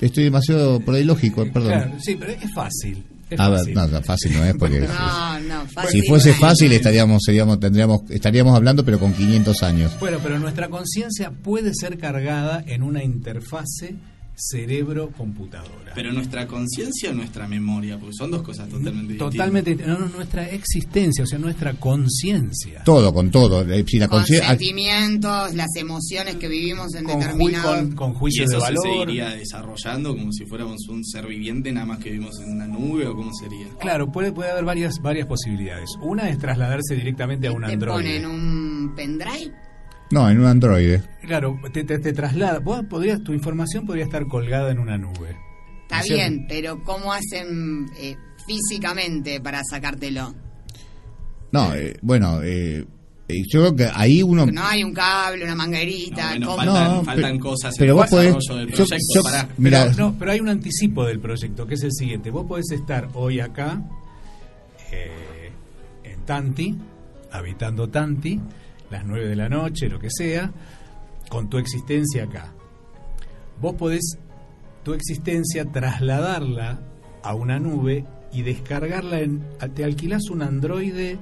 [0.00, 1.70] estoy demasiado por ahí lógico, perdón.
[1.70, 3.04] Claro, sí, pero es fácil.
[3.30, 3.74] Es A ver, fácil.
[3.74, 6.00] no, no, fácil no es porque No, no, fácil.
[6.02, 9.92] si fuese fácil estaríamos, seríamos, tendríamos, estaríamos hablando pero con 500 años.
[10.00, 13.94] Bueno, pero nuestra conciencia puede ser cargada en una interfase
[14.36, 15.92] cerebro-computadora.
[15.94, 19.30] Pero nuestra conciencia o nuestra memoria, porque son dos cosas totalmente distintas.
[19.32, 22.82] Totalmente, no, no, nuestra existencia, o sea, nuestra conciencia.
[22.84, 23.62] Todo, con todo.
[23.70, 27.94] Eh, Si la Con conciencia- sentimientos, las emociones que vivimos en Con, ju- determinados...
[27.94, 28.82] con, y juicios eso de se valor.
[29.06, 33.06] seguiría desarrollando como si fuéramos un ser viviente nada más que vivimos en una nube
[33.06, 33.68] o cómo sería.
[33.80, 35.90] Claro, puede, puede haber varias, varias posibilidades.
[36.02, 37.94] Una es trasladarse directamente a un Te Android.
[37.94, 39.52] ponen un pendrive.
[40.14, 41.02] No, en un androide.
[41.26, 42.60] Claro, te, te, te traslada.
[42.60, 45.36] Vos podrías, tu información podría estar colgada en una nube.
[45.82, 46.14] Está ¿No es cierto?
[46.30, 48.16] bien, pero ¿cómo hacen eh,
[48.46, 50.32] físicamente para sacártelo?
[51.50, 52.86] No, eh, bueno, eh,
[53.28, 54.46] eh, yo creo que ahí uno...
[54.46, 56.28] No hay un cable, una manguerita.
[56.30, 56.58] bueno, ¿cómo?
[56.58, 59.14] faltan- No, faltan pero- cosas pero en vos el podés- del yo- proyecto.
[59.14, 59.48] yo-.
[59.58, 59.86] Mirá.
[59.90, 62.30] Pero, no, pero hay un anticipo del proyecto, que es el siguiente.
[62.30, 63.82] Vos podés estar hoy acá,
[64.92, 65.50] eh,
[66.04, 66.76] en Tanti,
[67.32, 68.40] habitando Tanti,
[68.94, 70.50] las 9 de la noche, lo que sea,
[71.28, 72.52] con tu existencia acá.
[73.60, 74.18] Vos podés
[74.82, 76.80] tu existencia trasladarla
[77.22, 79.42] a una nube y descargarla en...
[79.74, 81.18] Te alquilás un androide,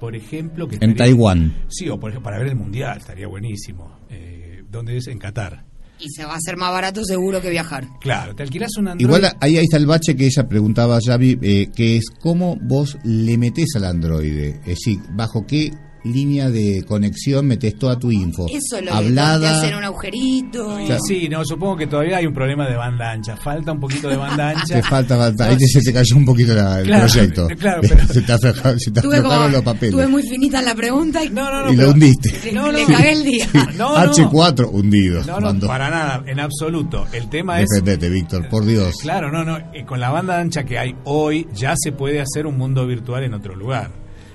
[0.00, 0.76] por ejemplo, que...
[0.76, 1.54] En estaría- Taiwán.
[1.68, 3.98] Sí, o por ejemplo, para ver el Mundial, estaría buenísimo.
[4.10, 5.06] Eh, ¿Dónde es?
[5.06, 5.64] En Qatar.
[6.00, 7.86] Y se va a hacer más barato seguro que viajar.
[8.00, 9.06] Claro, te alquilás un Android.
[9.06, 12.98] Igual ahí, ahí está el bache que ella preguntaba, Javi, eh, que es cómo vos
[13.04, 14.58] le metés al androide.
[14.62, 15.70] Es decir, bajo qué
[16.04, 18.46] línea de conexión metés toda tu info.
[18.48, 19.58] Eso lo que te Hablada.
[19.60, 20.78] hacen un agujerito.
[21.06, 23.36] Sí, no, supongo que todavía hay un problema de banda ancha.
[23.36, 24.74] Falta un poquito de banda ancha.
[24.76, 25.46] Te falta, falta.
[25.48, 27.46] Ahí te- se te cayó un poquito la- el Claro, proyecto.
[27.58, 29.94] claro, pero- se te, se aflojaron los papeles.
[29.94, 31.72] tuve muy finita la pregunta y, No, no, no.
[31.72, 32.52] y lo pero- hundiste.
[32.52, 32.86] No, le no.
[32.88, 33.46] cagué el día.
[33.76, 33.96] No, no.
[34.12, 35.24] H4 hundido.
[35.24, 35.66] No, no, mandó.
[35.66, 37.06] para nada, en absoluto.
[37.12, 37.68] El tema es.
[37.70, 38.96] Defendete, Víctor, por Dios.
[39.00, 39.56] Claro, no, no.
[39.72, 43.24] eh, Con la banda ancha que hay hoy, ya se puede hacer un mundo virtual
[43.24, 43.90] en otro lugar.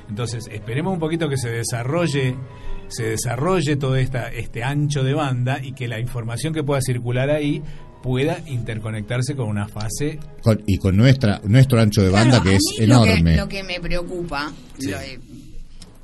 [0.10, 2.36] Entonces, esperemos un poquito que se desarrolle
[2.88, 7.30] se desarrolle todo esta, este ancho de banda y que la información que pueda circular
[7.30, 7.62] ahí
[8.02, 12.50] pueda interconectarse con una fase Con- y con nuestra nuestro ancho de banda Claro, que
[12.50, 13.36] a es mí lo que- enorme.
[13.38, 14.98] Lo que, me preocupa, lo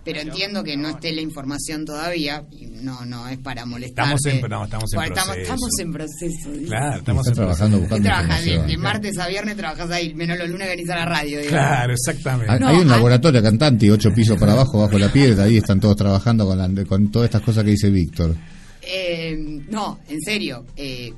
[0.05, 4.05] pero entiendo que no esté la información todavía, y no no es para molestar.
[4.15, 5.41] Estamos en- no, estamos en estamos, proceso.
[5.41, 6.51] estamos en proceso.
[6.53, 6.65] dice.
[6.67, 7.95] Claro, estamos en trabajando proceso.
[7.95, 8.45] ¿Qué buscando trabajas?
[8.45, 8.67] De, información.
[8.67, 11.39] de martes a viernes trabajas ahí, menos los lunes venís a la radio.
[11.39, 11.49] digo.
[11.49, 12.53] Claro, exactamente.
[12.53, 15.57] Hay, No, hay un laboratorio cantante y ocho pisos para abajo, bajo la piedra, ahí
[15.57, 18.35] están todos trabajando con, la- con todas estas cosas que dice Víctor.
[18.81, 19.35] Eh,
[19.69, 21.11] no, en serio, eh,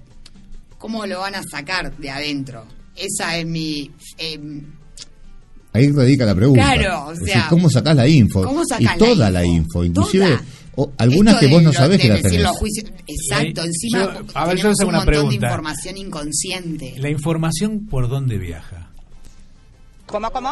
[0.78, 2.66] ¿cómo lo van a sacar de adentro?
[2.96, 3.92] Esa es mi...
[4.18, 4.40] eh,
[5.74, 6.74] Ahí radica la pregunta.
[6.74, 8.44] Claro, o sea, decir, ¿cómo sacás la info?
[8.44, 9.84] ¿cómo y sacás la toda la info?
[9.84, 10.44] info, inclusive Toda.
[10.76, 12.48] o algunas esto que vos no lo- sabés de que las decir tenés.
[12.48, 15.06] los juicios- exacto, Yo- encima yo- a ver, yo tenemos les hago un una montón
[15.06, 15.36] de pregunta.
[15.48, 16.96] información inconsciente.
[16.98, 18.90] La información por dónde viaja.
[20.06, 20.52] ¿Cómo, cómo?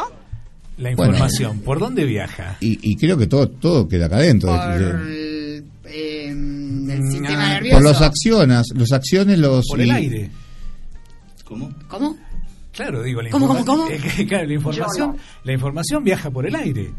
[0.78, 1.12] La Bueno.
[1.12, 2.58] información, ¿por dónde viaja?
[2.60, 4.50] Y, y creo que todo todo queda acá adentro.
[4.50, 7.76] Por De- el, eh, el Mm, sistema ah, nervioso.
[7.78, 9.66] por los acciones, los acciones, los...
[9.66, 10.30] Por el y- aire.
[11.46, 11.70] ¿Cómo?
[11.88, 12.16] ¿Cómo?
[12.76, 14.28] Claro, digo, la ¿Cómo, cómo, información, cómo?
[14.28, 16.92] claro, la información, la información viaja por el aire.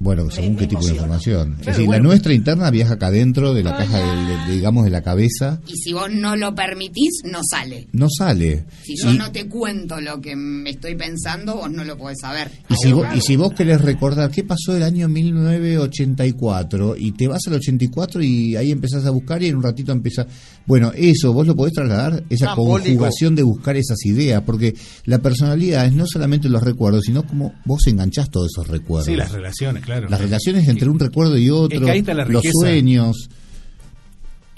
[0.00, 1.56] Bueno, según qué tipo de información.
[1.60, 2.02] es decir, bueno.
[2.04, 5.60] la nuestra interna viaja acá adentro de la caja, de- digamos, de la cabeza.
[5.66, 7.88] Y si vos no lo permitís, no sale.
[7.92, 8.64] No sale.
[8.84, 12.18] Si yo Y- no te cuento lo que me estoy pensando, vos no lo podés
[12.20, 12.48] saber.
[12.70, 17.26] Y si, vos, y si vos querés recordar qué pasó el año 1984 y te
[17.28, 20.26] vas al 84 y ahí empezás a buscar y en un ratito empieza...
[20.66, 24.74] Bueno, eso vos lo podés trasladar, esa conjugación de buscar esas ideas, porque
[25.06, 29.06] la personalidad es no solamente los recuerdos, sino como vos enganchás todos esos recuerdos.
[29.06, 30.08] Sí, las relaciones, claro.
[30.08, 33.28] Las relaciones entre un recuerdo y otro, Es que ahí está la los sueños.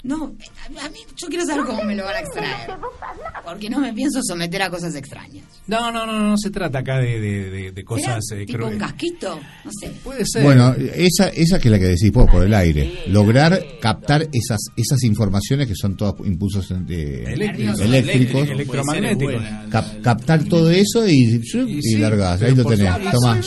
[0.03, 0.33] No,
[0.83, 2.71] a, mí yo quiero saber cómo me lo van a extraer.
[3.45, 5.45] Porque no me pienso someter a cosas extrañas.
[5.67, 8.65] No, no, no, no se trata acá de, de, de- de cosas ¿Será eh, tipo
[8.65, 9.39] un casquito?
[9.63, 9.91] No sé.
[10.03, 10.41] Puede ser.
[10.43, 13.03] Bueno, esa, esa que es la que decís vos por el aire.
[13.09, 17.79] Lograr captar esas esas informaciones que son todos impulsos eh, Eléctricos.
[17.79, 18.49] eléctricos.
[18.49, 19.43] Electromagnéticos.
[19.69, 22.41] Cap- captar todo eso y, y, largás.
[22.41, 22.91] Ahí lo tenés.
[22.91, 23.19] supuesto.
[23.19, 23.45] Tomás,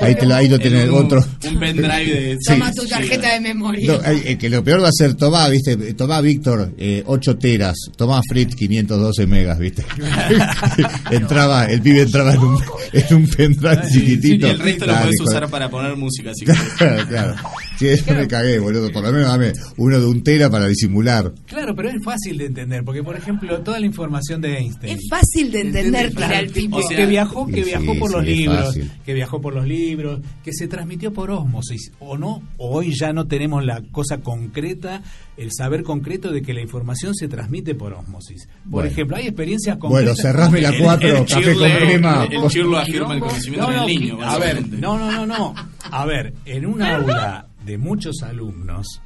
[0.00, 1.24] Ahí, te lo, ahí lo tenés En un- otro.
[1.48, 2.52] un pendrive de- Sí.
[2.52, 3.86] Toma tu tarjeta de memoria.
[3.92, 7.36] No, eh, eh, que lo peor va a ser, tomá, viste, tomá Víctor, eh, 8
[7.38, 9.84] teras, tomá Fritz 512 megas, viste.
[11.10, 12.58] entraba, el pibe entraba en un,
[12.92, 14.46] en un pendrive Y chiquitito.
[14.48, 15.36] el resto lo Dale, puedes joder.
[15.38, 16.32] usar para poner música.
[16.34, 16.44] Si
[16.78, 17.34] Claro, claro.
[17.78, 18.90] Sí, eso me cagué, boludo.
[18.92, 21.32] Por lo menos dame uno de un tera para disimular.
[21.46, 24.98] Claro, pero es fácil de entender, porque por ejemplo, toda la información de Einstein.
[24.98, 26.86] Es fácil de entender, Claro, tira el tipo.
[26.88, 28.90] que- que viajó, que Sí, viajó por sí, los libros, fácil.
[29.06, 33.12] que viajó por los libros, que se transmitió por ósmosis, o no, o hoy ya
[33.12, 35.02] no tenemos la cosa concreta,
[35.36, 38.46] el saber concreto de que la información se transmite por ósmosis.
[38.64, 38.90] Por Bueno.
[38.90, 40.18] ejemplo, hay experiencias Bueno, concretas.
[40.22, 42.24] cerrame la El- cuatro, el café chirlo- con crema.
[42.30, 44.18] El chirlo afirma el conocimiento No, no, del niño.
[44.22, 45.54] a ver, no, no, no, no.
[45.90, 49.00] A ver, en un aula de muchos alumnos,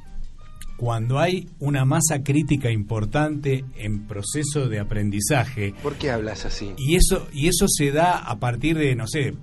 [0.77, 6.73] cuando hay una masa crítica importante en proceso de aprendizaje, ¿Por qué hablas así?
[6.77, 9.33] y eso, y eso se da a partir de, no sé,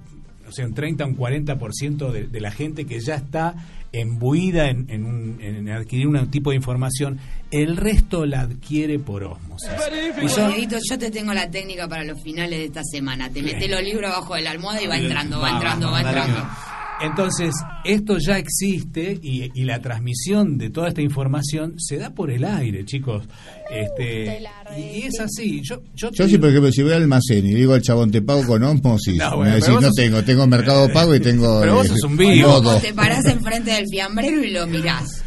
[0.52, 3.54] no sé un 30 o un 40% de, de la gente que ya está
[3.92, 7.18] embuida en, en, un- en adquirir un tipo de información,
[7.50, 9.68] el resto la adquiere por ósmosis.
[10.22, 13.30] Y Dieguito, yo te tengo la técnica para los finales de esta semana.
[13.30, 16.00] Te metes los libros abajo de la almohada y va entrando, va Va, entrando, va,
[16.00, 16.48] entrando.
[17.04, 17.52] Entonces,
[17.84, 22.44] esto ya existe y, y la transmisión de toda esta información se da por el
[22.44, 23.24] aire, chicos.
[23.70, 24.40] Este,
[24.78, 25.60] y es así.
[25.64, 28.22] Yo, yo, Yo sí, por ejemplo, si voy al almacén y digo al chabón, te
[28.22, 31.20] pago con osmosis, No, me bueno, pero vos no sos- tengo, tengo mercado pago y
[31.20, 32.78] tengo Pero vos eh, sos un vivo.
[32.80, 35.22] te parás enfrente del fiambrero y lo mirás.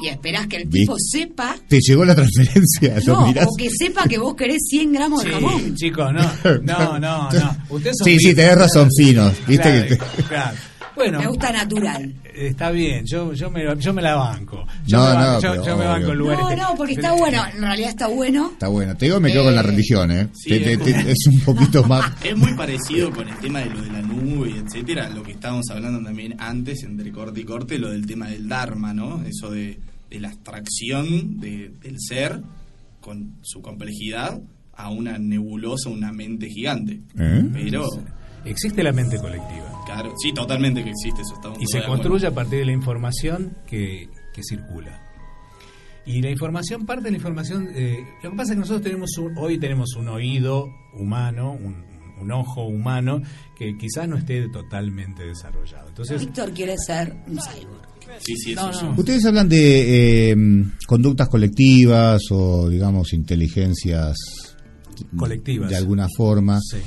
[0.00, 1.56] Y esperás que el tipo sepa.
[1.66, 5.74] Te llegó la transferencia, No, o que sepa que vos querés 100 gramos de jamón.
[5.74, 6.22] chicos, no,
[6.62, 7.56] no, no, no.
[7.68, 9.32] Ustedes son Sí, sí, tenés razón, finos.
[9.48, 10.56] Viste Claro, que te- claro.
[10.98, 12.14] Bueno, Me gusta natural.
[12.34, 14.66] está bien, yo, yo, me, yo me la banco.
[14.86, 16.44] Yo No, me, no, banco, yo, pero yo me banco lugares.
[16.44, 17.42] No, no, porque está bueno.
[17.54, 18.50] En realidad está bueno.
[18.52, 18.96] Está bueno.
[18.96, 20.28] Te digo, me quedo con la religión, ¿eh?
[20.34, 22.12] Sí, Te- te- es te- como- es un poquito más.
[22.24, 25.66] Es muy parecido con el tema de lo de la nube etcétera, lo que estábamos
[25.70, 29.22] hablando también antes, entre corte y corte, lo del tema del Dharma, ¿no?
[29.24, 29.78] Eso de,
[30.10, 32.40] de la abstracción de- del ser
[33.00, 34.40] con su complejidad
[34.74, 37.00] a una nebulosa, una mente gigante.
[37.18, 37.44] ¿Eh?
[37.52, 37.88] Pero,
[38.44, 39.82] Existe la mente colectiva.
[39.86, 41.34] claro, sí, totalmente que existe eso.
[41.34, 45.02] Estamos y se construye a partir de la información que, que circula.
[46.06, 49.10] Y la información, parte de la información, eh, lo que pasa es que nosotros tenemos
[49.18, 51.84] un- hoy tenemos un oído humano, un,
[52.20, 53.20] un ojo humano,
[53.58, 55.88] que quizás no esté totalmente desarrollado.
[55.88, 57.88] Entonces, Víctor quiere ser un cyborg.
[58.20, 58.94] Sí, sí, eso no.
[58.96, 60.36] Ustedes hablan de eh,
[60.86, 64.16] conductas colectivas o, digamos, inteligencias
[65.16, 65.68] Colectivas.
[65.68, 66.58] de alguna forma.
[66.60, 66.78] Sí.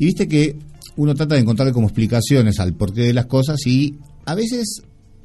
[0.00, 0.56] Y viste que
[0.96, 3.96] uno trata de encontrarle como explicaciones al porqué de las cosas y
[4.26, 4.82] a veces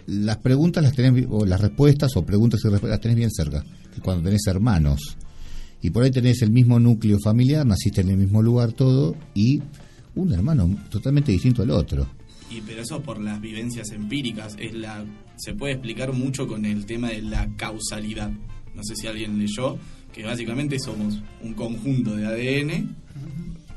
[0.08, 3.64] las preguntas las tenés, o las respuestas o preguntas y respuestas las tenés bien cerca,
[3.94, 5.18] que cuando tenés hermanos.
[5.82, 9.62] Y por ahí tenés el mismo núcleo familiar, naciste en el mismo lugar todo y
[10.16, 12.08] un hermano totalmente distinto al otro.
[12.50, 15.06] Y pero eso por las vivencias empíricas es la
[15.38, 18.32] se puede explicar mucho con el tema de la causalidad.
[18.76, 19.78] No sé si alguien leyó
[20.12, 22.96] que básicamente somos un conjunto de ADN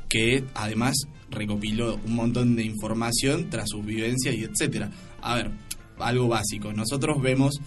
[0.09, 0.95] que además
[1.33, 4.91] recopiló un montón de información tras sus vivencias y etcétera.
[5.21, 5.51] A ver,
[5.99, 6.73] algo básico.
[6.73, 7.59] Nosotros vemos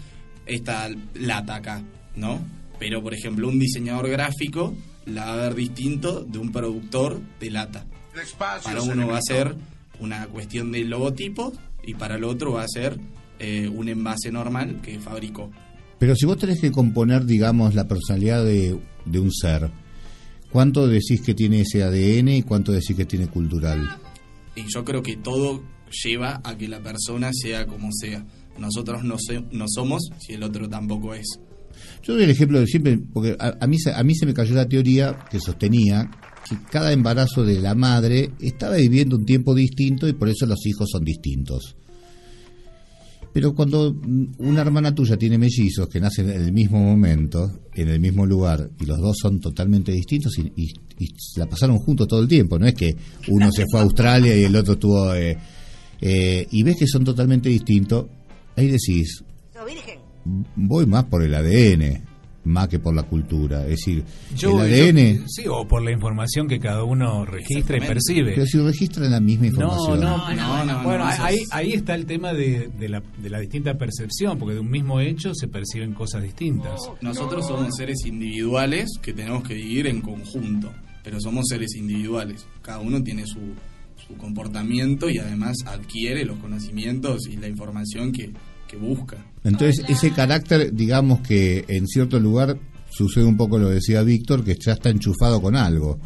[0.47, 1.83] esta lata acá,
[2.15, 2.41] ¿no?
[2.79, 4.75] Pero por ejemplo, un diseñador gráfico
[5.07, 7.87] la va a ver distinto de un productor de lata.
[8.65, 9.55] Para uno va a ser
[10.01, 11.53] una cuestión de logotipo
[11.85, 12.99] y para el otro va a ser
[13.39, 15.51] eh, un envase normal que fabricó.
[15.99, 19.71] Pero si vos tenés que componer, digamos, la personalidad de, de un ser,
[20.57, 23.87] ¿cuánto decís que tiene ese ADN y cuánto decís que tiene cultural?
[24.55, 25.63] Y yo creo que todo
[26.03, 28.25] lleva a que la persona sea como sea.
[28.59, 31.27] Nosotros no, se- no somos si el otro tampoco es.
[32.03, 34.55] Yo doy el ejemplo de siempre, porque a, a mí, a mí se me cayó
[34.55, 36.11] la teoría que sostenía
[36.49, 40.65] que cada embarazo de la madre estaba viviendo un tiempo distinto y por eso los
[40.65, 41.77] hijos son distintos.
[43.37, 43.95] Pero cuando
[44.39, 48.71] una hermana tuya tiene mellizos que nacen en el mismo momento, en el mismo lugar,
[48.81, 52.59] y los dos son totalmente distintos y, y- y la pasaron juntos todo el tiempo,
[52.59, 52.97] no es que
[53.29, 55.15] uno se fue a Australia y el otro estuvo...
[55.15, 55.37] eh,
[56.01, 58.07] eh, y ves que son totalmente distintos,
[58.57, 59.23] ahí decís,
[60.57, 62.06] voy más por el ADN,
[62.47, 63.63] más que por la cultura.
[63.65, 64.05] Es decir,
[64.35, 65.19] yo, el ADN...
[65.19, 68.33] yo- sí, o por la información que cada uno registra y percibe.
[68.35, 70.01] Pero si registran la misma No, información.
[70.01, 73.03] no, No, no, bueno, no, eso ahí, es- ahí está el tema de, de la,
[73.23, 76.81] de la distinta percepción, porque de un mismo hecho se perciben cosas distintas.
[77.01, 82.47] Nosotros somos seres individuales que tenemos que vivir en conjunto, pero somos seres individuales.
[82.63, 83.41] Cada uno tiene su,
[84.07, 88.33] su comportamiento y además adquiere los conocimientos y la información que,
[88.69, 89.25] que busca.
[89.45, 92.59] Entonces, ese carácter, digamos que en cierto lugar
[92.91, 95.99] sucede un poco lo que decía Víctor, que ya está enchufado con algo.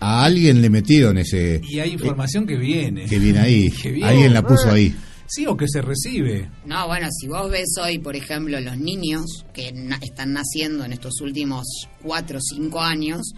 [0.00, 3.06] a alguien le metieron ese Y hay información que viene.
[3.06, 3.70] que viene ahí.
[3.82, 4.08] Que viene.
[4.10, 4.94] Alguien la puso ahí.
[5.26, 6.50] Sí, o que se recibe.
[6.66, 10.92] No, bueno, si vos ves hoy, por ejemplo, los niños que na- están naciendo en
[10.92, 11.64] estos últimos
[12.02, 13.32] cuatro o cinco años,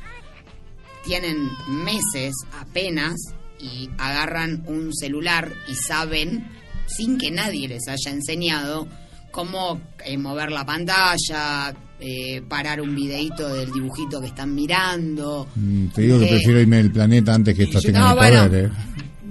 [1.05, 3.15] tienen meses apenas
[3.61, 6.49] y agarran un celular y saben,
[6.87, 8.87] sin que nadie les haya enseñado,
[9.31, 15.47] cómo eh, mover la pantalla, eh, parar un videíto del dibujito que están mirando.
[15.55, 18.17] Mm, Te digo que Eh, prefiero irme del planeta antes que estos yo- tengan no,
[18.17, 18.45] bueno.
[18.47, 18.65] poder.
[18.67, 18.71] ¿eh?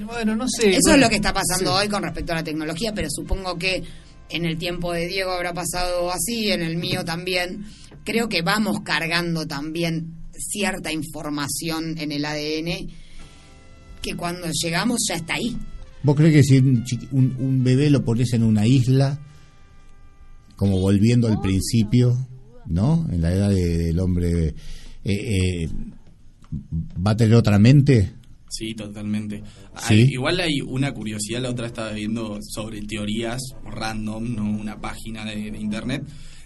[0.06, 0.69] Bueno, no sé.
[0.69, 1.77] Eso bueno, es lo que está pasando sí.
[1.84, 3.84] hoy con respecto a la tecnología, pero supongo que
[4.30, 7.65] en el tiempo de Diego habrá pasado así, en el mío también.
[8.03, 12.88] Creo que vamos cargando también cierta información en el ADN
[14.02, 15.57] que cuando llegamos ya está ahí.
[16.06, 19.19] ¿Vos crees que si un, un- un bebé lo pones en una isla,
[20.56, 22.15] como volviendo al principio,
[22.68, 23.06] ¿no?
[23.11, 24.53] En la edad de- del hombre, eh,
[25.06, 25.69] eh,
[27.06, 28.14] ¿va a tener otra mente?
[28.49, 29.44] Sí, totalmente.
[29.80, 30.07] Sí.
[30.11, 35.52] Igual hay una curiosidad, la otra estaba viendo sobre teorías random, no una página de,
[35.52, 36.03] de internet.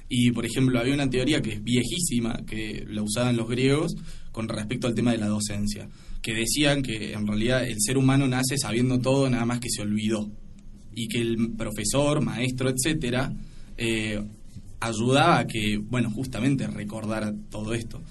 [0.08, 3.96] Y por ejemplo, había una teoría que es viejísima, que la usaban los griegos
[4.32, 5.88] con respecto al tema de la docencia,
[6.22, 9.82] que decían que en realidad el ser humano nace sabiendo todo, nada más que se
[9.82, 10.30] olvidó.
[10.94, 13.32] Y que el profesor, maestro, etcétera,
[13.78, 14.22] eh,
[14.80, 18.02] ayudaba a que, bueno, justamente recordara todo esto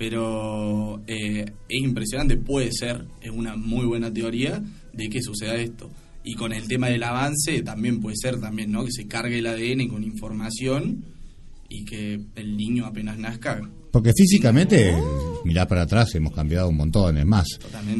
[0.00, 4.58] pero eh, es impresionante, puede ser, es una muy buena teoría
[4.94, 5.90] de que suceda esto.
[6.24, 8.82] Y con el tema del avance también puede ser también, ¿no?
[8.82, 11.04] Que se cargue el ADN con información
[11.68, 13.60] y que el niño apenas nazca.
[13.90, 14.94] Porque físicamente,
[15.44, 17.46] mirá para atrás, hemos cambiado un montón, es más.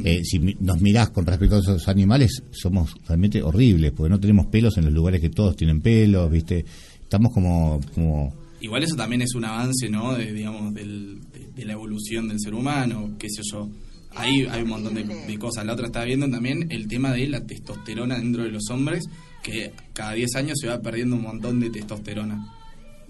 [0.05, 4.47] Eh, si nos mirás con respecto a esos animales, somos realmente horribles, porque no tenemos
[4.47, 6.65] pelos en los lugares que todos tienen pelos, ¿viste?
[7.03, 7.81] Estamos como...
[7.95, 10.15] como Igual eso también es un avance, ¿no?
[10.15, 13.69] De, digamos, del- de, de la evolución del ser humano, qué sé yo.
[14.15, 15.65] Ahí hay un montón de, de cosas.
[15.65, 19.05] La otra estaba viendo también el tema de la testosterona dentro de los hombres,
[19.43, 22.45] que cada 10 años se va perdiendo un montón de testosterona.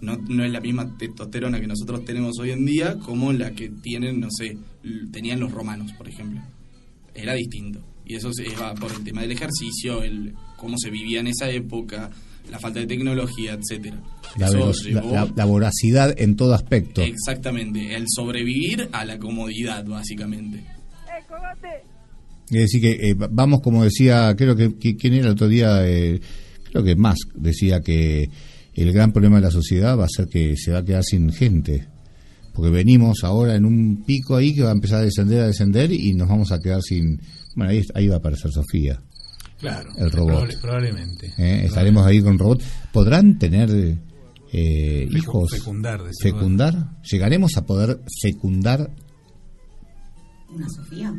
[0.01, 3.69] No, no es la misma testosterona que nosotros tenemos hoy en día como la que
[3.83, 4.57] tienen, no sé,
[5.13, 6.41] tenían los romanos, por ejemplo.
[7.15, 7.81] Era distinto.
[8.07, 11.49] Y eso se va por el tema del ejercicio, el cómo se vivía en esa
[11.51, 12.11] época,
[12.51, 14.01] la falta de tecnología, etcétera.
[14.37, 14.73] la, llevó-
[15.13, 17.03] la- la voracidad en todo aspecto.
[17.03, 20.65] Exactamente, el sobrevivir a la comodidad, básicamente.
[22.51, 25.87] Es decir, que eh, vamos, como decía, creo que, que- quién era el otro día,
[25.87, 26.21] Eh,
[26.71, 28.29] creo que Musk decía que
[28.83, 31.33] el gran problema de la sociedad va a ser que se va a quedar sin
[31.33, 31.87] gente.
[32.53, 35.93] Porque venimos ahora en un pico ahí que va a empezar a descender, a descender
[35.93, 37.21] y nos vamos a quedar sin...
[37.55, 39.01] Bueno, ahí, ahí va a aparecer Sofía.
[39.59, 39.91] Claro.
[39.99, 40.31] El robot.
[40.33, 41.33] probable- probablemente.
[41.39, 42.63] Eh, Estaremos ahí con robot.
[42.93, 43.71] ¿Podrán tener
[44.53, 45.51] eh, Fecu- hijos?
[45.53, 46.01] fecundar.
[46.21, 46.97] ¿Fecundar?
[47.11, 48.91] ¿Llegaremos a poder fecundar?
[50.53, 51.13] ¿Una Sofía?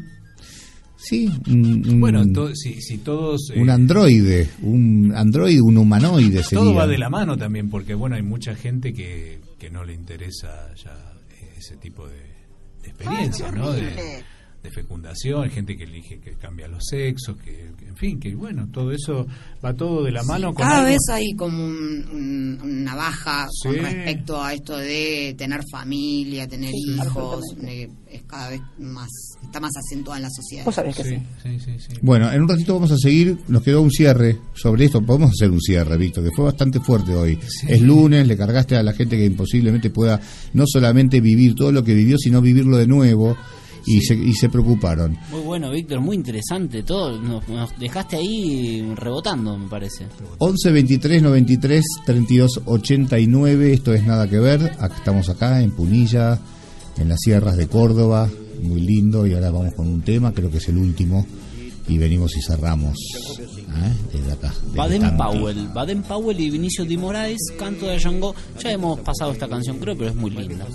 [1.04, 1.32] Sí.
[1.48, 3.50] un- un- Bueno, to- si, si todos...
[3.54, 6.60] eh, un androide, un androide, un humanoide sería.
[6.64, 9.94] Todo va de la mano también, porque bueno, hay mucha gente que, que no le
[9.94, 10.96] interesa ya
[11.58, 12.16] ese tipo de,
[12.84, 13.72] de experiencias, ¿no?
[13.72, 14.24] De,
[14.64, 18.36] de fecundación, hay gente que elige que cambia los sexos, que, que, en fin, que
[18.36, 19.26] bueno, todo eso
[19.66, 23.48] va todo de la mano con Cada algo- vez hay como un- un- una baja
[23.64, 29.10] con respecto a esto de tener familia, tener Sí, hijos, eh, es cada vez más,
[29.42, 30.66] está más acentuada en la sociedad.
[30.66, 31.16] Vos sabés que sí.
[31.42, 31.94] Sí, sí, sí.
[32.04, 33.40] Bueno, en un ratito vamos a seguir.
[33.48, 35.02] Nos quedó un cierre sobre esto.
[35.04, 37.40] Podemos hacer un cierre, Víctor, que fue bastante fuerte hoy.
[37.68, 40.22] Es lunes, le cargaste a la gente que imposiblemente pueda
[40.54, 43.36] no solamente vivir todo lo que vivió, sino vivirlo de nuevo.
[43.86, 45.18] Y, se, y se preocuparon.
[45.32, 47.20] Muy bueno, Víctor, muy interesante todo.
[47.20, 50.08] Nos, nos dejaste ahí rebotando, me parece.
[50.38, 53.74] 11 23 93 32 89.
[53.74, 54.64] Esto es nada que ver.
[54.80, 56.40] Acá estamos acá en Punilla,
[56.98, 58.30] en las sierras de Córdoba.
[58.62, 59.26] Muy lindo.
[59.26, 61.26] Y ahora vamos con un tema, creo que es el último.
[61.88, 62.96] Y venimos y cerramos.
[63.40, 63.94] ¿eh?
[64.14, 64.54] Desde acá.
[64.66, 65.18] desde Baden.
[65.18, 68.36] Powell, Baden Powell y Vinicio Di Moraes, canto de Django.
[68.64, 70.68] Ya hemos pasado esta canción, creo, pero es muy linda.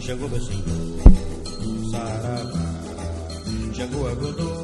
[0.00, 0.76] Xangô beijinho,
[1.90, 2.64] saravá,
[3.74, 4.63] Xangô agodô.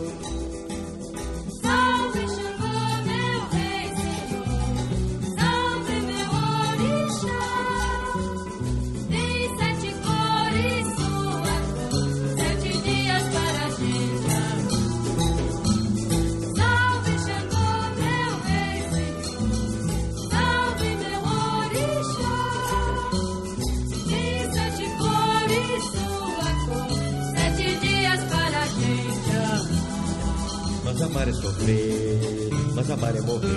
[31.10, 33.48] Amar é sofrer, mas amar é morrer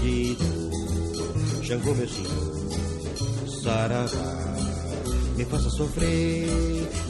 [0.00, 1.64] de dor.
[1.64, 2.68] Xangô meu senhor,
[3.62, 4.56] saravá,
[5.36, 6.48] me faça sofrer,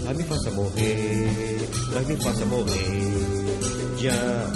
[0.07, 3.49] ai me faça morrer, ai me faça morrer.
[3.99, 4.53] Já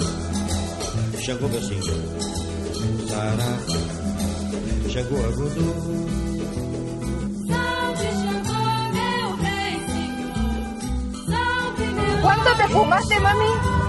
[1.19, 1.83] chegou meu senhor,
[3.09, 3.57] Saravá,
[4.89, 5.17] Xangô,
[8.93, 10.45] meu rei senhor.
[11.27, 13.82] Salve meu ¿Cuánto te fumaste, mami?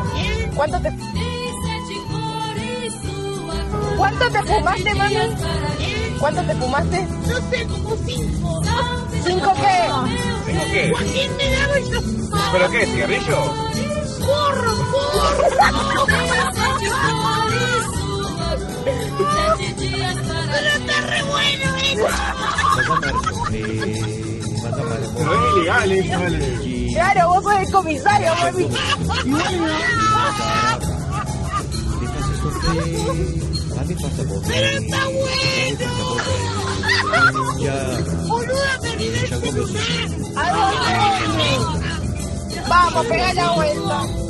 [0.54, 0.98] ¿Cuánto te, Tem
[1.62, 3.96] sete cores, sua cor.
[3.96, 5.16] ¿Cuánto te fumaste, mami?
[6.20, 7.06] ¿Cuánto te fumaste?
[7.26, 8.62] No sé, como cinco.
[9.24, 9.78] ¿Cinco qué?
[10.46, 10.92] ¿Cinco qué?
[10.92, 12.00] Joaquín me daba yo
[12.52, 12.86] ¿Pero qué?
[12.86, 13.38] ¿Cigarrillo?
[19.76, 22.08] dias para Pero está re bueno eso.
[25.16, 26.73] Pero es ilegal eso.
[26.94, 28.68] Claro, vos sos el comisario, mami.
[34.26, 34.46] morrer.
[34.46, 35.88] Pero está bueno.
[38.28, 39.84] Boluda, me olvidé chegou meu senhor.
[40.36, 40.92] ¿A dónde?
[42.68, 44.23] Vamos, pega la vuelta.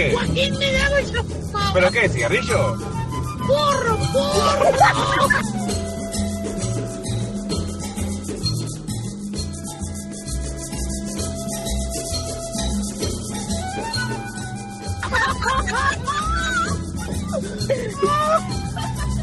[0.00, 0.12] Qué?
[0.12, 0.96] Joaquín me daba.
[1.74, 2.08] ¿Pero qué?
[2.08, 2.76] ¿Cigarrillo?
[3.46, 5.28] Corro, corro.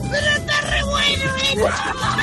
[0.10, 2.17] Pero está re bueno eso.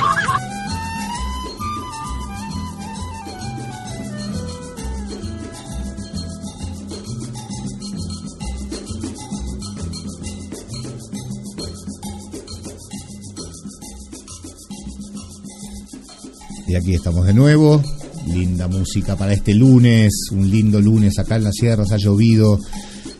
[16.67, 17.81] Y aquí estamos de nuevo.
[18.27, 22.57] Linda música para este lunes, un lindo lunes acá en las sierras, ha llovido,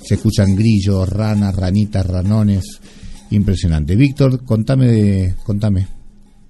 [0.03, 2.79] se escuchan grillos, ranas, ranitas, ranones.
[3.29, 3.95] Impresionante.
[3.95, 5.87] Víctor, contame, de- contame.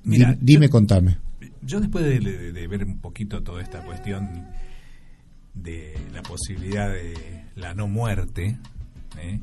[0.05, 1.17] Mira, Di- dime, contame.
[1.63, 4.45] Yo después de, de- de ver un poquito toda esta cuestión
[5.53, 7.13] de la posibilidad de
[7.55, 8.57] la no muerte,
[9.21, 9.39] ¿eh?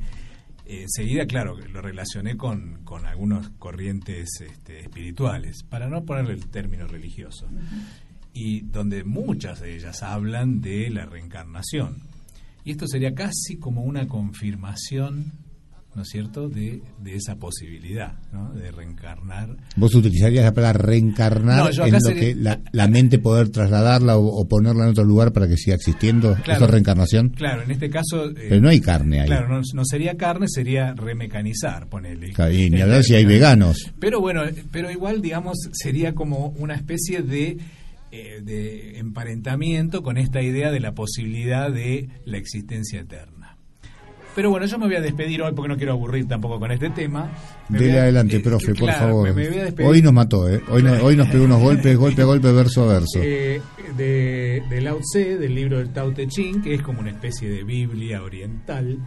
[0.80, 6.86] Enseguida, claro, lo relacioné con, con algunas corrientes este, espirituales, para no ponerle el término
[6.86, 7.46] religioso,
[8.32, 12.02] y donde muchas de ellas hablan de la reencarnación.
[12.64, 15.32] Y esto sería casi como una confirmación,
[15.94, 21.64] ¿no es cierto?, de, de esa posibilidad, ¿no?, de reencarnar Vos utilizarías la palabra reencarnar
[21.64, 24.90] No, yo en lo sería- que la, la mente poder trasladarla o, o ponerla en
[24.90, 26.34] otro lugar para que siga existiendo.
[26.36, 26.52] Claro.
[26.54, 27.28] ¿Eso es reencarnación?
[27.30, 28.30] Claro, en este caso...
[28.30, 29.26] eh, Pero no hay carne ahí.
[29.26, 32.32] Claro, no, no sería carne, sería remecanizar, ponele.
[32.32, 33.38] Claro, y ni hablar si hay término.
[33.40, 33.92] veganos.
[33.98, 37.58] Pero bueno, eh, pero igual, digamos, sería como una especie de,
[38.10, 43.41] eh, de emparentamiento con esta idea de la posibilidad de la existencia eterna.
[44.34, 46.88] Pero bueno, yo me voy a despedir hoy porque no quiero aburrir tampoco con este
[46.90, 47.30] tema.
[47.68, 49.34] Me Dele a- adelante, eh, profe, por favor.
[49.34, 49.84] me- me.
[49.84, 50.62] Hoy nos mató, ¿eh?
[50.70, 53.20] Hoy, no- hoy nos pegó unos golpes, golpe a golpe, verso a verso.
[53.22, 53.60] Eh,
[53.96, 57.50] de, de Lao Tse, del libro del Tao Te Ching, que es como una especie
[57.50, 58.98] de Biblia oriental,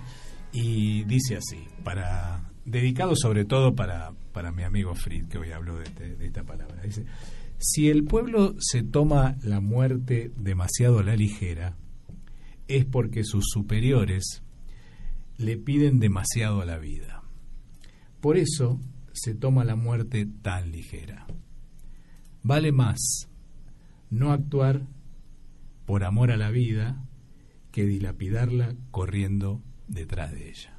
[0.53, 5.77] y dice así, para dedicado sobre todo para, para mi amigo Fried, que hoy habló
[5.77, 6.81] de, este- de esta palabra.
[6.83, 7.03] Dice,
[7.57, 11.75] si el pueblo se toma la muerte demasiado a la ligera,
[12.67, 14.43] es porque sus superiores
[15.37, 17.23] le piden demasiado a la vida.
[18.21, 18.79] Por eso
[19.13, 21.25] se toma la muerte tan ligera.
[22.43, 23.29] Vale más
[24.09, 24.87] no actuar
[25.85, 27.03] por amor a la vida
[27.71, 30.75] que dilapidarla corriendo detrás de ella.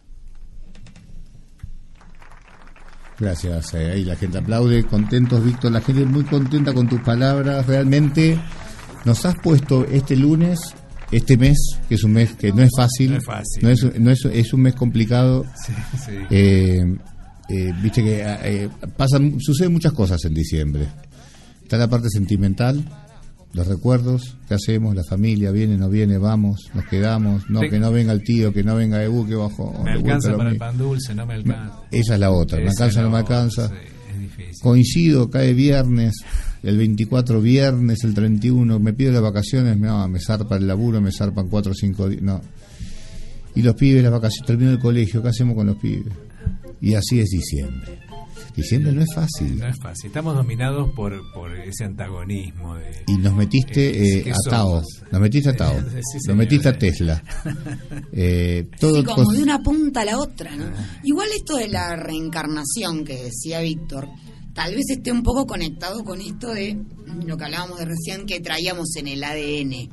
[3.18, 7.66] Gracias, eh, ahí la gente aplaude, contentos, Víctor, la gente muy contenta con tus palabras,
[7.66, 8.38] realmente
[9.06, 10.58] nos has puesto este lunes,
[11.10, 11.56] este mes,
[11.88, 13.62] que es un mes que no es fácil, No es fácil.
[13.62, 15.72] no es, no es, es un mes complicado, Sí,
[16.04, 16.12] sí.
[16.30, 16.84] Eh,
[17.48, 20.88] eh, viste que eh, pasan, suceden muchas cosas en diciembre,
[21.62, 22.84] está la parte sentimental,
[23.52, 24.94] los recuerdos, ¿qué hacemos?
[24.94, 28.62] La familia viene, no viene, vamos, nos quedamos, no, que no venga el tío, que
[28.62, 29.80] no venga Ebu, que bajo.
[29.82, 31.80] Me alcanza para el pan dulce, no me alcanza.
[31.90, 33.68] Esa es la otra, me alcanza, no la me alcanza.
[33.68, 33.74] sí,
[34.12, 34.60] es difícil.
[34.62, 36.16] Coincido, cae viernes,
[36.62, 41.12] el 24 viernes, el 31, me pido las vacaciones, no, me zarpa el laburo, me
[41.12, 42.40] zarpan 4 o 5 días, no.
[43.54, 46.12] Y los pibes, las vacaciones, terminó el colegio, ¿qué hacemos con los pibes?
[46.80, 47.98] Y así es diciembre.
[48.56, 49.58] Diciembre no es fácil.
[49.58, 50.06] No es fácil.
[50.06, 53.04] Estamos dominados por, por ese antagonismo de...
[53.06, 54.32] Y nos metiste Eh, eh.
[55.12, 55.74] Nos metiste a Tao.
[55.90, 57.22] Sí, nos metiste a Tesla.
[58.12, 60.64] Eh, todo Sí, como de una punta a la otra, ¿no?
[60.64, 61.00] Ah.
[61.02, 64.08] Igual esto de la reencarnación que decía Víctor,
[64.56, 66.76] tal vez esté un poco conectado con esto de
[67.24, 69.90] lo que hablábamos de recién que traíamos en el ADN.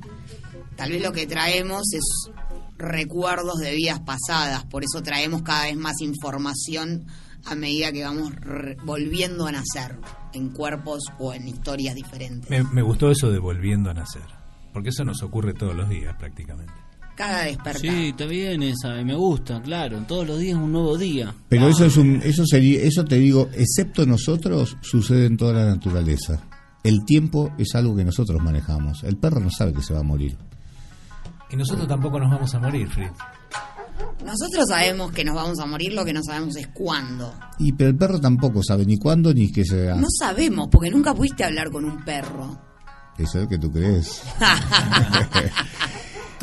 [0.76, 2.32] Tal vez lo que traemos es
[2.78, 7.06] recuerdos de vidas pasadas, por eso traemos cada vez más información
[7.46, 8.32] a medida que vamos
[8.86, 10.00] volviendo a nacer
[10.34, 12.50] en cuerpos o en historias diferentes.
[12.50, 14.24] Me, me gustó eso de volviendo a nacer.
[14.74, 16.74] Porque eso nos ocurre todos los días prácticamente.
[17.16, 17.82] Cada despertar.
[17.82, 20.04] Sí, está bien esa, me gusta, claro.
[20.08, 21.34] Todos los días es un nuevo día.
[21.48, 25.66] Pero eso es un, eso sería, eso te digo, excepto nosotros, sucede en toda la
[25.66, 26.42] naturaleza.
[26.84, 29.04] El tiempo es algo que nosotros manejamos.
[29.04, 30.38] El perro no sabe que se va a morir.
[31.52, 33.12] Y nosotros tampoco nos vamos a morir, Fritz.
[34.26, 37.34] Nosotros sabemos que nos vamos a morir, lo que no sabemos es cuándo.
[37.60, 39.96] Y pero el perro tampoco sabe ni cuándo ni qué se va.
[39.96, 42.60] No sabemos, porque nunca pudiste hablar con un perro.
[43.18, 44.24] Eso es lo que tú crees.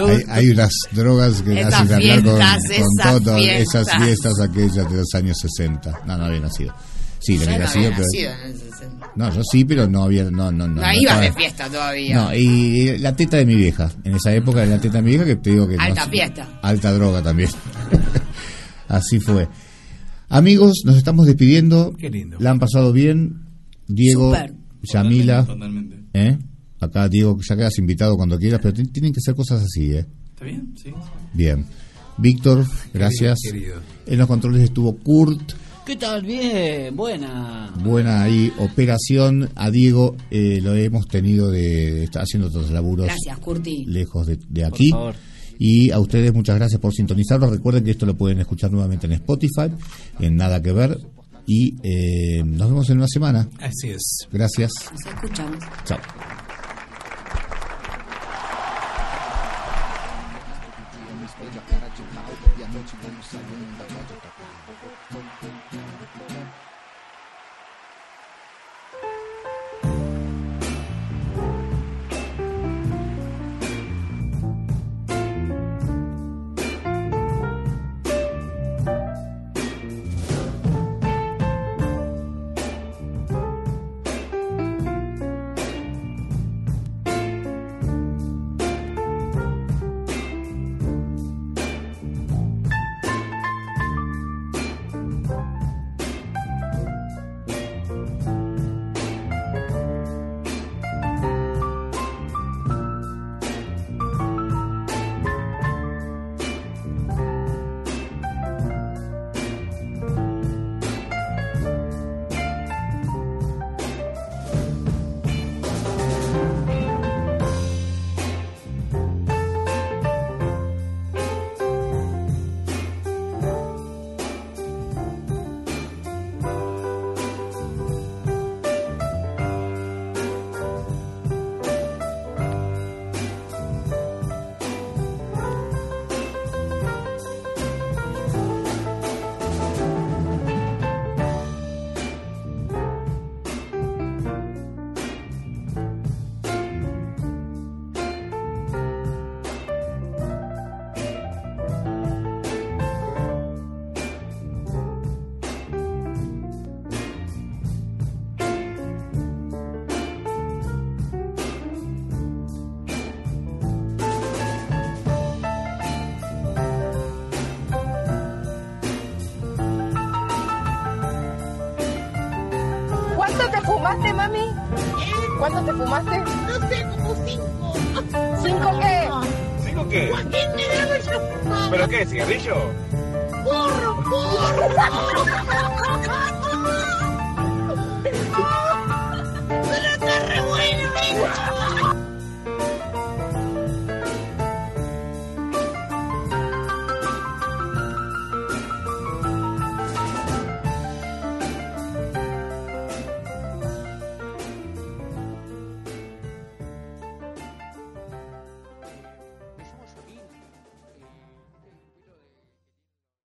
[0.07, 4.03] hay, hay unas drogas que Esas hacen hablar con, fiestas, con esas todo, esas fiestas.
[4.05, 6.01] fiestas aquellas de los años 60.
[6.07, 6.75] No, no había nacido.
[7.19, 8.07] Sí, Yo había no nacido, había pero...
[8.07, 9.07] nacido en el 60.
[9.17, 10.25] No, yo sí, pero no había...
[10.25, 12.15] No, no, no, No, no ibas estaba- de fiesta todavía.
[12.17, 13.91] No, y la teta de mi vieja.
[14.05, 15.77] En esa época la teta de mi vieja que te digo que...
[15.79, 16.49] Alta fiesta.
[16.63, 17.51] Alta droga también.
[18.89, 19.49] Así fue.
[20.29, 21.95] Amigos, nos estamos despidiendo.
[21.99, 22.37] Qué lindo.
[22.41, 23.43] La han pasado bien.
[23.87, 24.55] Diego, Súper.
[24.83, 25.45] Yamila.
[25.45, 25.97] Totalmente.
[26.15, 26.39] ¿eh?
[26.81, 30.07] Acá, Diego, ya quedas invitado cuando quieras, pero ti- tienen que ser cosas así, ¿eh?
[30.31, 30.75] ¿Está bien?
[30.83, 30.93] Sí.
[31.35, 31.65] Bien.
[32.19, 33.39] Víctor, gracias.
[33.43, 33.77] querido.
[34.07, 35.53] En los controles estuvo Kurt.
[35.87, 36.23] ¿Qué tal?
[36.25, 37.73] Bien, buena.
[37.83, 39.49] Buena ahí operación.
[39.57, 43.85] A Diego eh, lo hemos tenido de estar haciendo otros laburos Gracias, Curti.
[43.87, 44.91] lejos de, de aquí.
[44.91, 45.15] favor.
[45.59, 47.51] Y a ustedes muchas gracias por sintonizarlo.
[47.51, 49.71] Recuerden que esto lo pueden escuchar nuevamente en Spotify,
[50.19, 50.97] en Nada que Ver.
[51.47, 53.49] Y eh, nos vemos en una semana.
[53.59, 54.27] Así es.
[54.31, 54.71] Gracias.
[54.93, 55.59] Nos escuchamos.
[55.85, 55.99] Chao.